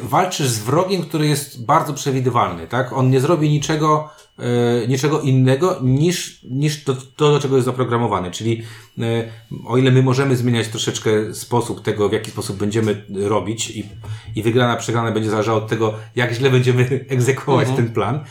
walczysz 0.04 0.47
z 0.47 0.60
wrogiem, 0.60 1.02
który 1.02 1.28
jest 1.28 1.65
bardzo 1.65 1.93
przewidywalny, 1.93 2.67
tak? 2.67 2.93
On 2.93 3.10
nie 3.10 3.19
zrobi 3.19 3.49
niczego, 3.49 4.10
e, 4.39 4.88
niczego 4.88 5.21
innego 5.21 5.80
niż, 5.84 6.43
niż 6.43 6.84
to, 6.84 6.95
to, 7.15 7.32
do 7.32 7.39
czego 7.39 7.56
jest 7.56 7.65
zaprogramowany. 7.65 8.32
Czyli 8.32 8.63
e, 8.99 9.32
o 9.65 9.78
ile 9.78 9.91
my 9.91 10.04
możemy 10.04 10.36
zmieniać 10.36 10.67
troszeczkę 10.67 11.34
sposób 11.34 11.82
tego, 11.82 12.10
w 12.10 12.13
jaki 12.13 12.32
sposób 12.32 12.58
będziemy 12.58 13.06
robić 13.10 13.69
i, 13.69 13.86
i 14.36 14.43
wygrana, 14.43 14.75
przegrana 14.75 15.12
będzie 15.12 15.30
zależała 15.30 15.58
od 15.58 15.67
tego, 15.67 15.93
jak 16.15 16.34
źle 16.34 16.49
będziemy 16.49 16.84
egzekwować 17.10 17.67
ten 17.75 17.89
plan, 17.89 18.23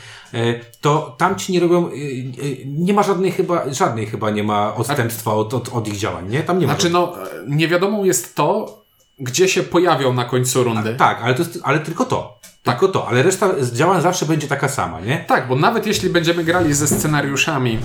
to 0.81 1.15
tam 1.19 1.37
ci 1.37 1.53
nie 1.53 1.61
robią, 1.61 1.89
e, 1.89 1.93
e, 1.93 2.65
nie 2.67 2.93
ma 2.93 3.03
żadnej 3.03 3.33
chyba, 3.33 3.73
żadnej 3.73 4.07
chyba 4.07 4.31
nie 4.31 4.43
ma 4.43 4.75
odstępstwa 4.75 5.35
od, 5.35 5.55
od, 5.55 5.69
od 5.69 5.89
ich 5.89 5.97
działań, 5.97 6.29
nie? 6.29 6.43
Tam 6.43 6.59
nie 6.59 6.67
ma. 6.67 6.73
Znaczy, 6.73 6.91
no, 6.91 7.15
niewiadomą 7.47 8.05
jest 8.05 8.35
to, 8.35 8.79
gdzie 9.19 9.49
się 9.49 9.63
pojawią 9.63 10.13
na 10.13 10.25
końcu 10.25 10.65
rundy. 10.65 10.95
Tak, 10.95 11.19
ale, 11.23 11.35
to 11.35 11.43
jest, 11.43 11.61
ale 11.63 11.81
tylko 11.81 12.05
to. 12.05 12.39
Tylko 12.71 12.89
to, 12.89 13.09
ale 13.09 13.23
reszta 13.23 13.51
działań 13.73 14.03
zawsze 14.03 14.27
będzie 14.27 14.49
taka 14.49 14.69
sama, 14.69 15.01
nie? 15.01 15.25
Tak, 15.29 15.49
bo 15.49 15.57
nawet 15.57 15.87
jeśli 15.87 16.11
będziemy 16.11 16.45
grali 16.45 16.75
ze 16.75 16.87
scenariuszami, 16.87 17.79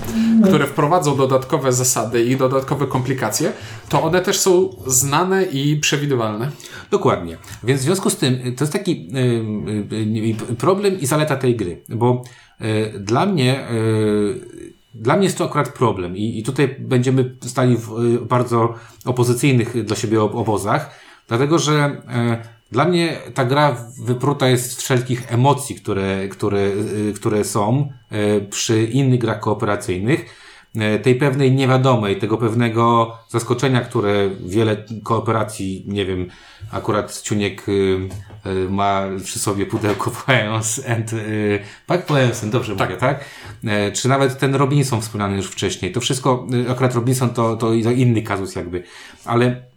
które 0.44 0.66
wprowadzą 0.66 1.16
dodatkowe 1.16 1.72
zasady 1.72 2.24
i 2.24 2.36
dodatkowe 2.36 2.86
komplikacje, 2.86 3.52
to 3.88 4.02
one 4.02 4.20
też 4.20 4.40
są 4.40 4.68
znane 4.86 5.44
i 5.44 5.76
przewidywalne. 5.76 6.50
Dokładnie. 6.90 7.36
Więc 7.64 7.80
w 7.80 7.84
związku 7.84 8.10
z 8.10 8.16
tym 8.16 8.34
y, 8.34 8.52
to 8.52 8.64
jest 8.64 8.72
taki 8.72 8.92
y, 8.92 9.94
y, 9.94 10.52
y, 10.52 10.56
problem 10.56 11.00
i 11.00 11.06
zaleta 11.06 11.36
tej 11.36 11.56
gry, 11.56 11.82
bo 11.88 12.22
y, 12.60 12.92
dla 12.98 13.26
mnie 13.26 13.70
y, 13.70 14.74
dla 14.94 15.16
mnie 15.16 15.24
jest 15.24 15.38
to 15.38 15.44
akurat 15.44 15.68
problem 15.68 16.16
i, 16.16 16.38
i 16.38 16.42
tutaj 16.42 16.76
będziemy 16.78 17.36
stali 17.40 17.76
w 17.76 18.18
bardzo 18.28 18.74
opozycyjnych 19.04 19.84
dla 19.84 19.96
siebie 19.96 20.22
ob- 20.22 20.34
obozach, 20.34 20.90
dlatego 21.28 21.58
że 21.58 22.02
dla 22.74 22.84
mnie 22.84 23.16
ta 23.34 23.44
gra 23.44 23.76
wypruta 24.04 24.48
jest 24.48 24.72
z 24.72 24.76
wszelkich 24.76 25.32
emocji, 25.32 25.76
które, 25.76 26.28
które, 26.28 26.58
y, 26.58 27.12
które 27.16 27.44
są 27.44 27.92
y, 28.12 28.46
przy 28.50 28.84
innych 28.84 29.20
grach 29.20 29.40
kooperacyjnych. 29.40 30.44
E, 30.78 30.98
tej 30.98 31.14
pewnej 31.14 31.52
niewiadomej, 31.52 32.16
tego 32.16 32.38
pewnego 32.38 33.16
zaskoczenia, 33.28 33.80
które 33.80 34.30
wiele 34.46 34.84
kooperacji, 35.02 35.84
nie 35.86 36.06
wiem, 36.06 36.28
akurat 36.72 37.20
Ciuniek 37.20 37.68
y, 37.68 37.72
y, 38.46 38.70
ma 38.70 39.02
przy 39.24 39.38
sobie 39.38 39.66
pudełko 39.66 40.10
Poems 40.26 40.86
and 40.88 41.12
y, 41.12 41.60
tak 41.86 42.06
Poems, 42.06 42.44
dobrze 42.50 42.72
mówię, 42.72 42.96
tak? 42.96 43.24
Czy 43.92 44.08
nawet 44.08 44.38
ten 44.38 44.54
Robinson 44.54 45.00
wspomniany 45.00 45.36
już 45.36 45.46
wcześniej. 45.46 45.92
To 45.92 46.00
wszystko, 46.00 46.46
y, 46.66 46.70
akurat 46.70 46.94
Robinson 46.94 47.30
to, 47.30 47.56
to, 47.56 47.74
inny 47.74 48.22
kazus 48.22 48.54
jakby, 48.54 48.82
ale 49.24 49.46
y, 49.46 49.73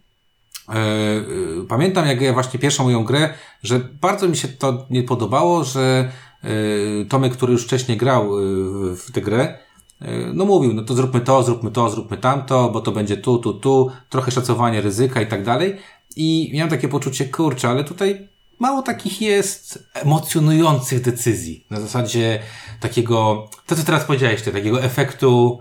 pamiętam 1.70 2.08
jak 2.08 2.22
ja 2.22 2.34
właśnie 2.34 2.60
pierwszą 2.60 2.84
moją 2.84 3.04
grę, 3.04 3.34
że 3.64 3.80
bardzo 3.80 4.28
mi 4.28 4.38
się 4.38 4.48
to 4.48 4.86
nie 4.90 5.04
podobało, 5.04 5.64
że 5.64 6.12
y, 6.44 7.06
Tomek, 7.10 7.34
który 7.34 7.54
już 7.54 7.64
wcześniej 7.64 7.98
grał 7.98 8.40
y, 8.40 8.96
w 8.96 9.12
tę 9.12 9.22
grę, 9.22 9.58
y, 10.02 10.06
no 10.34 10.46
mówił, 10.46 10.74
no 10.74 10.82
to 10.82 10.94
zróbmy 10.94 11.22
to, 11.22 11.44
zróbmy 11.44 11.72
to, 11.72 11.90
zróbmy 11.90 12.18
tamto, 12.18 12.70
bo 12.70 12.82
to 12.82 12.92
będzie 12.92 13.18
tu, 13.18 13.38
tu, 13.38 13.54
tu, 13.54 13.92
trochę 14.10 14.32
szacowanie 14.32 14.82
ryzyka 14.82 15.22
i 15.22 15.28
tak 15.28 15.44
dalej. 15.44 15.78
I 16.16 16.52
miałem 16.54 16.70
takie 16.70 16.88
poczucie, 16.88 17.26
kurczę, 17.26 17.70
ale 17.70 17.84
tutaj 17.84 18.28
mało 18.60 18.82
takich 18.82 19.22
jest 19.22 19.90
emocjonujących 19.94 21.02
decyzji. 21.02 21.66
Na 21.70 21.82
zasadzie 21.82 22.40
takiego, 22.80 23.50
to 23.66 23.76
co 23.76 23.84
teraz 23.84 24.06
powiedziałeś, 24.06 24.42
takiego 24.42 24.84
efektu 24.84 25.60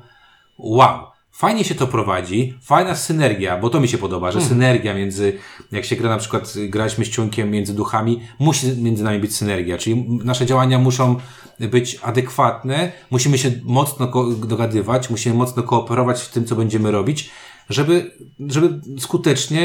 wow. 0.58 1.15
Fajnie 1.36 1.64
się 1.64 1.74
to 1.74 1.86
prowadzi, 1.86 2.54
fajna 2.62 2.94
synergia, 2.94 3.58
bo 3.58 3.70
to 3.70 3.80
mi 3.80 3.88
się 3.88 3.98
podoba, 3.98 4.32
że 4.32 4.40
synergia 4.40 4.94
między, 4.94 5.38
jak 5.72 5.84
się 5.84 5.96
gra 5.96 6.10
na 6.10 6.16
przykład, 6.16 6.54
graliśmy 6.68 7.04
z 7.04 7.08
ciunkiem 7.08 7.50
między 7.50 7.74
duchami, 7.74 8.20
musi 8.38 8.82
między 8.82 9.04
nami 9.04 9.18
być 9.18 9.36
synergia, 9.36 9.78
czyli 9.78 10.06
nasze 10.24 10.46
działania 10.46 10.78
muszą 10.78 11.16
być 11.60 11.98
adekwatne, 12.02 12.92
musimy 13.10 13.38
się 13.38 13.52
mocno 13.62 14.12
dogadywać, 14.46 15.10
musimy 15.10 15.34
mocno 15.34 15.62
kooperować 15.62 16.20
w 16.20 16.30
tym, 16.30 16.44
co 16.44 16.56
będziemy 16.56 16.90
robić, 16.90 17.30
żeby, 17.70 18.10
żeby 18.40 18.80
skutecznie, 18.98 19.60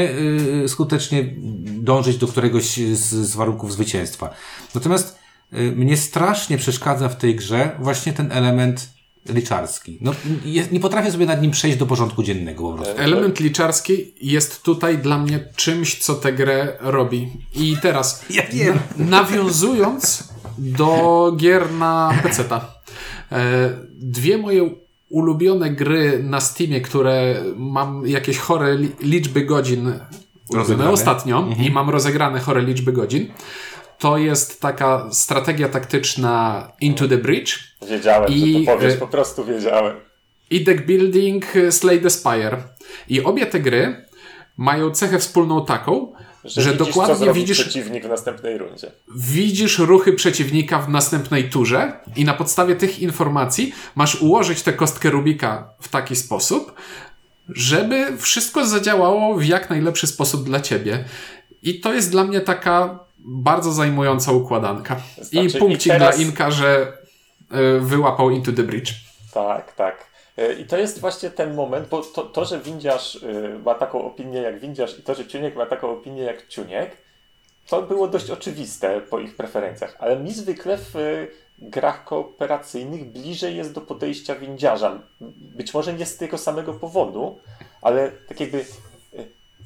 yy, 0.62 0.68
skutecznie 0.68 1.34
dążyć 1.64 2.16
do 2.16 2.26
któregoś 2.26 2.76
z, 2.76 2.98
z 2.98 3.36
warunków 3.36 3.72
zwycięstwa. 3.72 4.30
Natomiast 4.74 5.18
yy, 5.52 5.72
mnie 5.72 5.96
strasznie 5.96 6.58
przeszkadza 6.58 7.08
w 7.08 7.16
tej 7.16 7.36
grze 7.36 7.76
właśnie 7.80 8.12
ten 8.12 8.32
element 8.32 9.01
liczarski. 9.28 9.98
No, 10.00 10.12
je, 10.44 10.64
nie 10.72 10.80
potrafię 10.80 11.12
sobie 11.12 11.26
nad 11.26 11.42
nim 11.42 11.50
przejść 11.50 11.78
do 11.78 11.86
porządku 11.86 12.22
dziennego 12.22 12.70
po 12.70 12.76
prostu. 12.76 12.94
Element 13.02 13.40
liczarski 13.40 14.14
jest 14.20 14.62
tutaj 14.62 14.98
dla 14.98 15.18
mnie 15.18 15.44
czymś, 15.56 15.98
co 15.98 16.14
tę 16.14 16.32
grę 16.32 16.76
robi. 16.80 17.28
I 17.54 17.76
teraz, 17.82 18.24
Ja 18.30 18.42
wiem. 18.52 18.78
nawiązując 18.96 20.28
do 20.58 21.32
gier 21.36 21.72
na 21.72 22.12
PC-ta. 22.22 22.74
E, 23.32 23.70
dwie 24.00 24.38
moje 24.38 24.70
ulubione 25.08 25.70
gry 25.70 26.22
na 26.22 26.40
Steamie, 26.40 26.80
które 26.80 27.42
mam 27.56 28.06
jakieś 28.06 28.38
chore 28.38 28.74
li- 28.74 28.92
liczby 29.00 29.44
godzin 29.44 29.92
ostatnio 30.92 31.48
i 31.66 31.70
mam 31.70 31.90
rozegrane 31.90 32.40
chore 32.40 32.62
liczby 32.62 32.92
godzin, 32.92 33.28
to 34.02 34.18
jest 34.18 34.60
taka 34.60 35.08
strategia 35.12 35.68
taktyczna 35.68 36.68
Into 36.80 37.08
the 37.08 37.18
Bridge 37.18 37.58
Wiedziałem, 37.88 38.32
I, 38.32 38.52
że 38.52 38.66
to 38.66 38.76
powiesz, 38.76 38.94
y- 38.94 38.96
po 38.96 39.08
prostu 39.08 39.44
wiedziałem. 39.44 39.96
i 40.50 40.64
Deck 40.64 40.86
Building 40.86 41.56
y, 41.56 41.72
Slay 41.72 42.00
the 42.00 42.10
Spire. 42.10 42.56
I 43.08 43.24
obie 43.24 43.46
te 43.46 43.60
gry 43.60 44.04
mają 44.56 44.90
cechę 44.90 45.18
wspólną 45.18 45.64
taką, 45.64 46.12
że, 46.44 46.62
widzisz, 46.62 46.78
co 46.78 46.84
dokładnie 46.84 47.32
widzisz, 47.32 47.60
przeciwnik 47.60 48.04
w 48.04 48.08
następnej 48.08 48.58
rundzie. 48.58 48.92
widzisz 49.16 49.78
ruchy 49.78 50.12
przeciwnika 50.12 50.78
w 50.78 50.88
następnej 50.88 51.50
turze 51.50 51.92
i 52.16 52.24
na 52.24 52.34
podstawie 52.34 52.76
tych 52.76 53.00
informacji 53.00 53.74
masz 53.94 54.22
ułożyć 54.22 54.62
tę 54.62 54.72
kostkę 54.72 55.10
Rubika 55.10 55.68
w 55.80 55.88
taki 55.88 56.16
sposób, 56.16 56.72
żeby 57.48 58.16
wszystko 58.18 58.66
zadziałało 58.66 59.34
w 59.34 59.44
jak 59.44 59.70
najlepszy 59.70 60.06
sposób 60.06 60.44
dla 60.44 60.60
ciebie. 60.60 61.04
I 61.62 61.80
to 61.80 61.94
jest 61.94 62.10
dla 62.10 62.24
mnie 62.24 62.40
taka 62.40 62.98
bardzo 63.24 63.72
zajmująca 63.72 64.32
układanka. 64.32 64.96
I 65.18 65.24
Znaczy, 65.24 65.58
punkcik 65.58 65.86
i 65.86 65.90
teraz- 65.90 66.16
dla 66.16 66.24
Inka, 66.26 66.50
że 66.50 66.92
y, 67.76 67.80
wyłapał 67.80 68.30
Into 68.30 68.52
the 68.52 68.62
Bridge. 68.62 68.92
Tak, 69.34 69.72
tak. 69.72 70.06
E, 70.36 70.52
I 70.52 70.64
to 70.66 70.76
jest 70.76 71.00
właśnie 71.00 71.30
ten 71.30 71.54
moment, 71.54 71.88
bo 71.88 72.02
to, 72.02 72.22
to 72.22 72.44
że 72.44 72.60
windziarz 72.60 73.14
y, 73.14 73.60
ma 73.64 73.74
taką 73.74 74.04
opinię 74.04 74.40
jak 74.40 74.60
windziarz 74.60 74.98
i 74.98 75.02
to, 75.02 75.14
że 75.14 75.26
ciuniek 75.26 75.56
ma 75.56 75.66
taką 75.66 75.90
opinię 75.90 76.22
jak 76.22 76.48
ciuniek, 76.48 76.96
to 77.66 77.82
było 77.82 78.08
dość 78.08 78.30
oczywiste 78.30 79.00
po 79.00 79.18
ich 79.18 79.36
preferencjach, 79.36 79.96
ale 79.98 80.16
mi 80.16 80.32
zwykle 80.32 80.78
w 80.78 80.94
grach 81.58 82.04
kooperacyjnych 82.04 83.04
bliżej 83.04 83.56
jest 83.56 83.72
do 83.72 83.80
podejścia 83.80 84.34
windziarza. 84.34 85.00
Być 85.56 85.74
może 85.74 85.92
nie 85.92 86.06
z 86.06 86.16
tego 86.16 86.38
samego 86.38 86.74
powodu, 86.74 87.38
ale 87.82 88.12
tak 88.28 88.40
jakby 88.40 88.64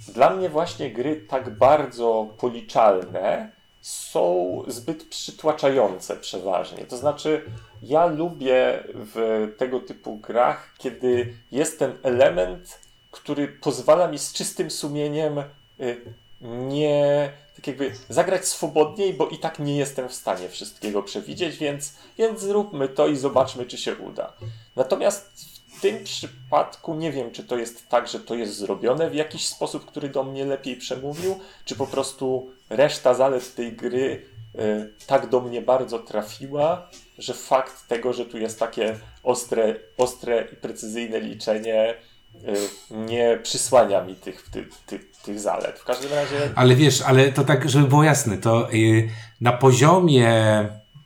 dla 0.08 0.30
mnie 0.30 0.48
właśnie 0.48 0.90
gry 0.90 1.16
tak 1.28 1.58
bardzo 1.58 2.26
policzalne 2.38 3.50
są 3.80 4.62
zbyt 4.66 5.08
przytłaczające 5.08 6.16
przeważnie. 6.16 6.84
To 6.84 6.96
znaczy, 6.96 7.42
ja 7.82 8.06
lubię 8.06 8.84
w 8.94 9.48
tego 9.58 9.80
typu 9.80 10.16
grach, 10.16 10.74
kiedy 10.78 11.34
jest 11.52 11.78
ten 11.78 11.92
element, 12.02 12.78
który 13.10 13.48
pozwala 13.48 14.08
mi 14.08 14.18
z 14.18 14.32
czystym 14.32 14.70
sumieniem 14.70 15.38
y, 15.80 16.00
nie 16.40 17.30
tak 17.56 17.66
jakby 17.66 17.92
zagrać 18.08 18.48
swobodniej, 18.48 19.14
bo 19.14 19.28
i 19.28 19.38
tak 19.38 19.58
nie 19.58 19.76
jestem 19.76 20.08
w 20.08 20.14
stanie 20.14 20.48
wszystkiego 20.48 21.02
przewidzieć, 21.02 21.56
więc, 21.56 21.94
więc 22.18 22.40
zróbmy 22.40 22.88
to 22.88 23.06
i 23.06 23.16
zobaczmy, 23.16 23.66
czy 23.66 23.78
się 23.78 23.96
uda. 23.96 24.32
Natomiast 24.76 25.55
w 25.76 25.80
tym 25.80 26.04
przypadku 26.04 26.94
nie 26.94 27.12
wiem, 27.12 27.30
czy 27.30 27.44
to 27.44 27.56
jest 27.56 27.88
tak, 27.88 28.08
że 28.08 28.20
to 28.20 28.34
jest 28.34 28.56
zrobione 28.56 29.10
w 29.10 29.14
jakiś 29.14 29.46
sposób, 29.46 29.86
który 29.86 30.08
do 30.08 30.24
mnie 30.24 30.44
lepiej 30.44 30.76
przemówił, 30.76 31.38
czy 31.64 31.76
po 31.76 31.86
prostu 31.86 32.50
reszta 32.70 33.14
zalet 33.14 33.54
tej 33.54 33.72
gry 33.72 34.22
y, 34.54 34.92
tak 35.06 35.28
do 35.28 35.40
mnie 35.40 35.62
bardzo 35.62 35.98
trafiła, 35.98 36.90
że 37.18 37.34
fakt 37.34 37.88
tego, 37.88 38.12
że 38.12 38.24
tu 38.24 38.38
jest 38.38 38.58
takie 38.58 38.98
ostre, 39.22 39.76
ostre 39.96 40.48
i 40.52 40.56
precyzyjne 40.56 41.20
liczenie, 41.20 41.94
y, 42.34 42.96
nie 42.96 43.38
przysłania 43.42 44.04
mi 44.04 44.14
tych, 44.14 44.50
tych, 44.50 44.68
tych, 44.86 45.10
tych 45.24 45.40
zalet. 45.40 45.78
W 45.78 45.84
każdym 45.84 46.12
razie 46.12 46.50
Ale 46.54 46.74
wiesz, 46.74 47.02
ale 47.02 47.32
to 47.32 47.44
tak, 47.44 47.70
żeby 47.70 47.88
było 47.88 48.04
jasne, 48.04 48.38
to 48.38 48.72
y, 48.72 49.08
na 49.40 49.52
poziomie 49.52 50.32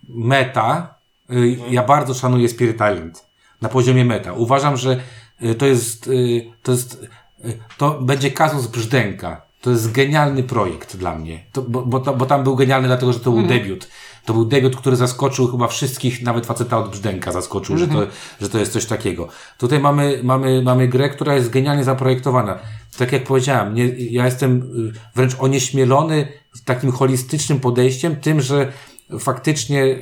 meta 0.08 0.94
y, 1.30 1.56
ja 1.70 1.82
bardzo 1.82 2.14
szanuję 2.14 2.48
Spirit 2.48 2.76
Island. 2.76 3.29
Na 3.62 3.68
poziomie 3.68 4.04
meta. 4.04 4.32
Uważam, 4.32 4.76
że 4.76 5.00
y, 5.42 5.54
to 5.54 5.66
jest, 5.66 6.06
y, 6.06 6.52
to 6.62 6.72
jest, 6.72 7.08
y, 7.44 7.58
to 7.78 8.00
będzie 8.00 8.30
kazus 8.30 8.66
brzdęka. 8.66 9.42
To 9.60 9.70
jest 9.70 9.92
genialny 9.92 10.42
projekt 10.42 10.96
dla 10.96 11.14
mnie. 11.18 11.44
To, 11.52 11.62
bo, 11.62 11.82
bo, 11.82 12.00
to, 12.00 12.14
bo 12.14 12.26
tam 12.26 12.44
był 12.44 12.56
genialny 12.56 12.88
dlatego, 12.88 13.12
że 13.12 13.20
to 13.20 13.30
był 13.30 13.42
debiut. 13.42 13.88
To 14.24 14.32
był 14.32 14.44
debiut, 14.44 14.76
który 14.76 14.96
zaskoczył 14.96 15.50
chyba 15.50 15.68
wszystkich, 15.68 16.22
nawet 16.22 16.46
faceta 16.46 16.78
od 16.78 16.90
brzdęka 16.90 17.32
zaskoczył, 17.32 17.78
że, 17.78 17.88
to, 17.88 18.06
że 18.40 18.48
to 18.48 18.58
jest 18.58 18.72
coś 18.72 18.86
takiego. 18.86 19.28
Tutaj 19.58 19.78
mamy, 19.78 20.20
mamy, 20.22 20.62
mamy 20.62 20.88
grę, 20.88 21.08
która 21.08 21.34
jest 21.34 21.50
genialnie 21.50 21.84
zaprojektowana. 21.84 22.58
Tak 22.98 23.12
jak 23.12 23.24
powiedziałem, 23.24 23.74
nie, 23.74 23.88
ja 23.88 24.24
jestem 24.24 24.70
wręcz 25.14 25.36
onieśmielony 25.38 26.28
takim 26.64 26.92
holistycznym 26.92 27.60
podejściem, 27.60 28.16
tym, 28.16 28.40
że 28.40 28.72
faktycznie 29.18 29.84
y, 29.84 30.00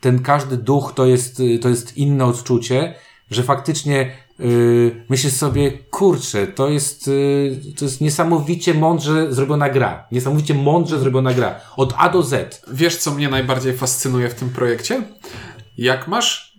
ten 0.00 0.22
każdy 0.22 0.56
duch 0.56 0.92
to 0.96 1.06
jest, 1.06 1.40
y, 1.40 1.58
to 1.58 1.68
jest 1.68 1.96
inne 1.96 2.24
odczucie, 2.24 2.94
że 3.30 3.42
faktycznie 3.42 4.12
y, 4.40 5.04
myślisz 5.08 5.32
sobie, 5.32 5.70
kurczę, 5.70 6.46
to 6.46 6.68
jest, 6.68 7.10
to 7.78 7.84
jest 7.84 8.00
niesamowicie 8.00 8.74
mądrze 8.74 9.32
zrobiona 9.34 9.68
gra. 9.68 10.06
Niesamowicie 10.12 10.54
mądrze 10.54 10.98
zrobiona 10.98 11.34
gra. 11.34 11.60
Od 11.76 11.94
A 11.96 12.08
do 12.08 12.22
Z. 12.22 12.62
Wiesz, 12.72 12.96
co 12.96 13.10
mnie 13.10 13.28
najbardziej 13.28 13.76
fascynuje 13.76 14.28
w 14.28 14.34
tym 14.34 14.50
projekcie? 14.50 15.02
Jak 15.78 16.08
masz 16.08 16.56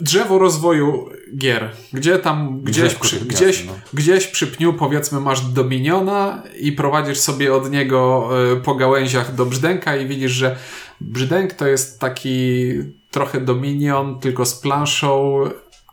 drzewo 0.00 0.38
rozwoju 0.38 1.08
gier, 1.36 1.70
gdzie 1.92 2.18
tam 2.18 2.60
gdzieś 2.60 2.94
przy, 2.94 3.20
gdzieś, 3.20 3.64
no. 3.64 3.72
gdzieś 3.94 4.26
przy 4.26 4.46
pniu 4.46 4.72
powiedzmy 4.72 5.20
masz 5.20 5.40
Dominiona 5.40 6.42
i 6.60 6.72
prowadzisz 6.72 7.18
sobie 7.18 7.54
od 7.54 7.70
niego 7.70 8.28
y, 8.52 8.56
po 8.60 8.74
gałęziach 8.74 9.34
do 9.34 9.46
brzdęka 9.46 9.96
i 9.96 10.06
widzisz, 10.06 10.32
że 10.32 10.56
brzdęk 11.00 11.52
to 11.52 11.66
jest 11.66 12.00
taki 12.00 12.68
trochę 13.10 13.40
Dominion, 13.40 14.20
tylko 14.20 14.46
z 14.46 14.54
planszą, 14.54 15.40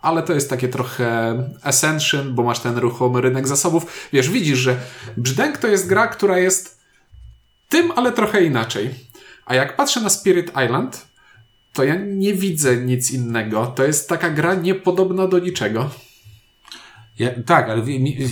ale 0.02 0.24
to 0.24 0.34
jest 0.34 0.50
takie 0.50 0.68
trochę 0.68 1.38
Ascension, 1.64 2.36
bo 2.36 2.44
masz 2.44 2.60
ten 2.60 2.78
ruchomy 2.78 3.22
rynek 3.22 3.48
zasobów. 3.48 4.10
Wiesz, 4.14 4.30
widzisz, 4.30 4.60
że 4.60 4.76
brzdęk 5.18 5.58
to 5.58 5.68
jest 5.68 5.88
gra, 5.88 6.08
która 6.08 6.38
jest 6.38 6.80
tym, 7.70 7.92
ale 7.92 8.12
trochę 8.12 8.44
inaczej. 8.44 8.90
A 9.46 9.56
jak 9.56 9.76
patrzę 9.76 10.02
na 10.02 10.10
Spirit 10.10 10.52
Island, 10.66 11.09
to 11.74 11.84
ja 11.84 11.96
nie 11.96 12.34
widzę 12.34 12.78
nic 12.78 13.12
innego. 13.12 13.66
To 13.66 13.84
jest 13.84 14.10
taka 14.10 14.30
gra 14.30 14.56
niepodobna 14.56 15.28
do 15.28 15.40
niczego. 15.40 15.90
Ja, 17.20 17.30
tak, 17.46 17.70
ale 17.70 17.84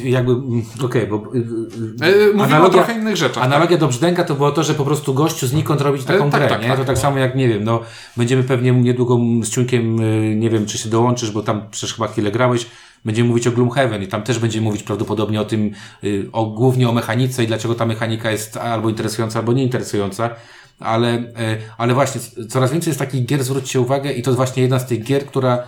jakby, 0.04 0.32
mm, 0.32 0.66
okej, 0.84 1.08
bo 1.08 1.24
y, 1.36 1.38
y, 1.38 2.30
E, 2.30 2.34
mówimy 2.34 2.62
o 2.62 2.70
trochę 2.70 2.94
innych 2.94 3.18
rzeczach. 3.18 3.44
Analogia 3.44 3.78
do 3.78 3.88
brzdęka 3.88 4.24
to 4.24 4.36
było 4.36 4.52
to, 4.52 4.64
że 4.64 4.74
po 4.74 4.86
prostu 4.86 5.14
gościu 5.14 5.48
znikąd 5.48 5.82
robić 5.82 6.04
taką 6.04 6.28
E, 6.28 6.32
tak, 6.32 6.40
grę, 6.40 6.50
tak, 6.50 6.62
nie? 6.62 6.68
tak. 6.68 6.78
to 6.78 6.86
tak 6.86 6.98
samo 6.98 7.18
jak, 7.18 7.36
nie 7.36 7.48
wiem, 7.48 7.64
no, 7.64 7.82
będziemy 8.18 8.44
pewnie 8.44 8.72
niedługo 8.72 9.20
z 9.44 9.50
Ciunkiem, 9.50 10.00
y, 10.00 10.36
nie 10.36 10.50
wiem, 10.50 10.66
czy 10.66 10.78
się 10.78 10.90
dołączysz, 10.90 11.32
bo 11.32 11.44
tam 11.44 11.62
przecież 11.72 11.96
chyba 11.96 12.08
chwilę 12.08 12.32
grałeś, 12.32 12.68
będziemy 13.06 13.30
mówić 13.30 13.48
o 13.48 13.52
Gloomhaven 13.52 14.04
i 14.04 14.08
tam 14.08 14.24
też 14.24 14.40
będziemy 14.40 14.64
mówić 14.64 14.84
prawdopodobnie 14.84 15.42
o 15.42 15.46
tym, 15.46 15.72
y, 16.04 16.30
o, 16.32 16.46
głównie 16.46 16.90
o 16.90 16.92
mechanice 16.92 17.44
i 17.44 17.48
dlaczego 17.48 17.76
ta 17.76 17.86
mechanika 17.86 18.32
jest 18.32 18.58
albo 18.58 18.90
interesująca, 18.90 19.40
albo 19.40 19.54
nieinteresująca. 19.54 20.30
Ale, 20.80 21.14
y, 21.18 21.24
ale 21.78 21.94
właśnie, 21.94 22.22
coraz 22.50 22.72
więcej 22.72 22.90
jest 22.90 23.00
takich 23.00 23.26
gier, 23.26 23.44
zwróćcie 23.44 23.82
uwagę, 23.82 24.14
i 24.14 24.22
to 24.22 24.30
jest 24.32 24.38
właśnie 24.38 24.62
jedna 24.64 24.80
z 24.80 24.86
tych 24.88 25.04
gier, 25.04 25.26
która 25.26 25.64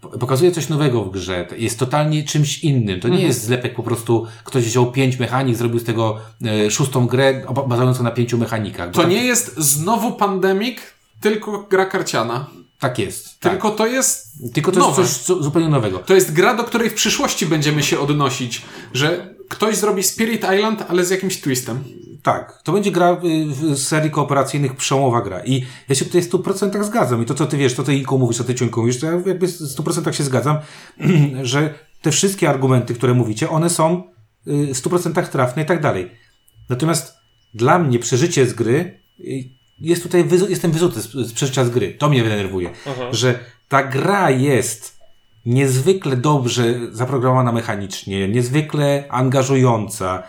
po- 0.00 0.08
pokazuje 0.18 0.50
coś 0.52 0.68
nowego 0.68 1.04
w 1.04 1.10
grze. 1.10 1.46
Jest 1.56 1.78
totalnie 1.78 2.24
czymś 2.24 2.58
innym. 2.64 3.00
To 3.00 3.08
nie 3.08 3.14
Mhm. 3.14 3.28
jest 3.28 3.44
zlepek 3.44 3.74
po 3.74 3.82
prostu, 3.82 4.26
ktoś 4.44 4.64
wziął 4.64 4.92
pięć 4.92 5.18
mechanik, 5.18 5.56
zrobił 5.56 5.78
z 5.78 5.84
tego 5.84 6.18
y, 6.66 6.70
szóstą 6.70 7.06
grę 7.06 7.42
bazującą 7.68 8.02
na 8.02 8.10
pięciu 8.10 8.38
mechanikach. 8.38 8.90
To 8.90 9.04
nie 9.08 9.24
jest 9.24 9.56
znowu 9.58 10.12
pandemik, 10.12 10.80
tylko 11.20 11.66
gra 11.70 11.86
karciana. 11.86 12.46
Tak 12.78 12.98
jest. 12.98 13.40
Tak. 13.40 13.52
Tylko 13.52 13.70
to 13.70 13.86
jest 13.86 14.26
Tylko 14.54 14.72
to 14.72 14.78
jest 14.80 14.88
nowe. 14.90 15.02
coś 15.08 15.24
zu- 15.26 15.42
zupełnie 15.42 15.68
nowego. 15.68 15.98
To 15.98 16.14
jest 16.14 16.32
gra, 16.32 16.54
do 16.54 16.64
której 16.64 16.90
w 16.90 16.94
przyszłości 16.94 17.46
będziemy 17.46 17.82
się 17.82 18.00
odnosić, 18.00 18.62
że 18.94 19.34
ktoś 19.48 19.76
zrobi 19.76 20.02
Spirit 20.02 20.42
Island, 20.56 20.84
ale 20.88 21.04
z 21.04 21.10
jakimś 21.10 21.40
twistem. 21.40 21.84
tak, 22.22 22.62
to 22.64 22.72
będzie 22.72 22.90
gra 22.90 23.20
z 23.72 23.86
serii 23.86 24.10
kooperacyjnych 24.10 24.76
przełomowa 24.76 25.22
gra. 25.22 25.44
I 25.44 25.66
ja 25.88 25.94
się 25.94 26.04
tutaj 26.04 26.22
w 26.22 26.30
100% 26.30 26.84
zgadzam. 26.84 27.22
I 27.22 27.26
to, 27.26 27.34
co 27.34 27.46
ty 27.46 27.56
wiesz, 27.56 27.74
to 27.74 27.82
ty 27.82 27.94
Inku 27.94 28.18
mówisz, 28.18 28.36
to 28.38 28.44
ty 28.44 28.54
Ciunku 28.54 28.80
mówisz, 28.80 29.00
to 29.00 29.06
ja 29.06 29.12
jakby 29.12 29.46
w 29.46 29.50
100% 29.50 30.12
się 30.12 30.24
zgadzam, 30.24 30.58
że 31.42 31.74
te 32.02 32.10
wszystkie 32.10 32.48
argumenty, 32.50 32.94
które 32.94 33.14
mówicie, 33.14 33.50
one 33.50 33.70
są 33.70 34.02
w 34.46 34.72
100% 34.72 35.26
trafne 35.28 35.62
i 35.62 35.66
tak 35.66 35.80
dalej. 35.82 36.10
Natomiast 36.68 37.14
dla 37.54 37.78
mnie 37.78 37.98
przeżycie 37.98 38.46
z 38.46 38.54
gry 38.54 39.00
jest 39.80 40.02
tutaj, 40.02 40.28
jestem 40.48 40.70
wyzuty 40.72 41.02
z, 41.02 41.12
z 41.12 41.32
przeżycia 41.32 41.64
z 41.64 41.70
gry. 41.70 41.94
To 41.98 42.08
mnie 42.08 42.22
denerwuje. 42.22 42.70
Mhm. 42.86 43.14
Że 43.14 43.38
ta 43.68 43.82
gra 43.82 44.30
jest 44.30 44.96
niezwykle 45.46 46.16
dobrze 46.16 46.74
zaprogramowana 46.92 47.52
mechanicznie, 47.52 48.28
niezwykle 48.28 49.04
angażująca. 49.08 50.22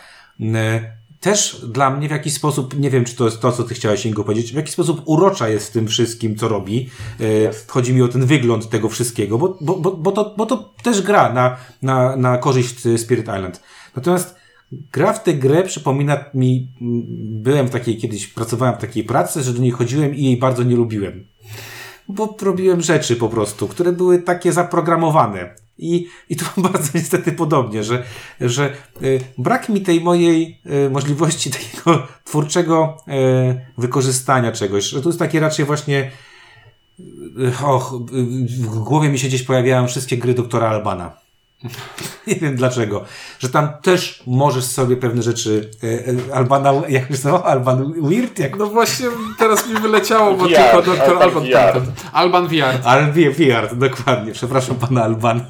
Też 1.19 1.65
dla 1.67 1.89
mnie 1.89 2.07
w 2.07 2.11
jakiś 2.11 2.33
sposób, 2.33 2.79
nie 2.79 2.89
wiem 2.89 3.05
czy 3.05 3.15
to 3.15 3.25
jest 3.25 3.41
to, 3.41 3.51
co 3.51 3.63
ty 3.63 3.73
chciałeś 3.73 4.05
Ingo 4.05 4.23
powiedzieć, 4.23 4.51
w 4.51 4.55
jakiś 4.55 4.73
sposób 4.73 5.01
urocza 5.05 5.49
jest 5.49 5.67
w 5.67 5.71
tym 5.71 5.87
wszystkim, 5.87 6.35
co 6.35 6.47
robi. 6.47 6.89
Jest. 7.19 7.71
Chodzi 7.71 7.93
mi 7.93 8.01
o 8.01 8.07
ten 8.07 8.25
wygląd 8.25 8.69
tego 8.69 8.89
wszystkiego, 8.89 9.37
bo, 9.37 9.57
bo, 9.61 9.75
bo, 9.75 9.91
bo, 9.91 10.11
to, 10.11 10.33
bo 10.37 10.45
to 10.45 10.73
też 10.83 11.01
gra 11.01 11.33
na, 11.33 11.57
na, 11.81 12.15
na 12.15 12.37
korzyść 12.37 12.75
Spirit 12.97 13.25
Island. 13.25 13.61
Natomiast 13.95 14.35
gra 14.71 15.13
w 15.13 15.23
tę 15.23 15.33
grę 15.33 15.63
przypomina 15.63 16.25
mi, 16.33 16.71
byłem 17.41 17.67
w 17.67 17.71
takiej, 17.71 17.97
kiedyś 17.97 18.27
pracowałem 18.27 18.75
w 18.75 18.81
takiej 18.81 19.03
pracy, 19.03 19.43
że 19.43 19.53
do 19.53 19.61
niej 19.61 19.71
chodziłem 19.71 20.15
i 20.15 20.23
jej 20.23 20.37
bardzo 20.37 20.63
nie 20.63 20.75
lubiłem 20.75 21.25
bo 22.09 22.35
robiłem 22.41 22.81
rzeczy 22.81 23.15
po 23.15 23.29
prostu, 23.29 23.67
które 23.67 23.91
były 23.91 24.21
takie 24.21 24.53
zaprogramowane. 24.53 25.55
I, 25.77 26.07
i 26.29 26.35
to 26.35 26.45
bardzo 26.71 26.89
niestety 26.95 27.31
podobnie, 27.31 27.83
że, 27.83 28.03
że 28.41 28.73
y, 29.01 29.19
brak 29.37 29.69
mi 29.69 29.81
tej 29.81 30.01
mojej 30.01 30.61
y, 30.85 30.89
możliwości 30.89 31.51
takiego 31.51 32.07
twórczego 32.25 32.97
y, 33.07 33.11
wykorzystania 33.77 34.51
czegoś, 34.51 34.83
że 34.83 35.01
to 35.01 35.09
jest 35.09 35.19
takie 35.19 35.39
raczej 35.39 35.65
właśnie 35.65 36.11
och, 37.63 37.93
w 38.49 38.79
głowie 38.79 39.09
mi 39.09 39.19
się 39.19 39.27
gdzieś 39.27 39.43
pojawiają 39.43 39.87
wszystkie 39.87 40.17
gry 40.17 40.33
doktora 40.33 40.69
Albana. 40.69 41.26
Nie 42.27 42.35
wiem 42.35 42.55
dlaczego. 42.55 43.05
Że 43.39 43.49
tam 43.49 43.69
też 43.81 44.23
możesz 44.27 44.63
sobie 44.63 44.97
pewne 44.97 45.23
rzeczy. 45.23 45.69
E, 45.83 45.87
e 45.87 46.35
Albana, 46.35 46.73
jak 46.89 47.09
już? 47.09 47.25
Alban 47.25 47.93
Weird? 48.01 48.39
Jak... 48.39 48.57
No 48.57 48.65
właśnie 48.65 49.07
teraz 49.39 49.67
mi 49.67 49.75
wyleciało, 49.75 50.33
bo 50.33 50.47
tylko 50.47 50.81
doktor 50.81 51.23
Alban. 51.23 51.43
Alban, 51.55 51.85
Alban 52.13 52.47
VR. 52.47 52.81
Alban 52.83 53.11
VR, 53.11 53.75
dokładnie. 53.75 54.31
Przepraszam 54.31 54.75
pana 54.75 55.03
Alban 55.03 55.45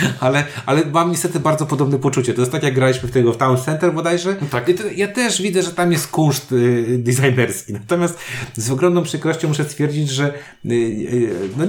ale, 0.20 0.44
ale 0.66 0.84
mam 0.84 1.10
niestety 1.10 1.40
bardzo 1.40 1.66
podobne 1.66 1.98
poczucie. 1.98 2.34
To 2.34 2.40
jest 2.40 2.52
tak, 2.52 2.62
jak 2.62 2.74
graliśmy 2.74 3.08
w 3.08 3.12
tego 3.12 3.32
w 3.32 3.36
Town 3.36 3.56
Center 3.56 3.94
bodajże. 3.94 4.36
Tak. 4.50 4.70
Ja 4.96 5.08
też 5.08 5.42
widzę, 5.42 5.62
że 5.62 5.70
tam 5.70 5.92
jest 5.92 6.08
kunszt 6.08 6.52
y, 6.52 6.98
designerski. 6.98 7.72
Natomiast 7.72 8.18
z 8.56 8.70
ogromną 8.70 9.02
przykrością 9.02 9.48
muszę 9.48 9.64
stwierdzić, 9.64 10.10
że 10.10 10.34
y, 10.64 10.72
y, 10.72 11.30
no, 11.56 11.64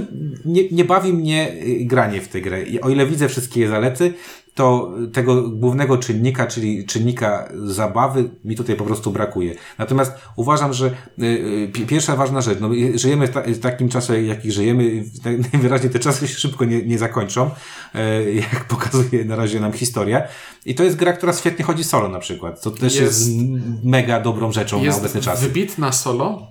nie, 0.45 0.69
nie 0.69 0.86
bawi 0.86 1.13
mnie 1.13 1.53
y, 1.53 1.86
granie 1.86 2.21
w 2.21 2.27
tę 2.27 2.41
grę. 2.41 2.63
I 2.63 2.81
o 2.81 2.89
ile 2.89 3.07
widzę 3.07 3.29
wszystkie 3.29 3.67
zalety, 3.67 4.13
to 4.56 4.92
tego 5.13 5.50
głównego 5.50 5.98
czynnika, 5.98 6.48
czyli 6.48 6.86
czynnika 6.86 7.50
zabawy, 7.66 8.30
mi 8.46 8.56
tutaj 8.56 8.76
po 8.76 8.84
prostu 8.86 9.12
brakuje. 9.12 9.56
Natomiast 9.78 10.12
uważam, 10.36 10.74
że 10.74 10.92
y, 11.20 11.72
pierwsza 11.88 12.16
ważna 12.16 12.42
rzecz, 12.42 12.60
no, 12.60 12.70
żyjemy 12.96 13.28
w, 13.28 13.30
ta, 13.30 13.42
w 13.42 13.60
takim 13.60 13.89
czasie, 13.89 14.22
jaki 14.22 14.52
żyjemy, 14.52 15.04
najwyraźniej 15.54 15.92
te 15.92 16.00
czasy 16.00 16.28
się 16.28 16.36
szybko 16.36 16.66
nie, 16.66 16.86
nie 16.86 16.98
zakończą, 16.98 17.50
y, 17.96 18.34
jak 18.34 18.66
pokazuje 18.76 19.26
na 19.26 19.36
razie 19.36 19.60
nam 19.60 19.74
historia. 19.74 20.24
I 20.66 20.76
to 20.76 20.84
jest 20.84 20.96
gra, 20.96 21.13
która 21.13 21.34
świetnie 21.34 21.66
chodzi 21.66 21.84
solo 21.84 22.10
na 22.10 22.20
przykład. 22.20 22.62
To 22.62 22.72
też 22.72 22.96
jest, 22.96 23.28
jest 23.28 23.39
mega 23.84 24.20
dobrą 24.20 24.52
rzeczą 24.52 24.84
na 24.84 24.96
obecny 24.96 25.22
czas. 25.22 25.42
Jest 25.42 25.54
wybitna 25.54 25.92
solo 25.92 26.48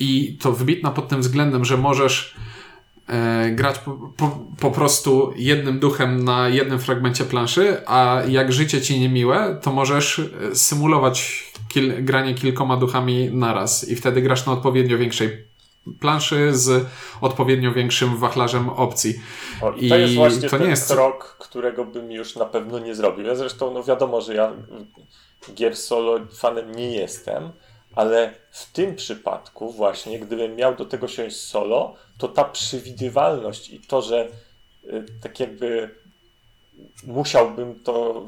i 0.00 0.38
to 0.40 0.52
wybitna 0.52 0.90
pod 0.90 1.08
tym 1.08 1.20
względem, 1.20 1.64
że 1.64 1.76
możesz 1.76 2.34
e, 2.36 2.53
grać 3.52 3.78
po, 3.78 3.90
po, 4.16 4.38
po, 4.60 4.70
prostu 4.70 5.32
jednym 5.36 5.78
duchem 5.78 6.24
na 6.24 6.48
jednym 6.48 6.78
fragmencie 6.78 7.24
planszy, 7.24 7.76
a 7.86 8.22
jak 8.28 8.52
życie 8.52 8.80
ci 8.80 9.00
niemiłe, 9.00 9.58
to 9.62 9.72
możesz 9.72 10.18
e, 10.18 10.54
symulować 10.54 11.44
kil, 11.68 12.04
granie 12.04 12.34
kilkoma 12.34 12.76
duchami 12.76 13.30
naraz 13.32 13.88
i 13.88 13.96
wtedy 13.96 14.22
grasz 14.22 14.46
na 14.46 14.52
odpowiednio 14.52 14.98
większej 14.98 15.44
planszy 16.00 16.54
z 16.54 16.86
odpowiednio 17.20 17.72
większym 17.72 18.16
wachlarzem 18.16 18.68
opcji. 18.68 19.20
O, 19.62 19.72
I 19.72 19.88
to 19.88 19.96
jest 19.96 20.14
właśnie 20.14 20.42
to 20.42 20.56
ten 20.56 20.62
nie 20.62 20.70
jest... 20.70 20.92
krok, 20.92 21.36
którego 21.40 21.84
bym 21.84 22.12
już 22.12 22.36
na 22.36 22.44
pewno 22.44 22.78
nie 22.78 22.94
zrobił. 22.94 23.26
Ja 23.26 23.34
zresztą, 23.34 23.74
no 23.74 23.82
wiadomo, 23.82 24.20
że 24.20 24.34
ja 24.34 24.52
gier 25.54 25.76
solo 25.76 26.20
fanem 26.34 26.74
nie 26.74 26.96
jestem, 26.96 27.50
ale 27.96 28.34
w 28.50 28.72
tym 28.72 28.96
przypadku 28.96 29.72
właśnie, 29.72 30.20
gdybym 30.20 30.56
miał 30.56 30.76
do 30.76 30.84
tego 30.84 31.08
siąść 31.08 31.36
solo, 31.36 31.96
to 32.18 32.28
ta 32.28 32.44
przewidywalność 32.44 33.70
i 33.70 33.80
to, 33.80 34.02
że 34.02 34.28
y, 34.84 35.04
tak 35.22 35.40
jakby 35.40 35.90
musiałbym 37.06 37.80
to. 37.84 38.26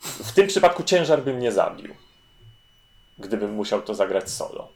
W 0.00 0.32
tym 0.32 0.46
przypadku 0.46 0.82
ciężar 0.82 1.24
bym 1.24 1.40
nie 1.40 1.52
zabił, 1.52 1.94
gdybym 3.18 3.54
musiał 3.54 3.82
to 3.82 3.94
zagrać 3.94 4.30
solo. 4.30 4.68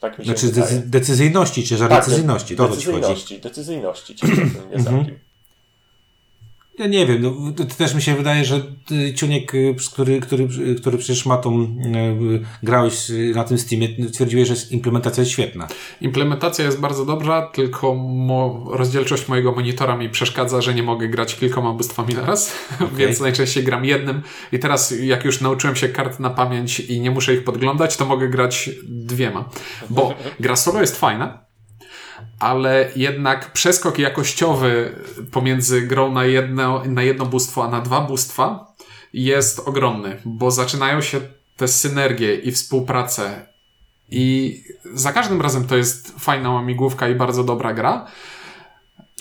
Tak 0.00 0.18
mi 0.18 0.24
się 0.24 0.30
znaczy 0.30 0.46
wydaje. 0.46 0.78
decyzyjności, 0.78 1.64
ciężar 1.64 1.88
tak, 1.88 2.04
decyzyjności. 2.04 2.56
To 2.56 2.68
decyzyjności, 2.68 3.40
decyzyjności 3.40 4.16
ciężar 4.16 4.46
bym 4.46 4.70
nie 4.70 4.76
mhm. 4.76 4.82
zabił. 4.82 5.18
Ja 6.78 6.86
nie 6.86 7.06
wiem, 7.06 7.22
no, 7.22 7.52
to 7.56 7.64
też 7.64 7.94
mi 7.94 8.02
się 8.02 8.14
wydaje, 8.14 8.44
że 8.44 8.62
Ciuniek, 9.14 9.54
y, 9.54 9.74
który, 9.92 10.20
który, 10.20 10.48
który 10.80 10.98
przecież 10.98 11.26
ma 11.26 11.36
tą, 11.36 11.62
y, 11.62 12.44
grałeś 12.62 13.08
na 13.34 13.44
tym 13.44 13.58
Steamie, 13.58 13.88
twierdziłeś, 14.12 14.48
że 14.48 14.54
implementacja 14.70 15.20
jest 15.20 15.30
świetna. 15.30 15.68
Implementacja 16.00 16.64
jest 16.64 16.80
bardzo 16.80 17.04
dobra, 17.04 17.50
tylko 17.52 17.94
mo 17.94 18.66
rozdzielczość 18.70 19.28
mojego 19.28 19.52
monitora 19.52 19.96
mi 19.96 20.08
przeszkadza, 20.08 20.60
że 20.60 20.74
nie 20.74 20.82
mogę 20.82 21.08
grać 21.08 21.36
kilkoma 21.36 21.72
bóstwami 21.72 22.14
naraz, 22.14 22.54
okay. 22.74 22.88
więc 22.96 23.20
najczęściej 23.20 23.64
gram 23.64 23.84
jednym 23.84 24.22
i 24.52 24.58
teraz 24.58 24.94
jak 25.02 25.24
już 25.24 25.40
nauczyłem 25.40 25.76
się 25.76 25.88
kart 25.88 26.20
na 26.20 26.30
pamięć 26.30 26.80
i 26.80 27.00
nie 27.00 27.10
muszę 27.10 27.34
ich 27.34 27.44
podglądać, 27.44 27.96
to 27.96 28.06
mogę 28.06 28.28
grać 28.28 28.70
dwiema, 28.88 29.48
bo 29.90 30.14
gra 30.40 30.56
solo 30.56 30.80
jest 30.80 31.00
fajna, 31.00 31.49
ale 32.38 32.90
jednak 32.96 33.52
przeskok 33.52 33.98
jakościowy 33.98 34.94
pomiędzy 35.30 35.82
grą 35.82 36.12
na 36.12 36.24
jedno, 36.24 36.82
na 36.86 37.02
jedno 37.02 37.26
bóstwo, 37.26 37.64
a 37.64 37.68
na 37.68 37.80
dwa 37.80 38.00
bóstwa 38.00 38.74
jest 39.12 39.58
ogromny, 39.58 40.20
bo 40.24 40.50
zaczynają 40.50 41.00
się 41.00 41.20
te 41.56 41.68
synergie 41.68 42.34
i 42.34 42.52
współpracę 42.52 43.46
i 44.10 44.56
za 44.94 45.12
każdym 45.12 45.40
razem 45.40 45.66
to 45.66 45.76
jest 45.76 46.14
fajna 46.18 46.50
łamigłówka 46.50 47.08
i 47.08 47.14
bardzo 47.14 47.44
dobra 47.44 47.74
gra. 47.74 48.06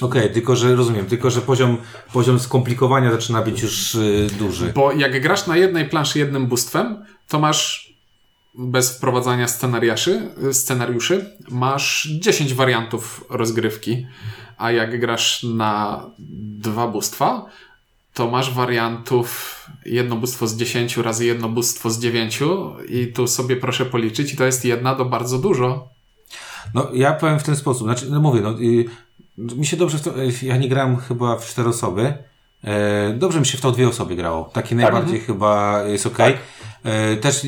Okej, 0.02 0.22
okay, 0.22 0.30
tylko 0.30 0.56
że 0.56 0.76
rozumiem, 0.76 1.06
tylko 1.06 1.30
że 1.30 1.42
poziom, 1.42 1.78
poziom 2.14 2.40
skomplikowania 2.40 3.12
zaczyna 3.12 3.42
być 3.42 3.62
już 3.62 3.94
yy, 3.96 4.28
duży. 4.40 4.74
Bo 4.76 4.92
jak 4.92 5.22
grasz 5.22 5.48
na 5.48 5.58
jednej 5.58 5.86
planszy 5.86 6.20
jednym 6.20 6.48
bóstwem, 6.48 7.06
to 7.28 7.40
masz 7.40 7.89
bez 8.60 8.98
wprowadzania 8.98 9.48
scenariuszy, 9.48 10.30
scenariuszy 10.52 11.36
masz 11.50 12.10
10 12.20 12.54
wariantów 12.54 13.26
rozgrywki, 13.30 14.08
a 14.58 14.72
jak 14.72 15.00
grasz 15.00 15.44
na 15.44 16.06
dwa 16.60 16.88
bóstwa, 16.88 17.46
to 18.14 18.30
masz 18.32 18.54
wariantów 18.54 19.60
jedno 19.86 20.16
bóstwo 20.16 20.48
z 20.48 20.58
10 20.58 20.98
razy 20.98 21.26
jedno 21.26 21.50
bóstwo 21.50 21.90
z 21.90 22.00
9 22.00 22.40
i 22.90 23.08
tu 23.08 23.28
sobie 23.28 23.56
proszę 23.56 23.86
policzyć 23.86 24.34
i 24.34 24.38
to 24.38 24.46
jest 24.46 24.66
jedna 24.66 24.96
do 24.96 25.06
bardzo 25.06 25.40
dużo. 25.40 25.88
No 26.74 26.88
ja 26.94 27.14
powiem 27.14 27.40
w 27.40 27.44
ten 27.44 27.56
sposób, 27.56 27.84
znaczy 27.84 28.06
no 28.10 28.20
mówię, 28.20 28.42
no, 28.42 28.52
y, 28.62 28.86
mi 29.38 29.66
się 29.66 29.78
dobrze, 29.78 30.00
to, 30.00 30.14
ja 30.42 30.58
nie 30.58 30.70
grałem 30.70 30.98
chyba 30.98 31.38
w 31.38 31.46
cztery 31.46 31.70
osoby, 31.70 32.14
e, 32.64 33.14
dobrze 33.14 33.40
mi 33.40 33.46
się 33.46 33.58
w 33.58 33.62
to 33.62 33.72
dwie 33.72 33.88
osoby 33.88 34.16
grało, 34.16 34.50
taki 34.54 34.70
tak, 34.70 34.78
najbardziej 34.78 35.20
mhm. 35.20 35.26
chyba 35.26 35.84
jest 35.84 36.06
ok. 36.06 36.18
Tak. 36.18 36.38
E, 36.84 37.18
też, 37.18 37.48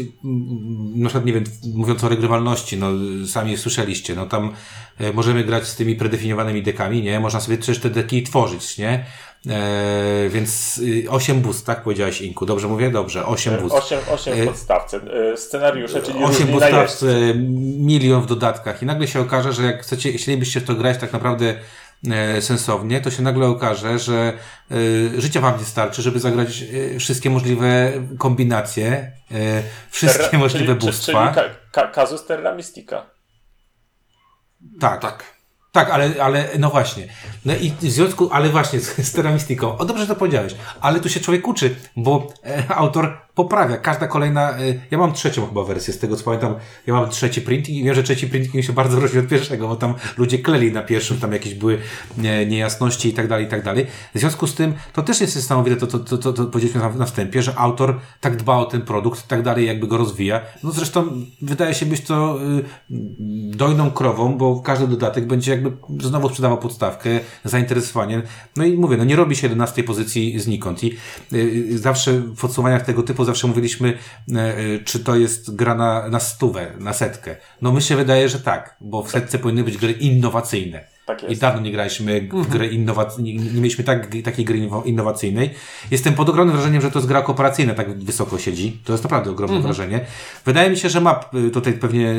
na 0.95 1.09
przykład, 1.09 1.25
nie 1.25 1.33
wiem, 1.33 1.43
mówiąc 1.73 2.03
o 2.03 2.09
regrywalności, 2.09 2.77
no, 2.77 2.87
sami 3.27 3.57
słyszeliście, 3.57 4.15
no 4.15 4.25
tam 4.25 4.53
e, 4.99 5.13
możemy 5.13 5.43
grać 5.43 5.67
z 5.67 5.75
tymi 5.75 5.95
predefiniowanymi 5.95 6.63
dekami, 6.63 7.01
nie? 7.01 7.19
Można 7.19 7.39
sobie 7.39 7.57
też 7.57 7.79
te 7.79 7.89
deki 7.89 8.23
tworzyć, 8.23 8.77
nie? 8.77 9.05
E, 9.49 10.29
więc 10.29 10.81
8 11.09 11.37
y, 11.37 11.41
boost, 11.41 11.65
tak 11.65 11.83
powiedziałeś 11.83 12.21
Inku? 12.21 12.45
Dobrze 12.45 12.67
mówię? 12.67 12.91
Dobrze, 12.91 13.25
8 13.25 13.57
boost. 13.57 13.75
8, 13.75 13.99
8 14.11 14.35
w 14.35 14.45
podstawce. 14.45 14.99
Scenariusze, 15.35 16.01
czyli 16.01 16.23
8 16.23 16.47
w 16.47 16.51
podstawce, 16.51 17.33
milion 17.77 18.21
w 18.21 18.25
dodatkach. 18.25 18.81
I 18.81 18.85
nagle 18.85 19.07
się 19.07 19.19
okaże, 19.19 19.53
że 19.53 19.63
jak 19.63 19.81
chcecie, 19.81 20.13
chcielibyście 20.13 20.59
w 20.59 20.63
to 20.63 20.75
grać 20.75 20.97
tak 20.97 21.13
naprawdę 21.13 21.55
E, 21.55 21.55
sensownie, 22.39 23.01
to 23.01 23.11
się 23.11 23.23
nagle 23.23 23.47
okaże, 23.47 23.99
że 23.99 24.33
y, 24.71 25.21
życia 25.21 25.41
wam 25.41 25.59
nie 25.59 25.65
starczy, 25.65 26.01
żeby 26.01 26.19
zagrać 26.19 26.61
y, 26.61 26.99
wszystkie 26.99 27.29
możliwe 27.29 27.91
kombinacje, 28.17 29.11
wszystkie 29.89 30.23
Terra, 30.23 30.39
możliwe 30.39 30.75
czyli, 30.75 30.87
bóstwa. 30.87 31.33
Czyli 31.33 31.35
ka, 31.35 31.55
ka, 31.71 31.87
kazus 31.87 32.25
Terra 32.25 32.55
Mystica. 32.55 33.05
Tak. 34.79 35.01
Tak. 35.01 35.41
Tak, 35.71 35.89
ale, 35.89 36.11
ale 36.23 36.49
no 36.59 36.69
właśnie. 36.69 37.07
No 37.45 37.53
i 37.55 37.71
w 37.71 37.91
związku, 37.91 38.29
ale 38.31 38.49
właśnie 38.49 38.79
z, 38.79 38.97
z 39.07 39.11
Terra 39.13 39.31
Mystiką. 39.31 39.77
O, 39.77 39.85
dobrze 39.85 40.07
to 40.07 40.15
powiedziałeś. 40.15 40.55
Ale 40.81 40.99
tu 40.99 41.09
się 41.09 41.19
człowiek 41.19 41.47
uczy, 41.47 41.75
bo 41.95 42.33
e, 42.45 42.75
autor 42.75 43.17
poprawia. 43.35 43.77
Każda 43.77 44.07
kolejna, 44.07 44.59
y, 44.59 44.81
ja 44.91 44.97
mam 44.97 45.13
trzecią 45.13 45.47
chyba 45.47 45.63
wersję, 45.63 45.93
z 45.93 45.99
tego 45.99 46.15
co 46.15 46.23
pamiętam, 46.23 46.55
ja 46.87 46.93
mam 46.93 47.09
trzeci 47.09 47.41
printing 47.41 47.77
i 47.77 47.83
wiem, 47.83 47.95
że 47.95 48.03
trzeci 48.03 48.27
printing 48.27 48.53
mi 48.53 48.63
się 48.63 48.73
bardzo 48.73 48.99
różni 48.99 49.19
od 49.19 49.27
pierwszego, 49.27 49.67
bo 49.67 49.75
tam 49.75 49.93
ludzie 50.17 50.39
kleli 50.39 50.71
na 50.71 50.81
pierwszym, 50.81 51.19
tam 51.19 51.33
jakieś 51.33 51.53
były 51.53 51.77
nie, 52.17 52.45
niejasności 52.45 53.09
i 53.09 53.13
tak 53.13 53.27
dalej, 53.27 53.45
i 53.45 53.49
tak 53.49 53.63
dalej. 53.63 53.87
W 54.15 54.19
związku 54.19 54.47
z 54.47 54.55
tym, 54.55 54.73
to 54.93 55.01
też 55.01 55.21
jest 55.21 55.35
niesamowite, 55.35 55.75
to, 55.75 55.87
to, 55.87 55.99
to, 55.99 56.17
to, 56.17 56.33
to 56.33 56.45
powiedzieliśmy 56.45 56.81
na, 56.81 56.89
na 56.89 57.05
wstępie, 57.05 57.41
że 57.41 57.55
autor 57.55 57.99
tak 58.21 58.37
dba 58.37 58.57
o 58.57 58.65
ten 58.65 58.81
produkt, 58.81 59.27
tak 59.27 59.41
dalej 59.41 59.67
jakby 59.67 59.87
go 59.87 59.97
rozwija. 59.97 60.41
No 60.63 60.71
zresztą 60.71 61.25
wydaje 61.41 61.73
się 61.73 61.85
być 61.85 62.01
to 62.01 62.39
y, 62.41 62.63
dojną 63.55 63.91
krową, 63.91 64.37
bo 64.37 64.59
każdy 64.59 64.87
dodatek 64.87 65.27
będzie 65.27 65.51
jakby 65.51 65.71
znowu 65.99 66.29
sprzedawał 66.29 66.57
podstawkę, 66.57 67.09
zainteresowanie. 67.45 68.21
No 68.55 68.65
i 68.65 68.77
mówię, 68.77 68.97
no 68.97 69.03
nie 69.03 69.15
robi 69.15 69.35
się 69.35 69.47
11 69.47 69.83
pozycji 69.83 70.39
znikąd 70.39 70.83
i 70.83 70.97
y, 71.33 71.77
zawsze 71.77 72.11
w 72.13 72.41
podsumowaniach 72.41 72.85
tego 72.85 73.03
typu 73.03 73.20
zawsze 73.25 73.47
mówiliśmy, 73.47 73.89
y, 74.29 74.33
y, 74.59 74.81
czy 74.85 74.99
to 74.99 75.15
jest 75.15 75.55
gra 75.55 75.75
na, 75.75 76.09
na 76.09 76.19
stówę, 76.19 76.71
na 76.79 76.93
setkę. 76.93 77.35
No 77.61 77.71
my 77.71 77.81
się 77.81 77.95
wydaje, 77.95 78.29
że 78.29 78.39
tak, 78.39 78.75
bo 78.81 79.03
w 79.03 79.11
setce 79.11 79.39
powinny 79.39 79.63
być 79.63 79.77
gry 79.77 79.91
innowacyjne. 79.91 80.91
Tak 81.05 81.23
I 81.29 81.37
dawno 81.37 81.61
nie 81.61 81.71
graliśmy 81.71 82.29
w 82.33 82.47
grę 82.47 82.67
innowacyjnej, 82.67 83.37
nie, 83.37 83.45
nie 83.45 83.61
mieliśmy 83.61 83.83
tak, 83.83 84.07
takiej 84.23 84.45
gry 84.45 84.59
innowa- 84.59 84.85
innowacyjnej. 84.85 85.49
Jestem 85.91 86.13
pod 86.13 86.29
ogromnym 86.29 86.55
wrażeniem, 86.55 86.81
że 86.81 86.91
to 86.91 86.99
jest 86.99 87.07
gra 87.07 87.21
kooperacyjna, 87.21 87.73
tak 87.73 88.03
wysoko 88.03 88.37
siedzi. 88.37 88.79
To 88.85 88.93
jest 88.93 89.03
naprawdę 89.03 89.31
ogromne 89.31 89.55
wrażenie. 89.61 90.05
Wydaje 90.45 90.69
mi 90.69 90.77
się, 90.77 90.89
że 90.89 91.01
ma, 91.01 91.19
y, 91.47 91.51
tutaj 91.51 91.73
pewnie 91.73 92.15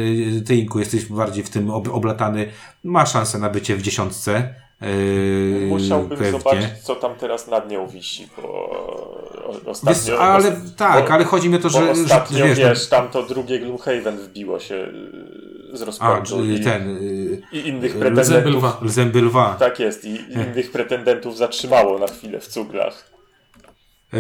ty 0.46 0.57
Inku 0.57 0.78
jesteś 0.78 1.05
bardziej 1.07 1.44
w 1.44 1.50
tym 1.50 1.70
ob, 1.70 1.88
oblatany, 1.88 2.46
ma 2.84 3.07
szansę 3.07 3.38
na 3.38 3.50
bycie 3.50 3.76
w 3.76 3.82
dziesiątce. 3.82 4.55
Yy, 4.82 5.66
Musiałbym 5.66 6.08
pewnie. 6.18 6.30
zobaczyć, 6.30 6.68
co 6.82 6.94
tam 6.96 7.14
teraz 7.14 7.48
nad 7.48 7.70
nią 7.70 7.86
wisi, 7.86 8.28
bo 8.36 8.42
o- 8.42 9.52
Wiesz, 9.52 9.66
ostatnio... 9.66 10.18
ale 10.20 10.48
os- 10.48 10.74
tak, 10.76 11.04
bo- 11.06 11.10
ale 11.12 11.24
chodzi 11.24 11.48
mi 11.48 11.56
o 11.56 11.58
to, 11.58 11.62
Bo 11.62 11.68
że, 11.68 11.94
że 11.94 12.02
ostatnio, 12.02 12.44
wiesz, 12.44 12.58
wiesz, 12.58 12.88
tam 12.88 13.08
to 13.08 13.22
drugie 13.22 13.58
Gloomhaven 13.58 14.16
wbiło 14.18 14.58
się 14.60 14.74
y, 14.74 15.76
z 15.76 15.82
a, 15.82 15.84
rozpędu 15.84 16.22
czy 16.46 16.52
i, 16.52 16.60
ten, 16.64 16.96
y, 16.96 17.42
i 17.52 17.68
innych 17.68 17.96
pretendentów... 17.98 18.54
lwa. 18.54 18.78
Lzęby 18.82 19.22
lwa. 19.22 19.56
Tak 19.58 19.80
jest, 19.80 20.04
i 20.04 20.32
innych 20.32 20.72
pretendentów 20.72 21.36
zatrzymało 21.36 21.98
na 21.98 22.06
chwilę 22.06 22.40
w 22.40 22.46
cuglach. 22.46 23.11
Yy, 24.12 24.18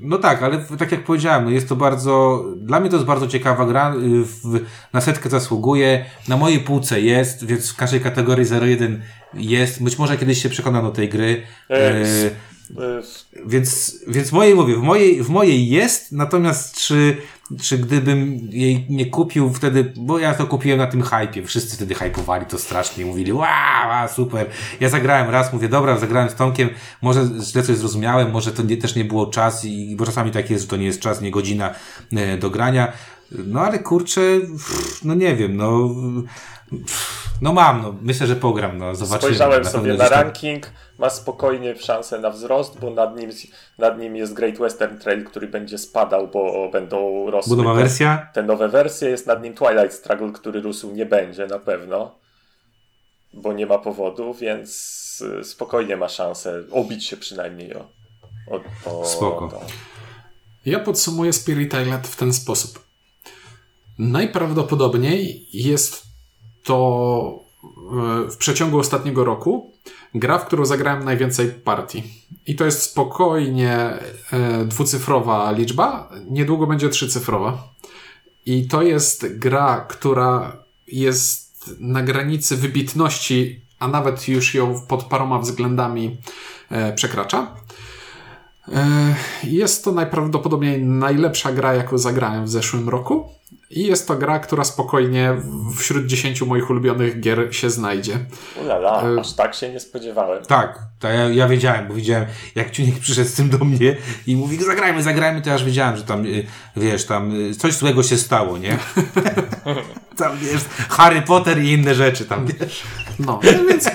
No 0.00 0.18
tak, 0.18 0.42
ale 0.42 0.58
tak 0.78 0.92
jak 0.92 1.04
powiedziałem, 1.04 1.44
no 1.44 1.50
jest 1.50 1.68
to 1.68 1.76
bardzo, 1.76 2.44
dla 2.56 2.80
mnie 2.80 2.90
to 2.90 2.96
jest 2.96 3.06
bardzo 3.06 3.26
ciekawa 3.26 3.66
gra, 3.66 3.94
w, 4.24 4.60
na 4.92 5.00
setkę 5.00 5.30
zasługuje, 5.30 6.04
na 6.28 6.36
mojej 6.36 6.60
półce 6.60 7.00
jest, 7.00 7.46
więc 7.46 7.70
w 7.70 7.76
każdej 7.76 8.00
kategorii 8.00 8.46
01 8.62 9.02
jest, 9.34 9.82
być 9.82 9.98
może 9.98 10.16
kiedyś 10.16 10.42
się 10.42 10.48
przekonam 10.48 10.84
do 10.84 10.90
tej 10.90 11.08
gry, 11.08 11.42
E, 11.70 12.04
y, 12.04 13.02
więc, 13.46 13.98
więc 14.08 14.32
mojej 14.32 14.54
mówię, 14.54 14.76
w 14.76 14.82
mojej, 14.82 15.22
w 15.22 15.28
mojej 15.28 15.68
jest, 15.68 16.12
natomiast 16.12 16.76
czy, 16.76 17.16
czy 17.62 17.78
gdybym 17.78 18.38
jej 18.50 18.86
nie 18.88 19.06
kupił 19.06 19.52
wtedy, 19.52 19.92
bo 19.96 20.18
ja 20.18 20.34
to 20.34 20.46
kupiłem 20.46 20.78
na 20.78 20.86
tym 20.86 21.02
hypie, 21.02 21.42
wszyscy 21.42 21.76
wtedy 21.76 21.94
hypowali 21.94 22.46
to 22.46 22.58
strasznie, 22.58 23.04
mówili, 23.06 23.32
wow, 23.32 24.08
super. 24.14 24.46
Ja 24.80 24.88
zagrałem 24.88 25.30
raz, 25.30 25.52
mówię, 25.52 25.68
dobra, 25.68 25.98
zagrałem 25.98 26.30
z 26.30 26.34
Tomkiem, 26.34 26.68
może 27.02 27.28
źle 27.42 27.62
coś 27.62 27.76
zrozumiałem, 27.76 28.30
może 28.30 28.52
to 28.52 28.62
nie, 28.62 28.76
też 28.76 28.96
nie 28.96 29.04
było 29.04 29.26
czas 29.26 29.64
i, 29.64 29.96
bo 29.96 30.06
czasami 30.06 30.30
tak 30.30 30.50
jest, 30.50 30.64
że 30.64 30.70
to 30.70 30.76
nie 30.76 30.86
jest 30.86 31.00
czas, 31.00 31.20
nie 31.20 31.30
godzina 31.30 31.74
e, 32.12 32.38
do 32.38 32.50
grania. 32.50 32.92
No 33.46 33.60
ale 33.60 33.78
kurczę, 33.78 34.20
no 35.04 35.14
nie 35.14 35.36
wiem, 35.36 35.56
no, 35.56 35.94
no 37.42 37.52
mam, 37.52 37.82
no, 37.82 37.94
myślę, 38.02 38.26
że 38.26 38.36
pogram, 38.36 38.78
no, 38.78 38.94
zobaczymy. 38.94 39.18
Spojrzałem 39.18 39.62
Na 39.62 39.70
sobie 39.70 39.94
na 39.94 40.08
ranking, 40.08 40.70
ma 40.98 41.10
spokojnie 41.10 41.76
szansę 41.78 42.18
na 42.18 42.30
wzrost, 42.30 42.78
bo 42.80 42.90
nad 42.90 43.16
nim, 43.18 43.30
nad 43.78 43.98
nim 43.98 44.16
jest 44.16 44.34
Great 44.34 44.58
Western 44.58 44.98
Trail, 44.98 45.24
który 45.24 45.48
będzie 45.48 45.78
spadał, 45.78 46.28
bo 46.28 46.68
będą 46.72 47.30
rosły. 47.30 47.56
Bo 47.56 47.62
nowa 47.62 47.74
te- 47.74 47.80
wersja? 47.82 48.30
Te 48.34 48.42
nowe 48.42 48.68
wersje, 48.68 49.10
jest 49.10 49.26
nad 49.26 49.42
nim 49.42 49.54
Twilight 49.54 49.92
Struggle, 49.92 50.32
który 50.32 50.60
rósł 50.60 50.90
nie 50.92 51.06
będzie 51.06 51.46
na 51.46 51.58
pewno, 51.58 52.14
bo 53.34 53.52
nie 53.52 53.66
ma 53.66 53.78
powodu, 53.78 54.34
więc 54.34 55.22
y, 55.40 55.44
spokojnie 55.44 55.96
ma 55.96 56.08
szansę 56.08 56.62
obić 56.70 57.06
się 57.06 57.16
przynajmniej 57.16 57.74
o, 57.74 57.88
o, 58.86 59.00
o 59.00 59.06
Spoko. 59.06 59.48
to. 59.48 59.60
Ja 60.66 60.80
podsumuję 60.80 61.32
Spirit 61.32 61.74
Island 61.82 62.08
w 62.08 62.16
ten 62.16 62.32
sposób. 62.32 62.84
Najprawdopodobniej 63.98 65.46
jest 65.52 66.09
to 66.70 67.44
e, 67.64 68.30
w 68.30 68.36
przeciągu 68.36 68.78
ostatniego 68.78 69.24
roku 69.24 69.72
gra, 70.14 70.38
w 70.38 70.46
którą 70.46 70.64
zagrałem 70.64 71.04
najwięcej 71.04 71.48
partii. 71.48 72.02
I 72.46 72.56
to 72.56 72.64
jest 72.64 72.82
spokojnie 72.82 73.72
e, 74.32 74.64
dwucyfrowa 74.64 75.52
liczba, 75.52 76.10
niedługo 76.30 76.66
będzie 76.66 76.88
trzycyfrowa. 76.88 77.68
I 78.46 78.68
to 78.68 78.82
jest 78.82 79.38
gra, 79.38 79.86
która 79.88 80.56
jest 80.86 81.70
na 81.80 82.02
granicy 82.02 82.56
wybitności, 82.56 83.60
a 83.78 83.88
nawet 83.88 84.28
już 84.28 84.54
ją 84.54 84.80
pod 84.88 85.04
paroma 85.04 85.38
względami 85.38 86.16
e, 86.70 86.92
przekracza. 86.92 87.56
Jest 89.44 89.84
to 89.84 89.92
najprawdopodobniej 89.92 90.82
najlepsza 90.82 91.52
gra, 91.52 91.74
jaką 91.74 91.98
zagrałem 91.98 92.44
w 92.44 92.48
zeszłym 92.48 92.88
roku. 92.88 93.39
I 93.70 93.86
jest 93.86 94.08
to 94.08 94.16
gra, 94.16 94.38
która 94.38 94.64
spokojnie 94.64 95.34
wśród 95.76 96.06
10 96.06 96.42
moich 96.42 96.70
ulubionych 96.70 97.20
gier 97.20 97.48
się 97.50 97.70
znajdzie. 97.70 98.18
Ulala, 98.64 99.04
Y- 99.08 99.20
aż 99.20 99.32
tak 99.32 99.54
się 99.54 99.72
nie 99.72 99.80
spodziewałem. 99.80 100.44
Tak, 100.44 100.78
to 100.98 101.08
ja, 101.08 101.28
ja 101.28 101.48
wiedziałem, 101.48 101.88
bo 101.88 101.94
widziałem, 101.94 102.26
jak 102.54 102.70
Ciunek 102.70 102.98
przyszedł 102.98 103.28
z 103.30 103.34
tym 103.34 103.50
do 103.50 103.58
mnie 103.64 103.96
i 104.26 104.36
mówi, 104.36 104.64
zagrajmy, 104.64 105.02
zagrajmy, 105.02 105.42
to 105.42 105.48
ja 105.48 105.54
już 105.54 105.64
wiedziałem, 105.64 105.96
że 105.96 106.02
tam, 106.02 106.26
y, 106.26 106.46
wiesz, 106.76 107.06
tam 107.06 107.34
y, 107.50 107.54
coś 107.54 107.72
złego 107.74 108.02
się 108.02 108.16
stało, 108.18 108.58
nie? 108.58 108.78
tam, 110.18 110.38
wiesz, 110.38 110.64
Harry 110.88 111.22
Potter 111.22 111.58
i 111.62 111.72
inne 111.72 111.94
rzeczy 111.94 112.24
tam, 112.24 112.46
wiesz. 112.46 112.82
No, 113.18 113.40
więc 113.68 113.88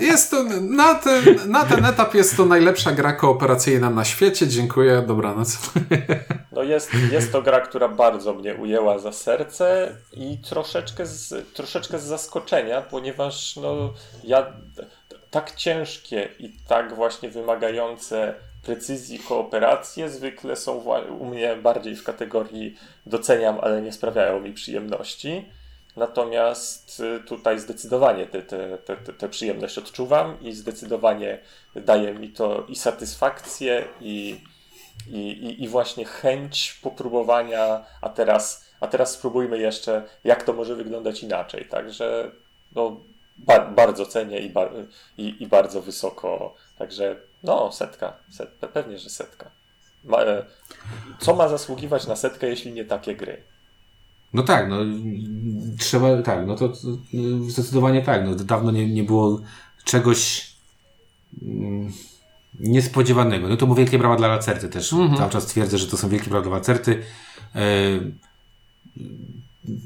jest 0.00 0.30
to, 0.30 0.44
na 0.60 0.94
ten, 0.94 1.24
na 1.46 1.64
ten 1.64 1.84
etap 1.84 2.14
jest 2.14 2.36
to 2.36 2.46
najlepsza 2.46 2.92
gra 2.92 3.12
kooperacyjna 3.12 3.90
na 3.90 4.04
świecie. 4.04 4.48
Dziękuję, 4.48 5.02
dobranoc. 5.06 5.58
No 6.52 6.62
jest, 6.62 6.90
jest 7.12 7.32
to 7.32 7.42
gra, 7.42 7.60
która 7.60 7.88
bardzo 7.88 8.34
mnie 8.34 8.54
ujęła 8.54 8.98
za 8.98 9.12
serce 9.12 9.96
i 10.12 10.38
troszeczkę 10.38 11.06
z, 11.06 11.52
troszeczkę 11.52 11.98
z 11.98 12.02
zaskoczenia, 12.02 12.80
ponieważ 12.82 13.56
no, 13.56 13.94
ja 14.24 14.46
tak 15.30 15.54
ciężkie 15.54 16.28
i 16.38 16.52
tak 16.68 16.94
właśnie 16.94 17.28
wymagające 17.28 18.34
precyzji 18.62 19.18
kooperacje 19.18 20.10
zwykle 20.10 20.56
są 20.56 20.72
u 21.20 21.24
mnie 21.24 21.56
bardziej 21.56 21.96
w 21.96 22.04
kategorii 22.04 22.76
doceniam, 23.06 23.58
ale 23.62 23.82
nie 23.82 23.92
sprawiają 23.92 24.40
mi 24.40 24.52
przyjemności. 24.52 25.44
Natomiast 25.96 27.00
y, 27.00 27.20
tutaj 27.20 27.58
zdecydowanie 27.58 28.26
tę 28.26 28.42
te, 28.42 28.78
te, 28.78 28.96
te, 28.96 29.12
te 29.12 29.28
przyjemność 29.28 29.78
odczuwam 29.78 30.40
i 30.40 30.52
zdecydowanie 30.52 31.38
daje 31.76 32.14
mi 32.14 32.28
to 32.28 32.64
i 32.68 32.76
satysfakcję, 32.76 33.84
i, 34.00 34.40
i, 35.08 35.18
i, 35.18 35.62
i 35.62 35.68
właśnie 35.68 36.04
chęć 36.04 36.78
popróbowania, 36.82 37.84
a 38.00 38.08
teraz, 38.08 38.64
a 38.80 38.86
teraz 38.86 39.12
spróbujmy 39.12 39.58
jeszcze, 39.58 40.02
jak 40.24 40.42
to 40.42 40.52
może 40.52 40.76
wyglądać 40.76 41.22
inaczej. 41.22 41.64
Także 41.70 42.30
no, 42.74 43.00
ba, 43.36 43.60
bardzo 43.60 44.06
cenię 44.06 44.38
i, 44.38 44.50
bar, 44.50 44.70
i, 45.18 45.42
i 45.42 45.46
bardzo 45.46 45.82
wysoko. 45.82 46.54
Także 46.78 47.16
no, 47.42 47.72
setka. 47.72 48.16
Set, 48.30 48.50
pewnie, 48.50 48.98
że 48.98 49.10
setka. 49.10 49.50
Ma, 50.04 50.22
e, 50.22 50.44
co 51.18 51.34
ma 51.34 51.48
zasługiwać 51.48 52.06
na 52.06 52.16
setkę, 52.16 52.46
jeśli 52.46 52.72
nie 52.72 52.84
takie 52.84 53.16
gry? 53.16 53.42
No 54.34 54.42
tak, 54.42 54.68
no 54.68 54.76
trzeba, 55.78 56.22
tak, 56.22 56.46
no 56.46 56.54
to, 56.54 56.68
to 56.68 56.88
y, 57.14 57.50
zdecydowanie 57.50 58.02
tak, 58.02 58.24
no 58.24 58.34
dawno 58.34 58.70
nie, 58.70 58.88
nie 58.88 59.04
było 59.04 59.40
czegoś 59.84 60.52
mm, 61.42 61.92
niespodziewanego. 62.60 63.48
No 63.48 63.56
to 63.56 63.66
mu 63.66 63.74
wielkie 63.74 63.98
brawa 63.98 64.16
dla 64.16 64.28
Lacerty 64.28 64.68
też. 64.68 64.94
Cały 65.18 65.30
czas 65.30 65.46
twierdzę, 65.46 65.78
że 65.78 65.86
to 65.86 65.96
są 65.96 66.08
wielkie 66.08 66.30
brawa 66.30 66.44
dla 66.44 66.56
Lacerty. 66.56 67.02
E, 67.54 67.60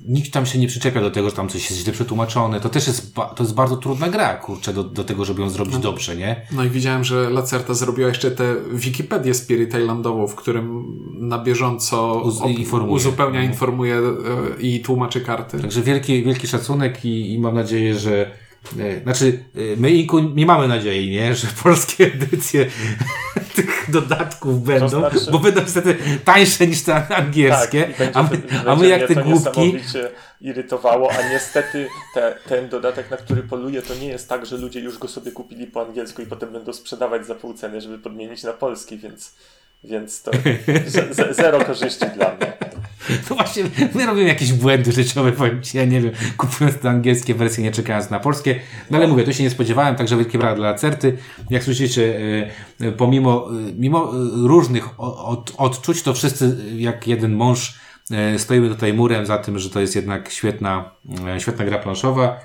nikt 0.09 0.33
tam 0.33 0.47
się 0.47 0.59
nie 0.59 0.69
przyczepia 0.69 1.01
do 1.01 1.11
tego, 1.11 1.31
że 1.31 1.37
tam 1.37 1.49
coś 1.49 1.71
jest 1.71 1.83
źle 1.83 1.93
przetłumaczone. 1.93 2.61
To 2.61 2.69
też 2.69 2.87
jest, 2.87 3.15
to 3.15 3.35
jest 3.43 3.55
bardzo 3.55 3.77
trudna 3.77 4.09
gra, 4.09 4.35
kurczę, 4.37 4.73
do, 4.75 4.85
do 4.85 5.05
tego, 5.05 5.25
żeby 5.25 5.43
ją 5.43 5.51
zrobić 5.51 5.79
dobrze, 5.79 6.17
nie? 6.17 6.47
No 6.53 6.65
i 6.65 6.71
widziałem, 6.71 7.05
że 7.05 7.31
Lacerta 7.31 7.75
zrobiła 7.75 8.09
jeszcze 8.09 8.31
tę 8.31 8.55
Wikipedię 8.73 9.35
Spirit 9.35 9.69
Islandową, 9.75 10.27
w 10.27 10.35
którym 10.35 10.85
na 11.15 11.39
bieżąco 11.39 12.23
Uz- 12.25 12.59
informuje. 12.59 12.93
uzupełnia, 12.95 13.39
Mhm. 13.39 13.53
informuje 13.53 13.97
e, 13.97 14.61
i 14.61 14.81
tłumaczy 14.81 15.21
karty. 15.21 15.61
Także 15.61 15.83
wielki, 15.83 16.25
wielki 16.25 16.47
szacunek 16.47 17.05
i, 17.05 17.33
i 17.33 17.39
mam 17.39 17.55
nadzieję, 17.55 17.99
że 17.99 18.31
e, 18.79 19.03
znaczy, 19.03 19.45
e, 19.55 19.61
my 19.77 19.91
Inku 19.91 20.19
nie 20.19 20.47
mamy 20.47 20.69
nadziei, 20.69 21.11
nie, 21.11 21.35
że 21.35 21.47
polskie 21.63 22.13
edycje 22.15 22.67
tych 23.63 23.91
dodatków 23.91 24.63
będą, 24.63 24.89
znaczy- 24.89 25.31
bo 25.31 25.39
będą 25.39 25.61
niestety 25.61 25.97
tańsze 26.25 26.67
niż 26.67 26.83
te 26.83 27.17
angielskie, 27.17 27.85
Tak, 27.99 28.11
a, 28.15 28.23
my, 28.23 28.29
a 28.67 28.77
my 28.77 28.89
jak 28.89 28.99
mnie 29.01 29.09
te 29.09 29.23
głupki, 29.23 29.73
irytowało, 30.41 31.11
a 31.13 31.29
niestety 31.33 31.89
te, 32.15 32.35
ten 32.49 32.69
dodatek, 32.69 33.11
na 33.11 33.17
który 33.17 33.43
poluję, 33.43 33.83
to 33.83 33.95
nie 33.95 34.09
jest 34.09 34.29
tak, 34.29 34.47
że 34.47 34.57
ludzie 34.57 34.81
już 34.81 34.99
go 34.99 35.09
sobie 35.09 35.33
kupili 35.33 35.67
po 35.67 35.83
angielsku 35.87 36.23
i 36.23 36.27
potem 36.27 36.53
będą 36.53 36.73
sprzedawać 36.73 37.27
za 37.27 37.35
pół 37.35 37.55
ceny, 37.55 37.81
żeby 37.81 37.99
podmienić 37.99 38.43
na 38.43 38.53
polski, 38.53 38.99
więc 38.99 39.35
Więc 39.85 40.23
to 40.23 40.31
ze- 40.87 41.15
ze- 41.15 41.35
zero 41.35 41.65
korzyści 41.65 42.07
dla 42.17 42.35
mnie. 42.35 42.53
To 43.29 43.35
właśnie, 43.35 43.65
my 43.95 44.07
robimy 44.07 44.29
jakieś 44.29 44.53
błędy 44.53 44.93
życiowe, 44.93 45.33
powiem 45.33 45.63
Ci, 45.63 45.77
ja 45.77 45.85
nie 45.85 46.01
wiem, 46.01 46.13
kupując 46.37 46.79
te 46.79 46.91
angielskie 46.91 47.35
wersje, 47.35 47.65
nie 47.65 47.73
czekając 47.73 48.11
na 48.11 48.21
polskie. 48.21 48.61
No 48.91 48.99
ale 48.99 49.09
mówię, 49.09 49.25
to 49.25 49.33
się 49.33 49.43
nie 49.43 49.51
spodziewałem, 49.51 49.97
także 49.97 50.17
wielkie 50.17 50.39
brawa 50.39 50.57
dla 50.57 50.75
Certy. 50.75 51.17
Jak 51.51 51.65
słyszycie, 51.65 52.21
e, 52.81 52.87
e, 52.87 52.93
pomimo 52.93 53.49
e, 53.51 53.73
mimo 53.79 54.13
różnych 54.45 55.01
od, 55.01 55.53
odczuć, 55.57 56.03
to 56.03 56.15
wszyscy 56.15 56.57
jak 56.77 57.09
jeden 57.09 57.33
mąż 57.33 57.79
stoimy 58.39 58.69
tutaj 58.69 58.93
murem 58.93 59.27
za 59.27 59.39
tym, 59.39 59.59
że 59.59 59.71
to 59.71 59.81
jest 59.81 59.97
jednak 59.97 60.31
świetna, 60.31 60.91
świetna 61.39 61.65
gra 61.65 61.79
planszowa. 61.79 62.41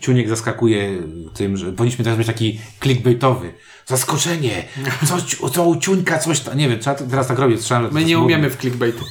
Ciuniek 0.00 0.28
zaskakuje 0.28 1.02
tym, 1.34 1.56
że 1.56 1.72
powinniśmy 1.72 2.04
teraz 2.04 2.18
mieć 2.18 2.26
taki 2.26 2.60
clickbaitowy. 2.82 3.52
Zaskoczenie! 3.86 4.64
Co, 5.06 5.48
co 5.48 5.64
u 5.64 5.76
Ciuńka, 5.76 6.18
coś 6.18 6.40
tam. 6.40 6.58
Nie 6.58 6.68
wiem, 6.68 6.78
trzeba 6.78 6.96
teraz 6.96 7.26
tak 7.26 7.38
robić. 7.38 7.60
Trzeba, 7.60 7.80
My 7.92 8.04
nie 8.04 8.18
umiemy 8.18 8.50
w 8.50 8.56
clickbaitu. 8.56 9.04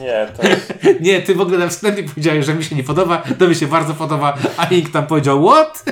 Nie, 0.00 0.28
to 0.36 0.42
Nie, 1.06 1.22
ty 1.22 1.34
w 1.34 1.40
ogóle 1.40 1.58
na 1.58 1.68
wstępie 1.68 2.02
powiedziałeś, 2.02 2.46
że 2.46 2.54
mi 2.54 2.64
się 2.64 2.76
nie 2.76 2.84
podoba, 2.84 3.22
to 3.38 3.48
mi 3.48 3.54
się 3.54 3.66
bardzo 3.66 3.94
podoba, 3.94 4.38
a 4.56 4.66
Ink 4.66 4.90
tam 4.90 5.06
powiedział, 5.06 5.48
what? 5.48 5.84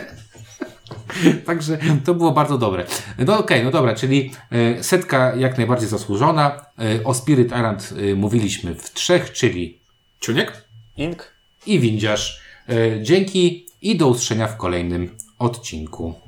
Także 1.47 1.79
to 2.05 2.15
było 2.15 2.33
bardzo 2.33 2.59
dobre. 2.59 2.87
No 3.19 3.39
okej, 3.39 3.65
no 3.65 3.71
dobra, 3.71 3.95
czyli 3.95 4.31
e, 4.53 4.83
setka 4.85 5.35
jak 5.37 5.59
najbardziej 5.59 5.89
zasłużona. 5.89 6.67
E, 6.79 7.05
o 7.05 7.15
Spirit 7.15 7.47
Island 7.47 7.95
e, 8.13 8.15
mówiliśmy 8.15 8.75
w 8.75 8.93
trzech, 8.93 9.33
czyli 9.33 9.79
Ciuniek? 10.21 10.65
ink 10.97 11.33
i 11.67 11.81
Windziarz. 11.81 12.43
Dzięki 13.03 13.67
i 13.83 13.97
do 13.97 14.09
usłyszenia 14.09 14.47
w 14.47 14.57
kolejnym 14.57 15.17
odcinku. 15.39 16.15